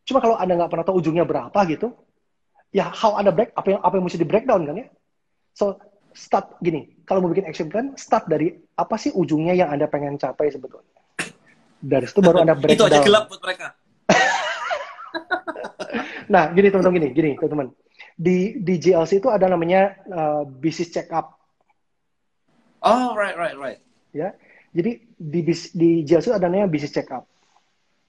Cuma 0.09 0.21
kalau 0.21 0.37
Anda 0.37 0.57
nggak 0.57 0.71
pernah 0.73 0.85
tahu 0.85 0.97
ujungnya 1.01 1.25
berapa 1.29 1.59
gitu, 1.69 1.93
ya 2.73 2.89
how 2.89 3.17
Anda 3.21 3.33
break, 3.33 3.53
apa 3.53 3.69
yang, 3.69 3.81
apa 3.85 3.95
yang 4.01 4.05
mesti 4.05 4.21
di 4.21 4.29
breakdown 4.29 4.65
kan 4.65 4.77
ya? 4.81 4.87
So, 5.57 5.77
start 6.15 6.57
gini, 6.63 6.95
kalau 7.05 7.21
mau 7.21 7.31
bikin 7.35 7.51
action 7.51 7.69
plan, 7.69 7.93
start 7.99 8.31
dari 8.31 8.55
apa 8.79 8.95
sih 8.95 9.11
ujungnya 9.11 9.53
yang 9.53 9.69
Anda 9.75 9.91
pengen 9.91 10.17
capai 10.17 10.55
sebetulnya. 10.55 10.87
Dari 11.85 12.07
situ 12.09 12.25
baru 12.25 12.47
Anda 12.47 12.57
breakdown. 12.57 12.79
Itu 12.79 12.89
aja 12.89 13.01
gelap 13.05 13.29
buat 13.29 13.43
mereka. 13.43 13.67
nah, 16.33 16.49
gini 16.55 16.71
teman-teman, 16.71 16.97
gini, 16.97 17.09
gini 17.13 17.31
teman-teman. 17.37 17.69
Di, 18.15 18.63
di 18.63 18.75
JLC 18.79 19.19
itu 19.19 19.29
ada 19.29 19.51
namanya 19.51 19.99
uh, 20.09 20.43
business 20.47 20.95
check 20.95 21.11
up. 21.11 21.35
Oh, 22.81 23.13
right, 23.19 23.35
right, 23.35 23.59
right. 23.59 23.81
Ya, 24.15 24.39
jadi 24.71 25.03
di, 25.19 25.41
di 25.75 25.91
JLC 26.07 26.31
itu 26.31 26.37
ada 26.37 26.47
namanya 26.47 26.71
business 26.71 26.95
check 26.95 27.11
up. 27.11 27.27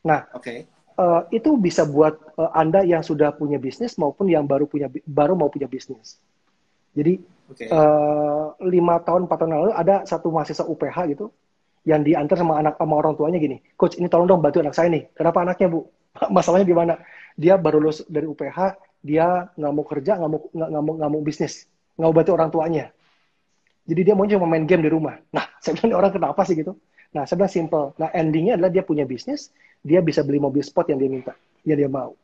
Nah, 0.05 0.29
oke. 0.37 0.45
Okay. 0.45 0.69
Uh, 0.95 1.27
itu 1.27 1.59
bisa 1.59 1.83
buat 1.83 2.15
uh, 2.39 2.55
Anda 2.55 2.87
yang 2.87 3.03
sudah 3.03 3.35
punya 3.35 3.59
bisnis 3.59 3.99
maupun 3.99 4.31
yang 4.31 4.47
baru 4.47 4.63
punya 4.63 4.87
baru 5.03 5.35
mau 5.35 5.51
punya 5.51 5.67
bisnis. 5.67 6.23
Jadi 6.95 7.19
Oke. 7.45 7.69
Eh, 7.69 8.45
lima 8.73 8.95
tahun 9.05 9.29
empat 9.29 9.37
tahun 9.37 9.51
lalu 9.53 9.71
ada 9.77 9.95
satu 10.09 10.33
mahasiswa 10.33 10.65
UPH 10.65 10.97
gitu 11.13 11.29
yang 11.85 12.01
diantar 12.01 12.41
sama 12.41 12.57
anak 12.57 12.81
sama 12.81 12.97
orang 12.97 13.13
tuanya 13.13 13.37
gini, 13.37 13.61
coach 13.77 14.01
ini 14.01 14.09
tolong 14.09 14.25
dong 14.25 14.41
bantu 14.41 14.65
anak 14.65 14.73
saya 14.73 14.89
nih. 14.89 15.05
Kenapa 15.13 15.45
anaknya 15.45 15.69
bu? 15.69 15.85
Masalahnya 16.35 16.65
di 16.65 16.73
mana? 16.73 16.93
Dia 17.37 17.61
baru 17.61 17.77
lulus 17.77 18.01
dari 18.09 18.25
UPH, 18.25 18.57
dia 19.05 19.45
nggak 19.53 19.71
mau 19.71 19.85
kerja, 19.85 20.17
nggak 20.17 20.29
mau 20.31 20.39
nggak 20.49 20.81
mau 20.81 20.93
nggak 20.97 21.11
mau 21.13 21.21
bisnis, 21.21 21.69
nggak 21.93 22.07
mau 22.09 22.15
bantu 22.15 22.31
orang 22.33 22.49
tuanya. 22.49 22.85
Jadi 23.85 24.01
dia 24.01 24.13
mau 24.17 24.25
cuma 24.25 24.49
main 24.49 24.65
game 24.65 24.81
di 24.81 24.89
rumah. 24.89 25.21
Nah, 25.29 25.45
saya 25.61 25.77
bilang 25.77 25.89
"Ini 25.93 25.95
orang 26.01 26.11
kenapa 26.17 26.41
sih 26.49 26.57
gitu? 26.57 26.73
Nah, 27.13 27.29
saya 27.29 27.37
bilang 27.37 27.53
simple. 27.53 27.85
Nah, 28.01 28.09
endingnya 28.09 28.57
adalah 28.57 28.73
dia 28.73 28.81
punya 28.81 29.05
bisnis, 29.05 29.53
dia 29.85 30.01
bisa 30.01 30.25
beli 30.25 30.41
mobil 30.41 30.65
sport 30.65 30.89
yang 30.89 30.97
dia 30.97 31.09
minta, 31.13 31.37
yang 31.61 31.77
dia 31.77 31.89
mau 31.91 32.17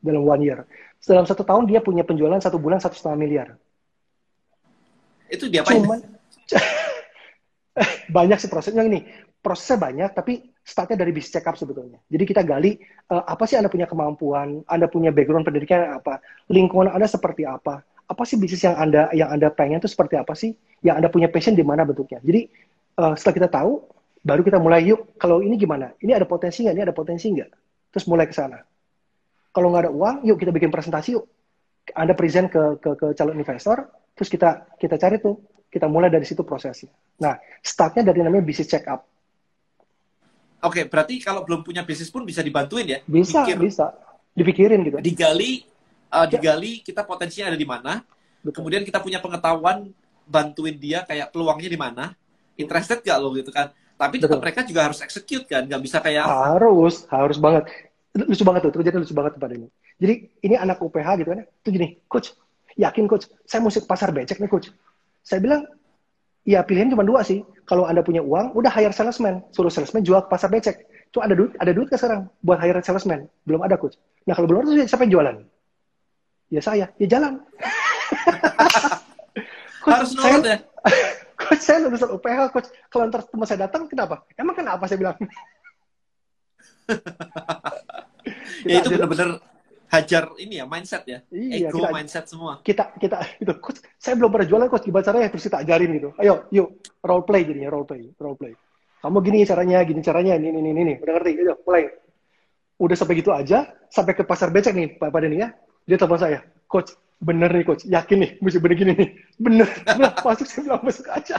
dalam 0.00 0.22
one 0.22 0.42
year. 0.46 0.58
Dalam 1.02 1.26
satu 1.26 1.42
tahun 1.42 1.66
dia 1.66 1.82
punya 1.82 2.06
penjualan 2.06 2.38
satu 2.38 2.56
bulan 2.62 2.78
satu 2.78 2.94
setengah 2.94 3.18
miliar. 3.18 3.48
Itu 5.30 5.46
dia? 5.46 5.62
Cuman 5.62 6.02
banyak 8.16 8.38
sih 8.42 8.50
prosesnya 8.50 8.82
ini. 8.82 9.06
Prosesnya 9.40 9.80
banyak, 9.80 10.10
tapi 10.12 10.52
startnya 10.60 11.00
dari 11.00 11.16
bisnis 11.16 11.32
check 11.32 11.48
up 11.48 11.56
sebetulnya. 11.56 11.96
Jadi 12.12 12.24
kita 12.28 12.44
gali 12.44 12.76
eh, 12.82 13.24
apa 13.24 13.48
sih 13.48 13.56
Anda 13.56 13.72
punya 13.72 13.88
kemampuan, 13.88 14.60
Anda 14.68 14.90
punya 14.90 15.08
background 15.08 15.48
pendidikan 15.48 15.96
apa, 15.96 16.20
lingkungan 16.52 16.92
Anda 16.92 17.08
seperti 17.08 17.48
apa, 17.48 17.80
apa 17.80 18.22
sih 18.28 18.36
bisnis 18.36 18.68
yang 18.68 18.76
Anda 18.76 19.08
yang 19.16 19.32
Anda 19.32 19.48
pengen 19.48 19.80
itu 19.80 19.88
seperti 19.88 20.20
apa 20.20 20.36
sih, 20.36 20.52
yang 20.84 21.00
Anda 21.00 21.08
punya 21.08 21.32
passion 21.32 21.56
di 21.56 21.64
mana 21.64 21.88
bentuknya. 21.88 22.20
Jadi 22.20 22.52
eh, 23.00 23.12
setelah 23.16 23.34
kita 23.40 23.48
tahu, 23.48 23.80
baru 24.20 24.42
kita 24.44 24.60
mulai 24.60 24.84
yuk. 24.84 25.16
Kalau 25.16 25.40
ini 25.40 25.56
gimana? 25.56 25.96
Ini 26.04 26.20
ada 26.20 26.28
potensi 26.28 26.66
nggak? 26.66 26.74
Ini 26.76 26.82
ada 26.84 26.94
potensi 26.94 27.26
nggak? 27.32 27.50
Terus 27.96 28.04
mulai 28.06 28.28
ke 28.28 28.34
sana. 28.36 28.60
Kalau 29.50 29.72
nggak 29.72 29.88
ada 29.88 29.92
uang, 29.92 30.16
yuk 30.28 30.36
kita 30.36 30.52
bikin 30.52 30.68
presentasi 30.68 31.16
yuk. 31.16 31.24
Anda 31.96 32.14
present 32.14 32.52
ke, 32.52 32.76
ke, 32.78 32.90
ke 32.94 33.06
calon 33.16 33.40
investor, 33.40 33.88
terus 34.14 34.28
kita 34.28 34.76
kita 34.76 34.96
cari 34.96 35.16
tuh, 35.18 35.38
kita 35.70 35.86
mulai 35.86 36.10
dari 36.10 36.26
situ 36.26 36.42
prosesnya. 36.42 36.90
Nah, 37.22 37.38
startnya 37.62 38.02
dari 38.06 38.24
namanya 38.24 38.42
bisnis 38.42 38.66
check 38.66 38.84
up. 38.90 39.06
Oke, 40.60 40.84
berarti 40.84 41.16
kalau 41.24 41.40
belum 41.46 41.64
punya 41.64 41.80
bisnis 41.86 42.12
pun 42.12 42.26
bisa 42.28 42.44
dibantuin 42.44 42.84
ya? 42.84 42.98
Bisa, 43.08 43.46
Pikir, 43.46 43.56
bisa. 43.56 43.96
Dipikirin 44.36 44.84
gitu. 44.84 44.96
digali, 45.00 45.64
uh, 46.12 46.28
digali 46.28 46.84
kita 46.84 47.00
potensinya 47.02 47.48
ada 47.48 47.58
di 47.58 47.64
mana. 47.64 48.04
Betul. 48.44 48.64
Kemudian 48.64 48.84
kita 48.84 49.00
punya 49.00 49.20
pengetahuan 49.24 49.88
bantuin 50.28 50.76
dia 50.76 51.02
kayak 51.08 51.32
peluangnya 51.32 51.70
di 51.72 51.80
mana. 51.80 52.12
Interested 52.60 53.00
gak 53.00 53.16
lo 53.16 53.32
gitu 53.32 53.48
kan? 53.48 53.72
Tapi 54.00 54.16
tetap 54.16 54.40
Betul. 54.40 54.44
mereka 54.48 54.60
juga 54.64 54.80
harus 54.88 55.00
execute 55.04 55.44
kan, 55.44 55.68
nggak 55.68 55.82
bisa 55.84 56.00
kayak 56.00 56.24
Harus, 56.24 57.04
harus 57.12 57.36
banget. 57.36 57.68
Lucu 58.16 58.42
banget 58.48 58.60
tuh, 58.64 58.72
terjadi 58.80 58.96
lucu 58.96 59.12
banget 59.12 59.36
pada 59.36 59.52
ini. 59.52 59.68
Jadi 60.00 60.14
ini 60.40 60.54
anak 60.56 60.80
UPH 60.80 61.08
gitu 61.20 61.28
kan, 61.36 61.44
itu 61.44 61.68
gini, 61.68 61.88
coach, 62.08 62.32
yakin 62.80 63.04
coach, 63.04 63.28
saya 63.44 63.60
mesti 63.60 63.84
ke 63.84 63.88
pasar 63.88 64.08
becek 64.10 64.40
nih 64.40 64.48
coach. 64.48 64.72
Saya 65.20 65.44
bilang, 65.44 65.68
ya 66.48 66.64
pilihan 66.64 66.88
cuma 66.96 67.04
dua 67.04 67.20
sih. 67.20 67.44
Kalau 67.68 67.86
anda 67.86 68.00
punya 68.02 68.24
uang, 68.24 68.56
udah 68.56 68.72
hire 68.72 68.90
salesman, 68.90 69.44
suruh 69.52 69.70
salesman 69.70 70.02
jual 70.02 70.24
ke 70.24 70.28
pasar 70.32 70.48
becek. 70.48 70.88
Cuma 71.12 71.28
ada 71.28 71.36
duit, 71.36 71.52
ada 71.60 71.70
duit 71.70 71.86
nggak 71.86 72.00
sekarang 72.00 72.26
buat 72.42 72.58
hire 72.58 72.80
salesman? 72.82 73.28
Belum 73.44 73.60
ada 73.62 73.76
coach. 73.76 74.00
Nah 74.24 74.34
kalau 74.34 74.48
belum 74.48 74.64
ada, 74.66 74.88
siapa 74.88 75.06
yang 75.06 75.12
jualan? 75.20 75.36
Ya 76.50 76.60
saya, 76.64 76.90
ya 76.98 77.06
jalan. 77.06 77.38
Coach, 79.80 79.96
harus 79.96 80.12
saya, 80.12 80.36
ya. 80.44 80.56
coach 81.40 81.62
saya 81.64 81.78
lulusan 81.88 82.12
UPH, 82.12 82.52
coach. 82.52 82.68
Kalau 82.92 83.08
ntar 83.08 83.24
teman 83.24 83.48
saya 83.48 83.64
datang, 83.64 83.88
kenapa? 83.88 84.28
Emang 84.36 84.52
kenapa 84.52 84.84
saya 84.84 84.98
bilang? 85.00 85.16
Ya 88.68 88.84
itu 88.84 88.92
benar-benar 88.92 89.40
hajar 89.90 90.30
ini 90.38 90.62
ya 90.62 90.64
mindset 90.64 91.02
ya, 91.02 91.18
Iya, 91.28 91.66
ego 91.68 91.82
kita- 91.82 91.90
mindset 91.90 92.24
semua. 92.24 92.62
kita 92.62 92.94
kita 92.94 93.16
itu 93.36 93.52
coach 93.58 93.82
saya 93.98 94.14
belum 94.14 94.30
pernah 94.30 94.46
jualan 94.46 94.68
coach 94.70 94.86
gimana 94.86 95.02
caranya 95.02 95.26
terus 95.28 95.44
kita 95.50 95.58
ajarin 95.60 95.90
gitu. 95.92 96.14
Ayo 96.16 96.46
yuk 96.48 96.68
role 97.02 97.26
play 97.26 97.42
jadinya 97.42 97.68
role 97.68 97.84
play 97.84 98.06
role 98.14 98.38
play. 98.38 98.54
Kamu 99.00 99.18
gini 99.18 99.42
caranya 99.42 99.82
gini 99.82 99.98
caranya 100.00 100.38
ini 100.38 100.52
ini 100.52 100.70
ini, 100.70 100.80
ini. 100.80 100.94
udah 100.96 101.12
ngerti? 101.18 101.30
Ayo 101.36 101.54
mulai. 101.64 101.90
Udah 102.78 102.96
sampai 102.96 103.14
gitu 103.18 103.34
aja 103.34 103.58
sampai 103.90 104.14
ke 104.14 104.22
pasar 104.22 104.48
becek 104.48 104.72
nih 104.72 104.94
pak 104.94 105.10
pada 105.10 105.26
nih 105.26 105.42
ya. 105.42 105.48
Dia 105.84 105.98
telepon 105.98 106.16
saya 106.16 106.38
coach 106.64 106.94
bener 107.18 107.50
nih 107.50 107.64
coach. 107.66 107.82
Yakin 107.84 108.18
nih 108.22 108.30
mesti 108.38 108.58
bener 108.62 108.76
gini 108.78 108.92
nih. 108.94 109.08
Bener 109.44 109.68
Nah, 109.98 110.14
masuk 110.24 110.46
saya 110.46 110.62
bilang 110.64 110.80
masuk 110.80 111.10
aja. 111.10 111.36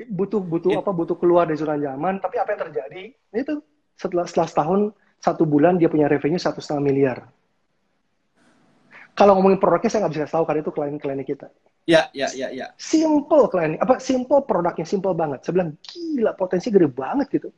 Butuh 0.00 0.40
butuh 0.40 0.72
It- 0.72 0.80
apa 0.80 0.90
butuh 0.92 1.16
keluar 1.16 1.44
dari 1.44 1.56
zona 1.56 1.76
nyaman. 1.76 2.20
Tapi 2.20 2.36
apa 2.36 2.52
yang 2.52 2.60
terjadi? 2.68 3.02
Itu 3.32 3.60
setelah 3.96 4.24
setelah 4.24 4.48
setahun 4.48 4.80
satu 5.20 5.44
bulan 5.44 5.76
dia 5.76 5.86
punya 5.92 6.08
revenue 6.08 6.40
satu 6.40 6.58
setengah 6.58 6.82
miliar 6.82 7.18
kalau 9.12 9.36
ngomongin 9.36 9.60
produknya 9.60 9.90
saya 9.92 10.00
nggak 10.08 10.14
bisa 10.16 10.26
tahu 10.32 10.44
karena 10.48 10.60
itu 10.64 10.72
klien-kliennya 10.72 11.28
kita 11.28 11.48
Ya, 11.88 12.06
ya, 12.12 12.28
ya, 12.36 12.52
ya. 12.52 12.70
simple 12.76 13.48
klien 13.48 13.74
apa 13.80 13.98
simple 13.98 14.44
produknya 14.44 14.84
simple 14.84 15.16
banget 15.16 15.42
saya 15.42 15.52
bilang 15.56 15.70
gila 15.80 16.32
potensi 16.36 16.68
gede 16.68 16.88
banget 16.88 17.26
gitu 17.30 17.48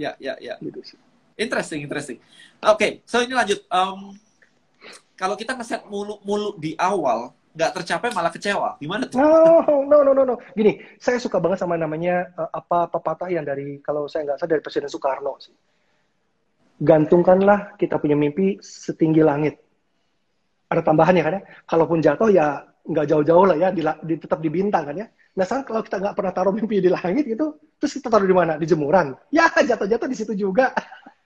Ya, 0.00 0.16
ya, 0.16 0.34
ya. 0.40 0.56
gitu 0.58 0.80
sih 0.82 0.98
Interesting, 1.40 1.80
interesting. 1.88 2.20
Oke, 2.60 3.00
so 3.08 3.24
ini 3.24 3.32
lanjut. 3.32 3.64
Um, 3.72 4.12
kalau 5.16 5.40
kita 5.40 5.56
ngeset 5.56 5.88
mulu-mulu 5.88 6.52
di 6.60 6.76
awal, 6.76 7.32
nggak 7.56 7.80
tercapai 7.80 8.12
malah 8.12 8.28
kecewa. 8.28 8.76
Gimana 8.76 9.08
tuh? 9.08 9.16
no 9.16 9.64
no 9.88 10.04
no 10.04 10.12
no 10.12 10.22
no 10.28 10.34
gini 10.52 10.76
saya 11.00 11.16
suka 11.16 11.40
banget 11.40 11.64
sama 11.64 11.80
namanya 11.80 12.28
eh, 12.28 12.50
apa 12.52 12.92
pepatah 12.92 13.32
yang 13.32 13.48
dari 13.48 13.80
kalau 13.80 14.04
saya 14.04 14.28
nggak 14.28 14.36
salah 14.36 14.50
dari 14.52 14.60
Presiden 14.60 14.92
Soekarno 14.92 15.40
sih 15.40 15.56
gantungkanlah 16.80 17.76
kita 17.76 18.00
punya 18.00 18.16
mimpi 18.16 18.56
setinggi 18.64 19.20
langit 19.20 19.60
ada 20.70 20.80
tambahan 20.80 21.18
ya 21.18 21.24
kan 21.26 21.34
ya 21.36 21.42
kalaupun 21.68 21.98
jatuh 22.00 22.30
ya 22.32 22.64
nggak 22.80 23.06
jauh-jauh 23.06 23.44
lah 23.44 23.56
ya 23.60 23.68
di, 23.70 23.84
di- 24.08 24.20
tetap 24.20 24.40
di 24.40 24.48
bintang 24.48 24.88
kan 24.88 24.96
ya 24.96 25.06
nah 25.36 25.44
sekarang 25.44 25.64
kalau 25.68 25.82
kita 25.84 25.96
nggak 26.00 26.14
pernah 26.16 26.32
taruh 26.32 26.52
mimpi 26.56 26.80
di 26.80 26.90
langit 26.90 27.28
gitu 27.28 27.60
terus 27.76 27.92
kita 28.00 28.08
taruh 28.08 28.24
di 28.26 28.34
mana 28.34 28.56
di 28.56 28.64
jemuran 28.64 29.12
ya 29.28 29.46
jatuh-jatuh 29.52 30.08
di 30.08 30.16
situ 30.16 30.32
juga 30.32 30.72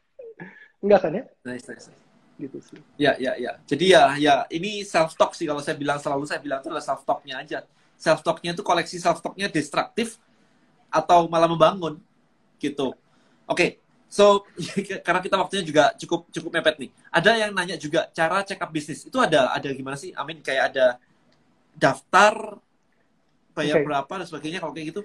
enggak 0.84 1.00
kan 1.00 1.12
ya 1.14 1.24
Nice, 1.46 1.64
nice, 1.70 1.86
nice. 1.88 2.02
gitu 2.40 2.58
sih 2.60 2.78
Ya, 2.94 3.14
ya, 3.18 3.34
ya. 3.38 3.58
Jadi 3.66 3.90
ya, 3.90 4.14
ya 4.18 4.34
ini 4.54 4.82
self 4.86 5.14
talk 5.18 5.34
sih 5.34 5.46
kalau 5.50 5.58
saya 5.62 5.74
bilang 5.74 5.98
selalu 5.98 6.30
saya 6.30 6.38
bilang 6.38 6.62
itu 6.62 6.70
adalah 6.70 6.82
self 6.82 7.02
talknya 7.02 7.42
aja. 7.42 7.66
Self 7.98 8.22
talknya 8.22 8.54
itu 8.54 8.62
koleksi 8.62 9.02
self 9.02 9.18
talknya 9.18 9.50
destruktif 9.50 10.18
atau 10.94 11.26
malah 11.26 11.50
membangun 11.50 11.98
gitu. 12.62 12.94
Oke, 13.50 13.82
so 14.14 14.46
karena 15.06 15.18
kita 15.18 15.34
waktunya 15.34 15.66
juga 15.66 15.90
cukup 15.98 16.30
cukup 16.30 16.50
mepet 16.54 16.78
nih. 16.86 16.90
Ada 17.10 17.30
yang 17.34 17.50
nanya 17.50 17.74
juga 17.74 18.06
cara 18.14 18.46
check 18.46 18.62
up 18.62 18.70
bisnis. 18.70 19.02
Itu 19.02 19.18
ada 19.18 19.50
ada 19.50 19.66
gimana 19.74 19.98
sih? 19.98 20.14
Amin 20.14 20.38
kayak 20.38 20.70
ada 20.70 20.86
daftar 21.74 22.62
bayar 23.58 23.82
Oke. 23.82 23.86
berapa 23.90 24.12
dan 24.22 24.26
sebagainya. 24.30 24.62
Kalau 24.62 24.70
kayak 24.70 24.86
gitu. 24.94 25.02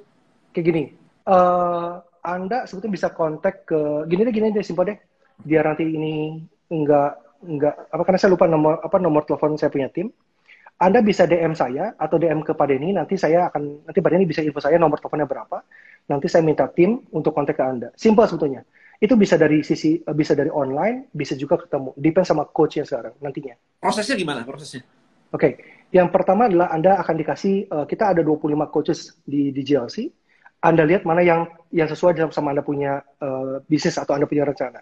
kayak 0.53 0.65
gini. 0.69 0.83
Eh 1.25 1.91
anda 2.21 2.69
sebetulnya 2.69 2.93
bisa 3.01 3.07
kontak 3.09 3.65
ke 3.65 4.05
gini 4.05 4.21
deh 4.29 4.33
gini 4.33 4.53
deh 4.53 4.61
simpel 4.61 4.93
deh. 4.93 4.97
Biar 5.41 5.65
nanti 5.65 5.89
ini 5.89 6.37
enggak 6.69 7.41
enggak 7.41 7.89
apa 7.89 8.01
karena 8.05 8.19
saya 8.21 8.31
lupa 8.37 8.45
nomor 8.45 8.77
apa 8.77 9.01
nomor 9.01 9.25
telepon 9.25 9.57
saya 9.57 9.73
punya 9.73 9.89
tim. 9.89 10.13
Anda 10.79 11.03
bisa 11.03 11.27
DM 11.27 11.57
saya 11.59 11.91
atau 11.99 12.15
DM 12.15 12.39
ke 12.45 12.55
Pak 12.55 12.67
Denny. 12.71 12.95
Nanti 12.95 13.19
saya 13.19 13.51
akan 13.51 13.89
nanti 13.89 13.99
Pak 13.99 14.09
Denny 14.13 14.23
bisa 14.29 14.39
info 14.45 14.63
saya 14.63 14.79
nomor 14.79 15.01
teleponnya 15.01 15.27
berapa. 15.27 15.65
Nanti 16.07 16.31
saya 16.31 16.45
minta 16.45 16.71
tim 16.71 17.03
untuk 17.11 17.35
kontak 17.35 17.59
ke 17.59 17.63
anda. 17.65 17.89
Simpel 17.99 18.29
sebetulnya 18.29 18.63
itu 18.99 19.15
bisa 19.15 19.39
dari 19.39 19.63
sisi 19.63 19.99
eh, 19.99 20.15
bisa 20.15 20.35
dari 20.35 20.51
online 20.51 21.11
bisa 21.15 21.33
juga 21.39 21.59
ketemu 21.59 21.95
depend 21.95 22.27
sama 22.27 22.43
coachnya 22.47 22.83
sekarang 22.83 23.15
nantinya 23.23 23.55
Prosesnya 23.79 24.15
gimana 24.19 24.43
prosesnya? 24.43 24.83
Oke, 25.29 25.61
yang 25.93 26.09
pertama 26.09 26.49
adalah 26.49 26.73
Anda 26.73 26.97
akan 26.97 27.15
dikasih, 27.21 27.69
eh, 27.69 27.85
kita 27.85 28.17
ada 28.17 28.21
25 28.25 28.65
coaches 28.73 29.13
di, 29.21 29.53
di 29.53 29.61
GLC. 29.61 30.09
Anda 30.59 30.83
lihat 30.83 31.05
mana 31.07 31.23
yang 31.23 31.47
yang 31.71 31.87
sesuai 31.87 32.17
dengan- 32.17 32.33
sama 32.33 32.51
Anda 32.51 32.65
punya 32.65 33.05
eh, 33.21 33.61
bisnis 33.69 33.95
atau 34.01 34.17
Anda 34.17 34.25
punya 34.25 34.43
rencana. 34.43 34.81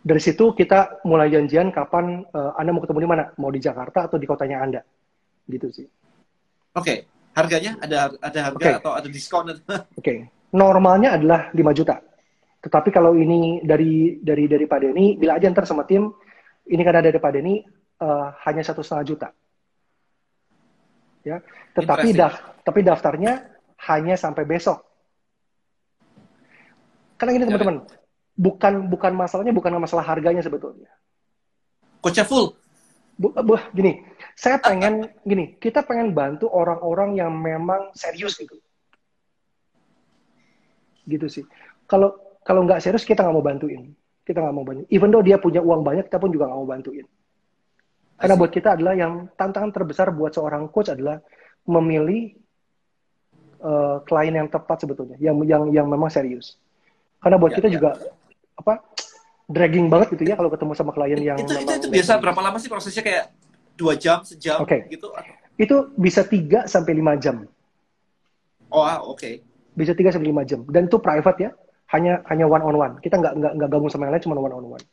Dari 0.00 0.20
situ 0.24 0.56
kita 0.56 1.04
mulai 1.04 1.28
janjian 1.28 1.68
kapan 1.68 2.24
eh, 2.24 2.52
Anda 2.56 2.72
mau 2.72 2.80
ketemu 2.80 3.00
di 3.04 3.08
mana, 3.12 3.24
mau 3.36 3.52
di 3.52 3.60
Jakarta 3.60 4.08
atau 4.08 4.16
di 4.16 4.24
kotanya 4.24 4.64
Anda, 4.64 4.80
gitu 5.46 5.68
sih. 5.68 5.86
Oke, 6.72 7.04
harganya 7.36 7.76
ada 7.76 8.16
ada 8.24 8.40
harga 8.40 8.56
Oke. 8.56 8.70
atau 8.80 8.92
ada 8.96 9.08
diskon? 9.12 9.52
Oke, 10.00 10.32
normalnya 10.56 11.20
adalah 11.20 11.52
5 11.52 11.76
juta. 11.76 12.00
Tetapi 12.60 12.92
kalau 12.92 13.16
ini 13.16 13.64
dari 13.64 14.20
dari 14.20 14.44
dari 14.44 14.64
Pak 14.68 14.78
Denny, 14.84 15.16
bila 15.16 15.40
aja 15.40 15.48
ntar 15.48 15.64
sama 15.64 15.88
tim, 15.88 16.12
ini 16.68 16.82
karena 16.84 17.00
dari 17.00 17.16
Pak 17.16 17.32
Denny 17.32 17.64
eh, 18.00 18.28
hanya 18.44 18.60
satu 18.60 18.84
setengah 18.84 19.06
juta. 19.08 19.28
Ya, 21.20 21.40
tetapi 21.76 22.16
daf, 22.16 22.40
tapi 22.64 22.80
daftarnya 22.80 23.44
hanya 23.88 24.16
sampai 24.16 24.44
besok. 24.48 24.80
Karena 27.20 27.36
gini 27.36 27.44
Ya, 27.44 27.48
teman-teman, 27.52 27.76
bukan 28.36 28.72
bukan 28.88 29.12
masalahnya 29.12 29.52
bukan 29.52 29.76
masalah 29.76 30.04
harganya 30.04 30.40
sebetulnya. 30.40 30.88
Coachnya 32.00 32.24
full. 32.24 32.56
Bu, 33.20 33.36
bu- 33.36 33.68
gini, 33.76 34.00
saya 34.32 34.56
pengen 34.56 35.12
gini, 35.28 35.60
kita 35.60 35.84
pengen 35.84 36.16
bantu 36.16 36.48
orang-orang 36.48 37.20
yang 37.20 37.28
memang 37.28 37.92
serius 37.92 38.40
gitu. 38.40 38.56
Gitu 41.04 41.28
sih. 41.28 41.44
Kalau 41.84 42.16
kalau 42.50 42.66
nggak 42.66 42.82
serius 42.82 43.06
kita 43.06 43.22
nggak 43.22 43.36
mau 43.38 43.46
bantuin. 43.46 43.94
Kita 44.26 44.42
nggak 44.42 44.54
mau 44.58 44.66
bantuin. 44.66 44.86
Even 44.90 45.14
though 45.14 45.22
dia 45.22 45.38
punya 45.38 45.62
uang 45.62 45.86
banyak, 45.86 46.10
kita 46.10 46.18
pun 46.18 46.34
juga 46.34 46.50
nggak 46.50 46.58
mau 46.58 46.66
bantuin. 46.66 47.06
Karena 48.18 48.34
buat 48.34 48.50
kita 48.50 48.74
adalah 48.74 48.98
yang 48.98 49.30
tantangan 49.38 49.70
terbesar 49.70 50.10
buat 50.10 50.34
seorang 50.34 50.66
coach 50.74 50.90
adalah 50.90 51.22
memilih 51.62 52.34
uh, 53.62 54.02
klien 54.02 54.34
yang 54.34 54.50
tepat 54.50 54.82
sebetulnya, 54.82 55.14
yang 55.22 55.38
yang 55.46 55.70
yang 55.70 55.86
memang 55.86 56.10
serius. 56.10 56.58
Karena 57.22 57.38
buat 57.38 57.54
ya, 57.54 57.62
kita 57.62 57.68
ya. 57.70 57.74
juga 57.78 57.90
apa 58.58 58.82
dragging 59.46 59.86
banget 59.86 60.18
gitu 60.18 60.26
ya 60.26 60.34
kalau 60.34 60.50
ketemu 60.50 60.72
sama 60.74 60.90
klien 60.90 61.22
yang 61.22 61.38
itu 61.38 61.54
itu, 61.54 61.70
itu 61.70 61.86
biasa 61.86 62.18
berapa 62.18 62.40
lama 62.42 62.58
sih 62.58 62.70
prosesnya 62.70 63.06
kayak 63.06 63.30
dua 63.78 63.94
jam 63.94 64.26
sejam 64.26 64.58
okay. 64.58 64.90
gitu? 64.90 65.06
Itu 65.54 65.94
bisa 65.94 66.26
3 66.26 66.66
sampai 66.66 66.98
lima 66.98 67.14
jam. 67.14 67.46
Oh, 68.72 68.82
ah, 68.82 68.98
oke. 69.06 69.22
Okay. 69.22 69.34
Bisa 69.76 69.94
3 69.94 70.18
sampai 70.18 70.34
lima 70.34 70.42
jam 70.42 70.66
dan 70.66 70.90
itu 70.90 70.98
private 70.98 71.38
ya 71.46 71.50
hanya 71.90 72.22
hanya 72.30 72.46
one 72.46 72.62
on 72.62 72.76
one. 72.78 72.94
Kita 73.02 73.18
nggak 73.18 73.34
nggak 73.34 73.52
nggak 73.58 73.70
gabung 73.70 73.90
sama 73.90 74.06
yang 74.06 74.14
lain, 74.14 74.22
cuma 74.22 74.38
one 74.38 74.54
on 74.54 74.66
one. 74.78 74.84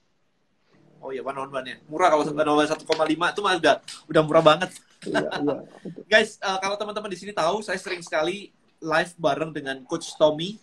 Oh 0.98 1.14
ya 1.14 1.22
one 1.22 1.38
on 1.38 1.50
one 1.54 1.66
ya. 1.66 1.78
Murah 1.86 2.10
kalau 2.10 2.26
one 2.26 2.50
on 2.50 2.58
one 2.58 2.70
satu 2.70 2.84
koma 2.90 3.06
lima 3.06 3.30
itu 3.30 3.42
mah 3.46 3.54
udah 3.58 3.76
udah 4.10 4.22
murah 4.26 4.44
banget. 4.44 4.74
Iya, 5.06 5.30
iya, 5.46 5.56
Guys, 6.10 6.42
uh, 6.42 6.58
kalau 6.58 6.74
teman-teman 6.74 7.14
di 7.14 7.18
sini 7.22 7.32
tahu, 7.38 7.62
saya 7.62 7.78
sering 7.78 8.02
sekali 8.02 8.50
live 8.82 9.14
bareng 9.22 9.54
dengan 9.54 9.78
Coach 9.86 10.18
Tommy. 10.18 10.58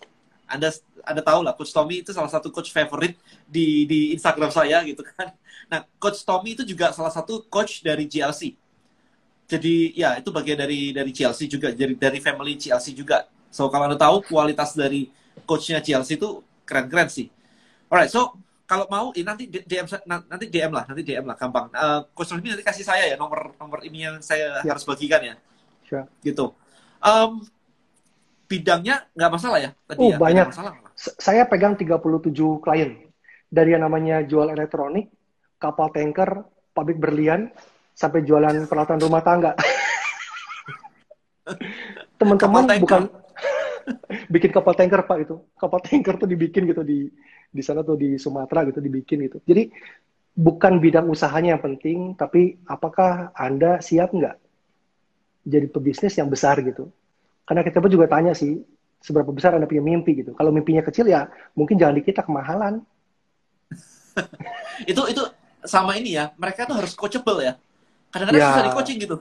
Anda 0.50 0.74
Anda 1.06 1.22
tahu 1.22 1.40
lah, 1.46 1.54
Coach 1.54 1.70
Tommy 1.70 2.02
itu 2.02 2.10
salah 2.10 2.28
satu 2.28 2.50
coach 2.50 2.74
favorit 2.74 3.14
di 3.46 3.86
di 3.86 4.00
Instagram 4.12 4.50
saya 4.50 4.82
gitu 4.82 5.06
kan. 5.06 5.30
Nah, 5.70 5.86
Coach 6.02 6.26
Tommy 6.26 6.58
itu 6.58 6.66
juga 6.66 6.90
salah 6.90 7.14
satu 7.14 7.46
coach 7.46 7.80
dari 7.80 8.10
GLC. 8.10 8.58
Jadi 9.44 9.94
ya 9.94 10.18
itu 10.18 10.34
bagian 10.34 10.58
dari 10.58 10.90
dari 10.90 11.14
GLC 11.14 11.46
juga, 11.46 11.70
dari 11.70 11.94
dari 11.94 12.18
family 12.18 12.58
GLC 12.58 12.90
juga. 12.90 13.30
So 13.54 13.70
kalau 13.70 13.86
Anda 13.86 13.94
tahu 13.94 14.26
kualitas 14.26 14.74
dari 14.74 15.08
coachnya 15.42 15.82
Chelsea 15.82 16.14
itu 16.14 16.40
keren-keren 16.62 17.10
sih. 17.10 17.26
Alright, 17.90 18.10
so 18.10 18.38
kalau 18.64 18.88
mau 18.88 19.12
ini 19.12 19.26
nanti 19.28 19.44
DM 19.50 19.86
nanti 20.06 20.48
DM 20.48 20.72
lah, 20.72 20.84
nanti 20.88 21.02
DM 21.04 21.24
lah 21.28 21.36
gampang. 21.36 21.68
Uh, 21.74 22.00
Coach 22.16 22.32
Rosmi 22.32 22.48
nanti 22.48 22.64
kasih 22.64 22.84
saya 22.86 23.04
ya 23.12 23.16
nomor 23.20 23.52
nomor 23.60 23.84
ini 23.84 24.08
yang 24.08 24.16
saya 24.24 24.64
yeah. 24.64 24.72
harus 24.72 24.88
bagikan 24.88 25.20
ya. 25.20 25.34
Sure. 25.84 26.08
Gitu. 26.24 26.48
Um, 27.04 27.44
bidangnya 28.48 29.04
nggak 29.12 29.32
masalah 29.32 29.58
ya 29.60 29.70
tadi 29.84 30.00
oh, 30.00 30.10
ya? 30.14 30.18
banyak. 30.18 30.46
Masalah. 30.48 30.72
Saya 30.96 31.44
pegang 31.44 31.76
37 31.76 32.32
klien. 32.64 32.90
Dari 33.54 33.70
yang 33.70 33.86
namanya 33.86 34.24
jual 34.26 34.50
elektronik, 34.50 35.12
kapal 35.62 35.94
tanker, 35.94 36.42
pabrik 36.74 36.98
berlian, 36.98 37.54
sampai 37.94 38.26
jualan 38.26 38.66
peralatan 38.66 38.98
rumah 38.98 39.22
tangga. 39.22 39.54
Teman-teman 42.18 42.66
bukan 42.82 43.02
bikin 44.32 44.50
kapal 44.52 44.74
tanker 44.76 45.04
pak 45.04 45.18
itu 45.28 45.36
kapal 45.58 45.80
tanker 45.80 46.14
tuh 46.16 46.28
dibikin 46.28 46.64
gitu 46.68 46.82
di 46.84 47.08
di 47.54 47.62
sana 47.62 47.86
tuh 47.86 47.94
di 47.94 48.18
Sumatera 48.18 48.66
gitu 48.66 48.82
dibikin 48.82 49.22
gitu. 49.30 49.38
Jadi 49.46 49.70
bukan 50.34 50.82
bidang 50.82 51.06
usahanya 51.06 51.54
yang 51.54 51.62
penting 51.62 52.18
tapi 52.18 52.58
apakah 52.66 53.30
anda 53.38 53.78
siap 53.78 54.10
nggak 54.10 54.36
jadi 55.46 55.66
pebisnis 55.70 56.18
yang 56.18 56.26
besar 56.26 56.58
gitu? 56.64 56.90
Karena 57.44 57.62
kita 57.62 57.78
pun 57.78 57.92
juga 57.92 58.10
tanya 58.10 58.32
sih 58.34 58.58
seberapa 59.04 59.30
besar 59.30 59.54
anda 59.54 59.68
punya 59.68 59.84
mimpi 59.84 60.24
gitu. 60.24 60.32
Kalau 60.34 60.50
mimpinya 60.50 60.82
kecil 60.82 61.06
ya 61.06 61.28
mungkin 61.54 61.78
jangan 61.78 61.94
di 61.94 62.02
kita 62.02 62.24
kemahalan. 62.24 62.82
Itu 64.90 65.06
itu 65.06 65.22
sama 65.62 65.94
ini 65.98 66.18
ya 66.18 66.34
mereka 66.34 66.66
tuh 66.66 66.74
harus 66.74 66.94
coachable 66.98 67.38
ya. 67.42 67.54
Kadang-kadang 68.10 68.42
ya. 68.42 68.48
susah 68.50 68.64
di 68.66 68.72
coaching 68.74 68.98
gitu. 69.02 69.16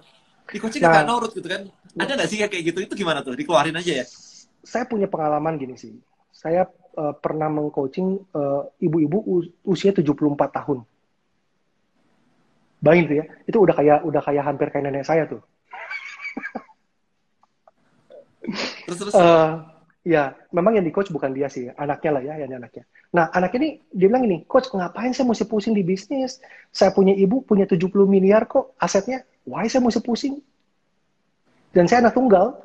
Di 0.50 0.58
coaching 0.58 0.82
nah, 0.82 0.90
nggak 0.90 1.06
nurut 1.06 1.32
gitu 1.34 1.46
kan. 1.46 1.62
Ada 1.94 2.12
nggak 2.18 2.30
sih 2.30 2.38
kayak 2.42 2.64
gitu? 2.74 2.80
Itu 2.82 2.94
gimana 2.98 3.22
tuh? 3.22 3.38
Dikeluarin 3.38 3.78
aja 3.78 4.02
ya 4.02 4.06
saya 4.64 4.88
punya 4.88 5.12
pengalaman 5.12 5.60
gini 5.60 5.76
sih. 5.76 6.00
Saya 6.32 6.66
uh, 6.98 7.14
pernah 7.14 7.52
mengcoaching 7.52 8.18
uh, 8.34 8.66
ibu-ibu 8.80 9.44
usia 9.68 9.92
74 9.92 10.08
tahun. 10.50 10.88
Bayangin 12.84 13.06
tuh 13.08 13.16
ya, 13.16 13.26
itu 13.48 13.58
udah 13.60 13.76
kayak 13.80 14.00
udah 14.04 14.22
kayak 14.24 14.44
hampir 14.44 14.68
kayak 14.72 14.84
nenek 14.92 15.08
saya 15.08 15.24
tuh. 15.28 15.40
terus 18.88 18.98
terus. 19.00 19.14
Uh, 19.16 19.64
ya, 20.04 20.36
memang 20.52 20.76
yang 20.76 20.84
di 20.84 20.92
coach 20.92 21.08
bukan 21.08 21.32
dia 21.32 21.48
sih, 21.48 21.72
anaknya 21.80 22.12
lah 22.12 22.24
ya, 22.24 22.34
yang 22.44 22.60
anaknya. 22.60 22.84
Nah, 23.16 23.32
anak 23.32 23.56
ini 23.56 23.80
dia 23.94 24.12
bilang 24.12 24.28
ini, 24.28 24.44
coach 24.44 24.68
ngapain 24.74 25.16
saya 25.16 25.30
mesti 25.30 25.48
pusing 25.48 25.72
di 25.72 25.86
bisnis? 25.86 26.44
Saya 26.76 26.92
punya 26.92 27.16
ibu 27.16 27.40
punya 27.46 27.64
70 27.64 27.88
miliar 28.04 28.50
kok 28.52 28.76
asetnya, 28.76 29.24
why 29.48 29.64
saya 29.72 29.80
mesti 29.80 30.04
pusing? 30.04 30.44
Dan 31.72 31.88
saya 31.88 32.04
anak 32.04 32.20
tunggal, 32.20 32.60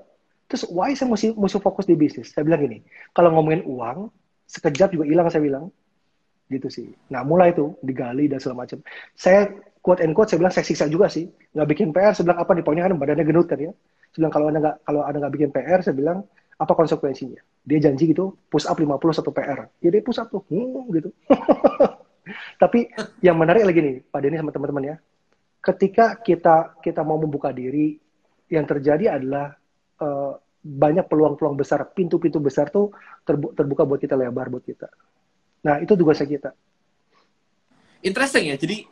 Terus 0.48 0.64
why 0.72 0.96
saya 0.96 1.12
mesti 1.12 1.36
mesti 1.36 1.60
fokus 1.60 1.84
di 1.84 1.94
bisnis? 1.94 2.32
Saya 2.32 2.42
bilang 2.48 2.64
gini, 2.64 2.80
kalau 3.12 3.28
ngomongin 3.36 3.68
uang, 3.68 4.08
sekejap 4.48 4.96
juga 4.96 5.04
hilang 5.04 5.28
saya 5.28 5.44
bilang. 5.44 5.68
Gitu 6.48 6.72
sih. 6.72 6.88
Nah 7.12 7.20
mulai 7.20 7.52
itu 7.52 7.76
digali 7.84 8.32
dan 8.32 8.40
segala 8.40 8.64
macam. 8.64 8.80
Saya 9.12 9.52
quote 9.84 10.00
and 10.00 10.16
quote 10.16 10.32
saya 10.32 10.40
bilang 10.40 10.54
saya 10.56 10.64
siksa 10.64 10.88
juga 10.88 11.12
sih. 11.12 11.28
Nggak 11.52 11.68
bikin 11.68 11.88
PR, 11.92 12.16
saya 12.16 12.32
bilang 12.32 12.40
apa 12.40 12.56
di 12.56 12.64
poinnya 12.64 12.88
kan 12.88 12.96
badannya 12.96 13.24
gendut 13.28 13.44
kan 13.44 13.60
ya. 13.60 13.72
Saya 14.08 14.18
bilang 14.24 14.32
kalau 14.32 14.46
anda 14.48 14.58
nggak 14.64 14.76
kalau 14.88 15.00
anda 15.04 15.16
nggak 15.20 15.34
bikin 15.36 15.50
PR, 15.52 15.80
saya 15.84 15.92
bilang 15.92 16.24
apa 16.56 16.72
konsekuensinya? 16.72 17.40
Dia 17.68 17.78
janji 17.84 18.08
gitu, 18.08 18.32
push 18.48 18.64
up 18.64 18.80
50 18.80 18.96
satu 19.12 19.28
PR. 19.28 19.68
Ya 19.84 19.92
dia 19.92 20.00
push 20.00 20.16
up 20.16 20.32
tuh, 20.32 20.40
hmm, 20.48 20.88
gitu. 20.96 21.12
Tapi 22.62 22.88
yang 23.20 23.36
menarik 23.36 23.68
lagi 23.68 23.80
nih, 23.84 23.96
Pak 24.08 24.20
Denny 24.24 24.40
sama 24.40 24.52
teman-teman 24.56 24.84
ya. 24.88 24.96
Ketika 25.60 26.16
kita 26.24 26.80
kita 26.80 27.04
mau 27.04 27.20
membuka 27.20 27.52
diri, 27.52 28.00
yang 28.48 28.64
terjadi 28.64 29.20
adalah 29.20 29.57
uh, 30.02 30.34
banyak 30.58 31.06
peluang-peluang 31.06 31.56
besar, 31.56 31.86
pintu-pintu 31.94 32.42
besar 32.42 32.68
tuh 32.68 32.90
terbu 33.22 33.54
terbuka 33.54 33.86
buat 33.86 34.00
kita 34.02 34.18
lebar 34.18 34.50
buat 34.50 34.64
kita. 34.64 34.90
Nah 35.64 35.78
itu 35.78 35.94
tugasnya 35.94 36.26
kita. 36.26 36.50
Interesting 38.02 38.54
ya. 38.54 38.56
Jadi 38.58 38.86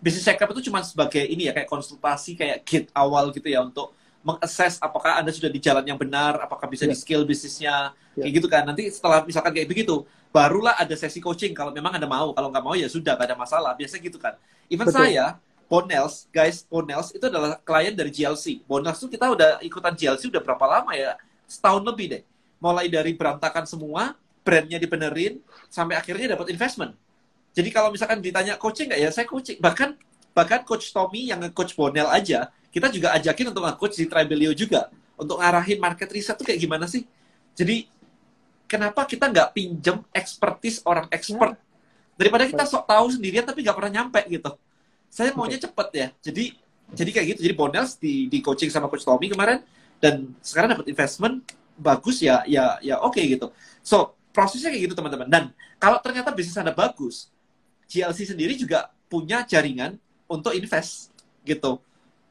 bisnis 0.00 0.24
check 0.24 0.40
up 0.40 0.50
itu 0.56 0.70
cuma 0.70 0.80
sebagai 0.80 1.22
ini 1.22 1.46
ya 1.46 1.52
kayak 1.52 1.68
konsultasi 1.68 2.34
kayak 2.38 2.64
gate 2.64 2.88
awal 2.96 3.28
gitu 3.34 3.46
ya 3.52 3.60
untuk 3.60 3.92
mengakses 4.20 4.76
apakah 4.80 5.16
anda 5.16 5.32
sudah 5.32 5.48
di 5.48 5.60
jalan 5.60 5.84
yang 5.84 5.96
benar, 5.96 6.44
apakah 6.44 6.68
bisa 6.68 6.84
yeah. 6.84 6.92
di 6.92 6.96
skill 6.96 7.22
bisnisnya, 7.24 7.96
yeah. 8.16 8.24
kayak 8.24 8.32
gitu 8.36 8.48
kan. 8.52 8.62
Nanti 8.68 8.92
setelah 8.92 9.24
misalkan 9.24 9.52
kayak 9.56 9.68
begitu, 9.68 10.04
barulah 10.28 10.76
ada 10.76 10.92
sesi 10.92 11.24
coaching 11.24 11.56
kalau 11.56 11.72
memang 11.72 11.96
anda 11.96 12.04
mau. 12.04 12.36
Kalau 12.36 12.48
nggak 12.52 12.64
mau 12.64 12.76
ya 12.76 12.88
sudah, 12.88 13.16
gak 13.16 13.32
ada 13.32 13.36
masalah. 13.36 13.72
Biasa 13.76 13.96
gitu 13.96 14.20
kan. 14.20 14.36
Even 14.68 14.88
Betul. 14.88 15.08
saya 15.08 15.40
Bonels, 15.70 16.26
guys, 16.34 16.66
Bonels 16.66 17.14
itu 17.14 17.22
adalah 17.30 17.54
klien 17.62 17.94
dari 17.94 18.10
GLC. 18.10 18.66
Bonels 18.66 18.98
itu 18.98 19.14
kita 19.14 19.30
udah 19.30 19.62
ikutan 19.62 19.94
GLC 19.94 20.26
udah 20.26 20.42
berapa 20.42 20.66
lama 20.66 20.90
ya? 20.98 21.14
Setahun 21.46 21.86
lebih 21.86 22.10
deh. 22.10 22.22
Mulai 22.58 22.90
dari 22.90 23.14
berantakan 23.14 23.62
semua, 23.70 24.18
brandnya 24.42 24.82
dibenerin, 24.82 25.38
sampai 25.70 25.94
akhirnya 25.94 26.34
dapat 26.34 26.50
investment. 26.50 26.98
Jadi 27.54 27.70
kalau 27.70 27.94
misalkan 27.94 28.18
ditanya 28.18 28.58
coaching 28.58 28.90
nggak 28.90 28.98
ya, 28.98 29.10
saya 29.14 29.30
coaching. 29.30 29.62
Bahkan 29.62 29.94
bahkan 30.34 30.66
coach 30.66 30.90
Tommy 30.90 31.30
yang 31.30 31.38
nge-coach 31.38 31.78
Bonel 31.78 32.10
aja, 32.10 32.50
kita 32.74 32.90
juga 32.90 33.14
ajakin 33.14 33.54
untuk 33.54 33.62
nge-coach 33.62 33.94
di 33.94 34.10
Tribelio 34.10 34.50
juga. 34.50 34.90
Untuk 35.14 35.38
ngarahin 35.38 35.78
market 35.78 36.10
riset 36.10 36.34
tuh 36.34 36.50
kayak 36.50 36.58
gimana 36.58 36.90
sih? 36.90 37.06
Jadi 37.54 37.86
kenapa 38.66 39.06
kita 39.06 39.30
nggak 39.30 39.54
pinjem 39.54 40.02
expertise 40.10 40.82
orang 40.82 41.06
expert? 41.14 41.54
Ya. 41.54 41.62
Daripada 42.18 42.42
kita 42.50 42.66
sok 42.66 42.90
tahu 42.90 43.06
sendirian 43.14 43.46
tapi 43.46 43.62
nggak 43.62 43.76
pernah 43.78 44.02
nyampe 44.02 44.18
gitu 44.26 44.50
saya 45.10 45.34
maunya 45.34 45.58
cepet 45.58 45.88
ya. 45.92 46.08
Jadi 46.22 46.44
jadi 46.94 47.10
kayak 47.10 47.26
gitu. 47.36 47.40
Jadi 47.50 47.54
Bonels 47.58 47.98
di 47.98 48.30
di 48.30 48.38
coaching 48.38 48.70
sama 48.70 48.86
coach 48.86 49.02
Tommy 49.02 49.26
kemarin 49.28 49.60
dan 49.98 50.32
sekarang 50.40 50.78
dapat 50.78 50.86
investment 50.88 51.44
bagus 51.76 52.22
ya 52.22 52.46
ya 52.46 52.78
ya 52.80 53.02
oke 53.02 53.18
okay, 53.18 53.36
gitu. 53.36 53.50
So 53.82 54.14
prosesnya 54.30 54.70
kayak 54.70 54.88
gitu 54.88 54.94
teman-teman. 54.94 55.26
Dan 55.26 55.44
kalau 55.82 55.98
ternyata 55.98 56.30
bisnis 56.30 56.56
anda 56.56 56.72
bagus, 56.72 57.28
GLC 57.90 58.30
sendiri 58.30 58.54
juga 58.54 58.94
punya 59.10 59.42
jaringan 59.42 59.98
untuk 60.30 60.54
invest 60.54 61.10
gitu. 61.42 61.82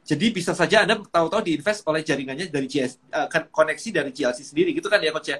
Jadi 0.07 0.25
bisa 0.33 0.57
saja 0.57 0.81
Anda 0.87 1.05
tahu-tahu 1.05 1.45
diinvest 1.45 1.85
oleh 1.85 2.01
jaringannya 2.01 2.49
dari 2.49 2.65
GS, 2.65 2.97
uh, 3.13 3.29
eh, 3.29 3.45
koneksi 3.53 3.89
dari 3.93 4.09
GLC 4.09 4.41
sendiri 4.41 4.73
gitu 4.73 4.89
kan 4.89 4.97
ya 5.03 5.13
coach 5.13 5.29
ya. 5.29 5.37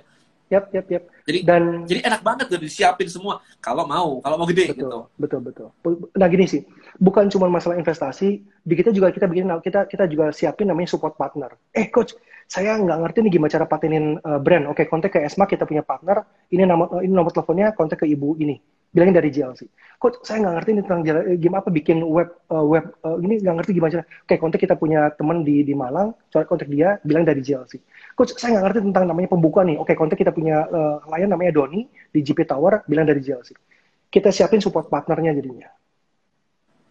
Yap, 0.50 0.74
yap, 0.74 0.86
yap. 0.89 1.04
Jadi 1.30 1.39
dan 1.45 1.86
jadi 1.86 2.10
enak 2.10 2.22
banget 2.26 2.45
udah 2.50 2.62
disiapin 2.62 3.06
semua 3.06 3.38
kalau 3.62 3.86
mau, 3.86 4.18
kalau 4.18 4.36
mau 4.41 4.50
gede 4.50 4.74
betul, 4.74 4.82
gitu. 4.82 5.00
Betul, 5.22 5.39
betul. 5.45 5.68
Nah 6.18 6.26
gini 6.26 6.50
sih, 6.50 6.66
bukan 6.97 7.30
cuma 7.30 7.45
masalah 7.54 7.78
investasi, 7.78 8.41
di 8.41 8.74
kita 8.74 8.89
juga 8.89 9.14
kita 9.14 9.30
bikin 9.30 9.45
kita 9.62 9.86
kita 9.86 10.10
juga 10.10 10.34
siapin 10.34 10.74
namanya 10.74 10.89
support 10.89 11.14
partner. 11.14 11.54
Eh 11.70 11.93
coach, 11.93 12.18
saya 12.50 12.82
nggak 12.82 12.97
ngerti 12.97 13.18
nih 13.30 13.32
gimana 13.38 13.54
cara 13.54 13.66
patenin 13.70 14.18
uh, 14.26 14.41
brand. 14.41 14.66
Oke, 14.74 14.89
kontak 14.89 15.14
ke 15.14 15.22
Esma, 15.22 15.45
kita 15.45 15.70
punya 15.70 15.86
partner. 15.86 16.26
Ini 16.50 16.66
nama 16.66 16.89
ini 17.06 17.14
nomor 17.14 17.30
teleponnya, 17.30 17.78
kontak 17.78 18.02
ke 18.02 18.10
ibu 18.10 18.34
ini 18.41 18.58
bilangin 18.89 19.15
dari 19.15 19.29
GLC. 19.29 19.69
Kok 19.99 20.23
saya 20.23 20.41
nggak 20.41 20.55
ngerti 20.59 20.69
nih 20.71 20.83
tentang 20.87 21.01
eh, 21.05 21.37
game 21.37 21.57
apa 21.59 21.69
bikin 21.69 21.97
web 22.07 22.29
uh, 22.49 22.65
web 22.65 22.85
uh, 23.03 23.19
ini 23.19 23.43
nggak 23.43 23.55
ngerti 23.61 23.71
gimana 23.75 23.91
cara. 23.99 24.05
Kayak 24.25 24.41
kontak 24.41 24.59
kita 24.63 24.75
punya 24.79 25.11
teman 25.13 25.43
di 25.43 25.61
di 25.61 25.73
Malang, 25.75 26.15
coba 26.31 26.47
kontak 26.47 26.71
dia, 26.71 26.97
bilang 27.03 27.27
dari 27.27 27.43
GLC. 27.43 27.83
Kok 28.15 28.39
saya 28.39 28.57
nggak 28.57 28.63
ngerti 28.65 28.79
tentang 28.89 29.05
namanya 29.11 29.29
pembukaan 29.35 29.67
nih. 29.69 29.77
Oke, 29.77 29.93
kontak 29.93 30.17
kita 30.17 30.31
punya 30.31 30.65
uh, 30.65 30.97
klien 31.03 31.29
namanya 31.29 31.51
Doni 31.53 31.85
di 32.09 32.19
GP 32.23 32.47
Tower, 32.47 32.87
bilang 32.87 33.05
dari 33.05 33.19
GLC. 33.21 33.53
Kita 34.09 34.33
siapin 34.33 34.63
support 34.63 34.89
partnernya 34.89 35.37
jadinya. 35.37 35.69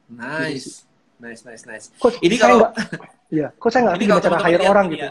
Nice. 0.08 0.86
Nice, 1.18 1.42
nice, 1.42 1.66
nice. 1.66 1.86
Coach, 1.98 2.14
ini 2.22 2.38
kalau 2.38 2.70
ya, 3.38 3.50
kok 3.50 3.68
saya 3.74 3.90
nggak 3.90 3.94
ngerti 3.98 4.06
gimana 4.06 4.22
cara 4.22 4.38
hire 4.46 4.64
orang 4.70 4.86
gitu. 4.94 5.06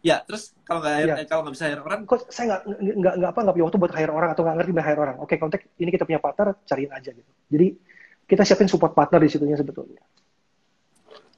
Ya, 0.00 0.24
terus 0.24 0.56
kalau 0.64 0.80
nggak 0.80 0.96
ya. 1.04 1.14
kalau 1.28 1.44
nggak 1.44 1.54
bisa 1.60 1.66
hire 1.68 1.84
orang, 1.84 2.00
kok 2.08 2.24
saya 2.32 2.44
nggak 2.48 2.60
nggak 2.96 3.14
nggak 3.20 3.30
apa 3.36 3.40
nggak 3.44 3.54
punya 3.54 3.66
waktu 3.68 3.78
buat 3.84 3.92
hire 3.92 4.12
orang 4.16 4.30
atau 4.32 4.42
nggak 4.48 4.56
ngerti 4.56 4.72
bisa 4.72 4.86
hire 4.88 5.00
orang. 5.00 5.16
Oke, 5.20 5.34
kontak 5.36 5.60
ini 5.76 5.90
kita 5.92 6.04
punya 6.08 6.20
partner, 6.24 6.56
cariin 6.64 6.92
aja 6.92 7.10
gitu. 7.12 7.30
Jadi 7.52 7.66
kita 8.24 8.42
siapin 8.48 8.68
support 8.70 8.96
partner 8.96 9.20
di 9.20 9.28
situnya 9.28 9.60
sebetulnya. 9.60 10.00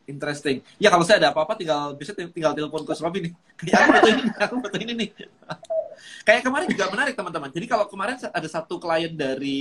Interesting. 0.06 0.62
Ya 0.78 0.90
kalau 0.94 1.02
saya 1.02 1.18
ada 1.22 1.34
apa-apa 1.34 1.58
tinggal 1.58 1.94
bisa 1.98 2.14
tinggal 2.14 2.54
telepon 2.54 2.86
Coach 2.86 3.02
Robby 3.02 3.30
nih. 3.30 3.32
Kayak 3.58 3.78
aku 3.82 3.90
butuh 3.90 4.10
ini, 4.10 4.22
aku 4.38 4.54
butuh 4.62 4.80
ini 4.82 4.92
nih. 4.94 5.08
Kayak 6.26 6.42
kemarin 6.46 6.66
juga 6.70 6.84
menarik 6.90 7.14
teman-teman. 7.18 7.50
Jadi 7.50 7.66
kalau 7.66 7.86
kemarin 7.90 8.14
ada 8.18 8.48
satu 8.50 8.78
klien 8.78 9.10
dari 9.14 9.60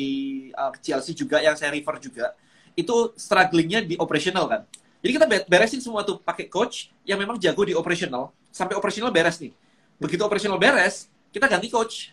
uh, 0.54 0.74
Chelsea 0.82 1.14
juga 1.18 1.41
yang 1.41 1.54
saya 1.58 1.74
refer 1.74 1.97
juga, 2.02 2.34
itu 2.78 3.14
strugglingnya 3.18 3.86
di 3.86 3.95
operational 3.97 4.45
kan. 4.49 4.62
Jadi 5.02 5.12
kita 5.18 5.26
beresin 5.49 5.82
semua 5.82 6.06
tuh 6.06 6.22
pakai 6.22 6.45
coach 6.45 6.93
yang 7.06 7.18
memang 7.18 7.38
jago 7.41 7.66
di 7.66 7.74
operational 7.74 8.30
sampai 8.52 8.76
operational 8.78 9.10
beres 9.10 9.39
nih. 9.39 9.56
Begitu 9.97 10.22
operational 10.22 10.60
beres, 10.62 11.08
kita 11.32 11.47
ganti 11.47 11.72
coach. 11.72 12.12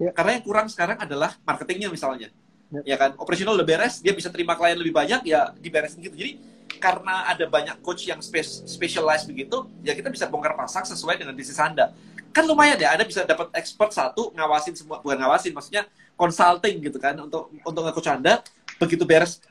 Ya. 0.00 0.14
Karena 0.16 0.40
yang 0.40 0.44
kurang 0.46 0.66
sekarang 0.70 0.96
adalah 0.96 1.36
marketingnya 1.44 1.92
misalnya. 1.92 2.32
Ya. 2.70 2.94
ya 2.94 2.96
kan, 2.96 3.18
operational 3.18 3.58
udah 3.58 3.66
beres, 3.66 3.98
dia 3.98 4.14
bisa 4.14 4.30
terima 4.30 4.54
klien 4.54 4.78
lebih 4.78 4.94
banyak, 4.94 5.26
ya 5.26 5.50
diberesin 5.58 6.00
gitu. 6.00 6.14
Jadi 6.14 6.38
karena 6.80 7.28
ada 7.28 7.44
banyak 7.44 7.82
coach 7.82 8.06
yang 8.06 8.22
specialized 8.22 9.26
begitu, 9.26 9.66
ya 9.84 9.92
kita 9.92 10.08
bisa 10.08 10.30
bongkar 10.30 10.54
pasang 10.54 10.86
sesuai 10.86 11.18
dengan 11.18 11.34
bisnis 11.34 11.58
Anda 11.58 11.92
kan 12.30 12.46
lumayan 12.46 12.78
ya 12.78 12.94
Anda 12.94 13.04
bisa 13.06 13.26
dapat 13.26 13.50
expert 13.58 13.90
satu 13.90 14.30
ngawasin 14.34 14.74
semua 14.78 15.02
bukan 15.02 15.18
ngawasin 15.18 15.50
maksudnya 15.50 15.86
consulting 16.14 16.78
gitu 16.78 16.98
kan 17.02 17.18
untuk 17.18 17.50
untuk 17.66 17.82
nge 17.82 18.10
Anda 18.10 18.34
begitu 18.78 19.02
beres 19.02 19.42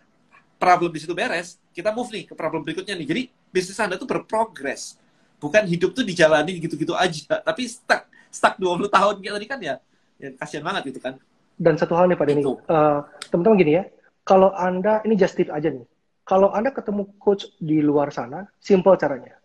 problem 0.55 0.91
di 0.91 0.99
situ 1.03 1.11
beres 1.11 1.59
kita 1.75 1.91
move 1.91 2.07
nih 2.11 2.23
ke 2.31 2.33
problem 2.35 2.63
berikutnya 2.63 2.95
nih 2.95 3.07
jadi 3.07 3.21
bisnis 3.51 3.79
Anda 3.79 3.99
tuh 3.99 4.07
berprogres 4.07 4.95
bukan 5.39 5.63
hidup 5.65 5.95
tuh 5.95 6.03
dijalani 6.03 6.59
gitu-gitu 6.59 6.93
aja 6.93 7.39
tapi 7.41 7.65
stuck 7.65 8.05
stuck 8.29 8.55
20 8.59 8.91
tahun 8.91 9.13
kayak 9.23 9.33
tadi 9.39 9.47
kan 9.47 9.59
ya 9.59 9.75
ya 10.19 10.29
kasihan 10.35 10.63
banget 10.67 10.93
gitu 10.93 10.99
kan. 11.01 11.15
Dan 11.59 11.75
satu 11.75 11.95
hal 11.95 12.07
nih 12.07 12.15
Pak 12.15 12.27
Denny. 12.27 12.43
Uh, 12.43 13.03
teman-teman 13.31 13.57
gini 13.59 13.71
ya 13.79 13.83
kalau 14.27 14.53
Anda 14.53 15.01
ini 15.07 15.15
just 15.15 15.39
tip 15.39 15.49
aja 15.49 15.71
nih. 15.71 15.87
Kalau 16.27 16.53
Anda 16.53 16.69
ketemu 16.69 17.09
coach 17.17 17.49
di 17.57 17.81
luar 17.81 18.13
sana 18.13 18.45
simple 18.61 18.93
caranya. 18.99 19.39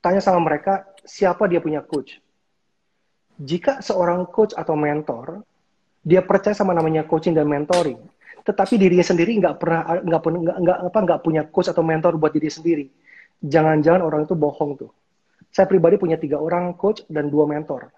Tanya 0.00 0.24
sama 0.24 0.40
mereka 0.40 0.88
siapa 1.04 1.44
dia 1.44 1.60
punya 1.60 1.84
coach? 1.84 2.16
Jika 3.36 3.84
seorang 3.84 4.24
coach 4.32 4.56
atau 4.56 4.72
mentor 4.72 5.44
dia 6.00 6.24
percaya 6.24 6.56
sama 6.56 6.72
namanya 6.72 7.04
coaching 7.04 7.36
dan 7.36 7.44
mentoring, 7.44 8.00
tetapi 8.40 8.80
dirinya 8.80 9.04
sendiri 9.04 9.36
nggak 9.36 9.60
pernah 9.60 9.84
nggak 10.00 10.20
nggak 10.24 10.56
nggak 10.64 10.76
apa 10.88 10.98
nggak 11.04 11.20
punya 11.20 11.42
coach 11.44 11.68
atau 11.68 11.84
mentor 11.84 12.16
buat 12.16 12.32
diri 12.32 12.48
sendiri, 12.48 12.88
jangan-jangan 13.44 14.00
orang 14.00 14.24
itu 14.24 14.32
bohong 14.32 14.80
tuh. 14.80 14.90
Saya 15.50 15.66
pribadi 15.66 15.98
punya 15.98 16.14
tiga 16.14 16.38
orang 16.38 16.78
coach 16.78 17.02
dan 17.10 17.26
dua 17.26 17.42
mentor. 17.50 17.90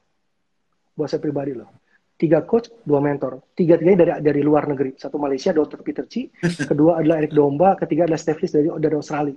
Buat 0.96 1.09
saya 1.12 1.20
pribadi 1.20 1.53
loh. 1.53 1.68
Tiga 2.16 2.40
coach, 2.48 2.72
dua 2.86 3.05
mentor. 3.05 3.44
Tiga-tiganya 3.53 3.98
dari 4.00 4.12
dari 4.24 4.40
luar 4.40 4.64
negeri. 4.64 4.96
Satu 4.96 5.20
Malaysia, 5.20 5.53
Dr. 5.53 5.84
Peter 5.84 6.09
Chi. 6.09 6.32
Kedua 6.70 7.00
adalah 7.00 7.20
Eric 7.20 7.36
Domba. 7.36 7.76
Ketiga 7.76 8.09
adalah 8.09 8.20
Steve 8.20 8.40
dari 8.48 8.68
dari 8.72 8.94
Australia. 8.96 9.36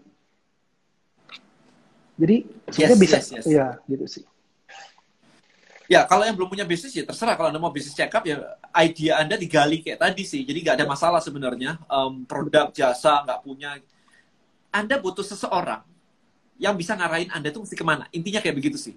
Jadi 2.16 2.38
sebenarnya 2.72 2.96
yes, 2.96 3.04
bisa, 3.04 3.18
yes, 3.20 3.30
yes. 3.36 3.46
ya 3.52 3.68
gitu 3.92 4.06
sih. 4.08 4.24
Ya, 5.86 6.02
kalau 6.08 6.26
yang 6.26 6.34
belum 6.34 6.50
punya 6.50 6.66
bisnis 6.66 6.96
ya 6.96 7.04
terserah. 7.04 7.36
Kalau 7.36 7.52
Anda 7.52 7.60
mau 7.60 7.70
bisnis 7.70 7.94
check 7.94 8.10
up 8.16 8.24
ya 8.24 8.58
idea 8.80 9.20
Anda 9.20 9.36
digali 9.36 9.84
kayak 9.84 10.00
tadi 10.00 10.24
sih. 10.24 10.48
Jadi 10.48 10.64
nggak 10.64 10.76
ada 10.80 10.88
masalah 10.88 11.20
sebenarnya. 11.20 11.76
Um, 11.92 12.24
produk, 12.24 12.72
jasa, 12.72 13.28
nggak 13.28 13.40
punya. 13.44 13.76
Anda 14.72 14.96
butuh 15.02 15.26
seseorang 15.26 15.95
yang 16.56 16.76
bisa 16.76 16.96
ngarahin 16.96 17.30
Anda 17.32 17.52
tuh 17.52 17.64
mesti 17.68 17.76
ke 17.76 17.86
mana. 17.86 18.08
Intinya 18.16 18.40
kayak 18.40 18.56
begitu 18.56 18.78
sih. 18.80 18.96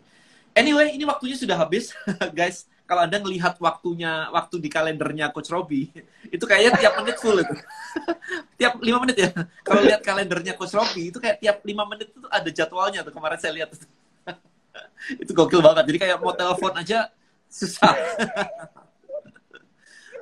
Anyway, 0.55 0.95
ini 0.95 1.05
waktunya 1.07 1.37
sudah 1.39 1.59
habis. 1.59 1.95
Guys, 2.39 2.67
kalau 2.89 3.05
Anda 3.05 3.21
ngelihat 3.21 3.61
waktunya, 3.61 4.27
waktu 4.33 4.57
di 4.63 4.69
kalendernya 4.73 5.31
Coach 5.31 5.53
Robi, 5.53 5.93
itu 6.35 6.45
kayaknya 6.49 6.79
tiap 6.79 6.95
menit 7.03 7.17
full 7.21 7.37
itu. 7.39 7.55
tiap 8.59 8.81
lima 8.81 8.99
menit 9.05 9.17
ya. 9.19 9.31
Kalau 9.63 9.81
lihat 9.85 10.01
kalendernya 10.03 10.55
Coach 10.57 10.75
Robi, 10.75 11.13
itu 11.13 11.19
kayak 11.21 11.39
tiap 11.43 11.63
lima 11.63 11.85
menit 11.85 12.11
itu 12.11 12.27
ada 12.31 12.51
jadwalnya 12.51 13.05
tuh. 13.05 13.13
Kemarin 13.13 13.39
saya 13.39 13.53
lihat. 13.55 13.71
itu 15.23 15.33
gokil 15.33 15.63
banget. 15.63 15.85
Jadi 15.89 15.99
kayak 15.99 16.17
mau 16.21 16.35
telepon 16.35 16.75
aja 16.75 17.09
susah. 17.49 17.95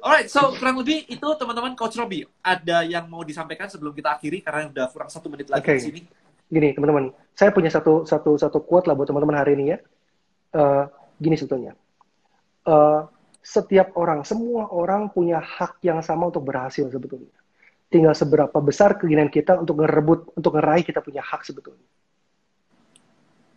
Alright, 0.07 0.30
so 0.30 0.55
kurang 0.55 0.78
lebih 0.78 1.03
itu 1.11 1.28
teman-teman 1.34 1.74
Coach 1.74 1.99
Robi. 1.99 2.22
Ada 2.45 2.87
yang 2.87 3.11
mau 3.11 3.26
disampaikan 3.26 3.66
sebelum 3.66 3.91
kita 3.91 4.14
akhiri 4.14 4.39
karena 4.39 4.70
udah 4.70 4.87
kurang 4.93 5.11
satu 5.11 5.26
menit 5.26 5.51
lagi 5.51 5.66
okay. 5.66 5.76
di 5.80 5.82
sini. 5.82 6.01
Gini 6.47 6.72
teman-teman, 6.72 7.11
saya 7.34 7.51
punya 7.51 7.68
satu 7.68 8.07
satu 8.07 8.38
satu 8.38 8.62
quote 8.62 8.86
lah 8.86 8.94
buat 8.94 9.11
teman-teman 9.11 9.36
hari 9.36 9.59
ini 9.59 9.64
ya. 9.74 9.78
Uh, 10.57 10.86
gini 11.18 11.34
sebetulnya, 11.36 11.74
uh, 12.70 13.11
setiap 13.42 13.94
orang, 13.94 14.26
semua 14.26 14.66
orang 14.70 15.11
punya 15.11 15.38
hak 15.38 15.78
yang 15.82 16.03
sama 16.03 16.30
untuk 16.30 16.47
berhasil 16.47 16.86
sebetulnya. 16.90 17.30
Tinggal 17.86 18.14
seberapa 18.18 18.59
besar 18.59 18.99
keinginan 18.99 19.30
kita 19.30 19.59
untuk 19.59 19.78
ngerebut, 19.78 20.34
untuk 20.34 20.59
ngeraih 20.59 20.82
kita 20.82 20.99
punya 20.99 21.22
hak 21.22 21.47
sebetulnya. 21.47 21.86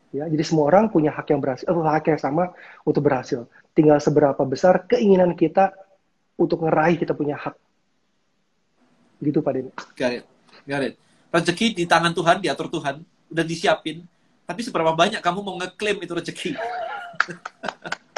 Ya, 0.10 0.26
jadi 0.26 0.42
semua 0.46 0.70
orang 0.70 0.90
punya 0.90 1.14
hak 1.14 1.30
yang 1.34 1.42
berhasil, 1.42 1.66
atau 1.66 1.82
hak 1.86 2.06
yang 2.10 2.22
sama 2.22 2.54
untuk 2.86 3.06
berhasil. 3.06 3.46
Tinggal 3.74 4.02
seberapa 4.02 4.42
besar 4.46 4.86
keinginan 4.90 5.34
kita 5.38 5.74
untuk 6.38 6.66
ngeraih 6.66 6.98
kita 6.98 7.14
punya 7.18 7.38
hak. 7.38 7.58
Gitu 9.22 9.42
Pak 9.42 9.52
Denny. 9.54 9.72
Got 9.98 10.12
it. 10.22 10.24
Got 10.70 10.84
it. 10.86 10.94
Rezeki 11.30 11.78
di 11.78 11.86
tangan 11.86 12.14
Tuhan, 12.14 12.42
diatur 12.42 12.68
Tuhan, 12.74 13.06
udah 13.30 13.46
disiapin. 13.46 14.02
Tapi 14.50 14.66
seberapa 14.66 14.98
banyak 14.98 15.22
kamu 15.22 15.40
mau 15.46 15.56
ngeklaim 15.62 16.02
itu 16.02 16.14
rezeki? 16.18 16.52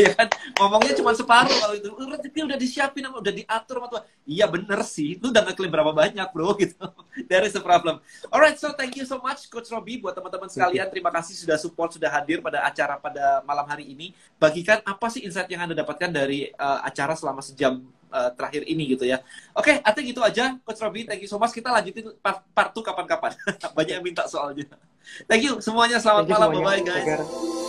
ya 0.00 0.10
kan 0.14 0.26
ngomongnya 0.58 0.94
cuma 0.98 1.14
separuh 1.14 1.50
kalau 1.50 1.74
itu 1.78 1.88
rezeki 1.90 2.40
udah 2.46 2.58
disiapin 2.58 3.04
udah 3.06 3.32
diatur 3.32 3.76
sama 3.78 3.88
Tuhan 3.90 4.04
iya 4.26 4.46
bener 4.50 4.80
sih 4.84 5.18
lu 5.18 5.30
udah 5.30 5.42
ngeklaim 5.46 5.70
berapa 5.70 5.92
banyak 5.94 6.28
bro 6.34 6.54
gitu 6.62 6.86
there 7.30 7.44
is 7.46 7.54
a 7.54 7.62
problem 7.62 8.02
alright 8.30 8.58
so 8.58 8.74
thank 8.74 8.94
you 8.98 9.06
so 9.06 9.22
much 9.22 9.46
coach 9.50 9.70
Robi 9.70 10.02
buat 10.02 10.18
teman-teman 10.18 10.50
sekalian 10.50 10.90
terima 10.90 11.14
kasih 11.14 11.34
sudah 11.34 11.56
support 11.56 11.94
sudah 11.94 12.10
hadir 12.10 12.42
pada 12.42 12.66
acara 12.66 12.98
pada 12.98 13.42
malam 13.46 13.66
hari 13.66 13.90
ini 13.90 14.12
bagikan 14.36 14.82
apa 14.82 15.06
sih 15.10 15.22
insight 15.22 15.50
yang 15.50 15.66
anda 15.66 15.74
dapatkan 15.78 16.10
dari 16.10 16.50
uh, 16.58 16.82
acara 16.82 17.14
selama 17.14 17.42
sejam 17.44 17.82
uh, 18.12 18.30
terakhir 18.34 18.64
ini 18.64 18.96
gitu 18.96 19.04
ya. 19.04 19.20
Oke, 19.52 19.76
okay, 19.78 19.84
artinya 19.84 20.06
gitu 20.08 20.20
aja, 20.24 20.56
Coach 20.64 20.80
Robi. 20.80 21.04
Thank 21.04 21.24
you 21.24 21.30
so 21.30 21.36
much. 21.36 21.52
Kita 21.52 21.68
lanjutin 21.72 22.12
part, 22.20 22.44
part 22.52 22.70
2 22.72 22.80
kapan-kapan. 22.80 23.36
Banyak 23.76 23.94
yang 24.00 24.04
minta 24.04 24.24
soalnya. 24.24 24.68
Thank 25.28 25.48
you 25.48 25.60
semuanya. 25.60 26.00
Selamat 26.00 26.28
malam. 26.28 26.52
Bye-bye, 26.52 26.82
guys. 26.84 27.67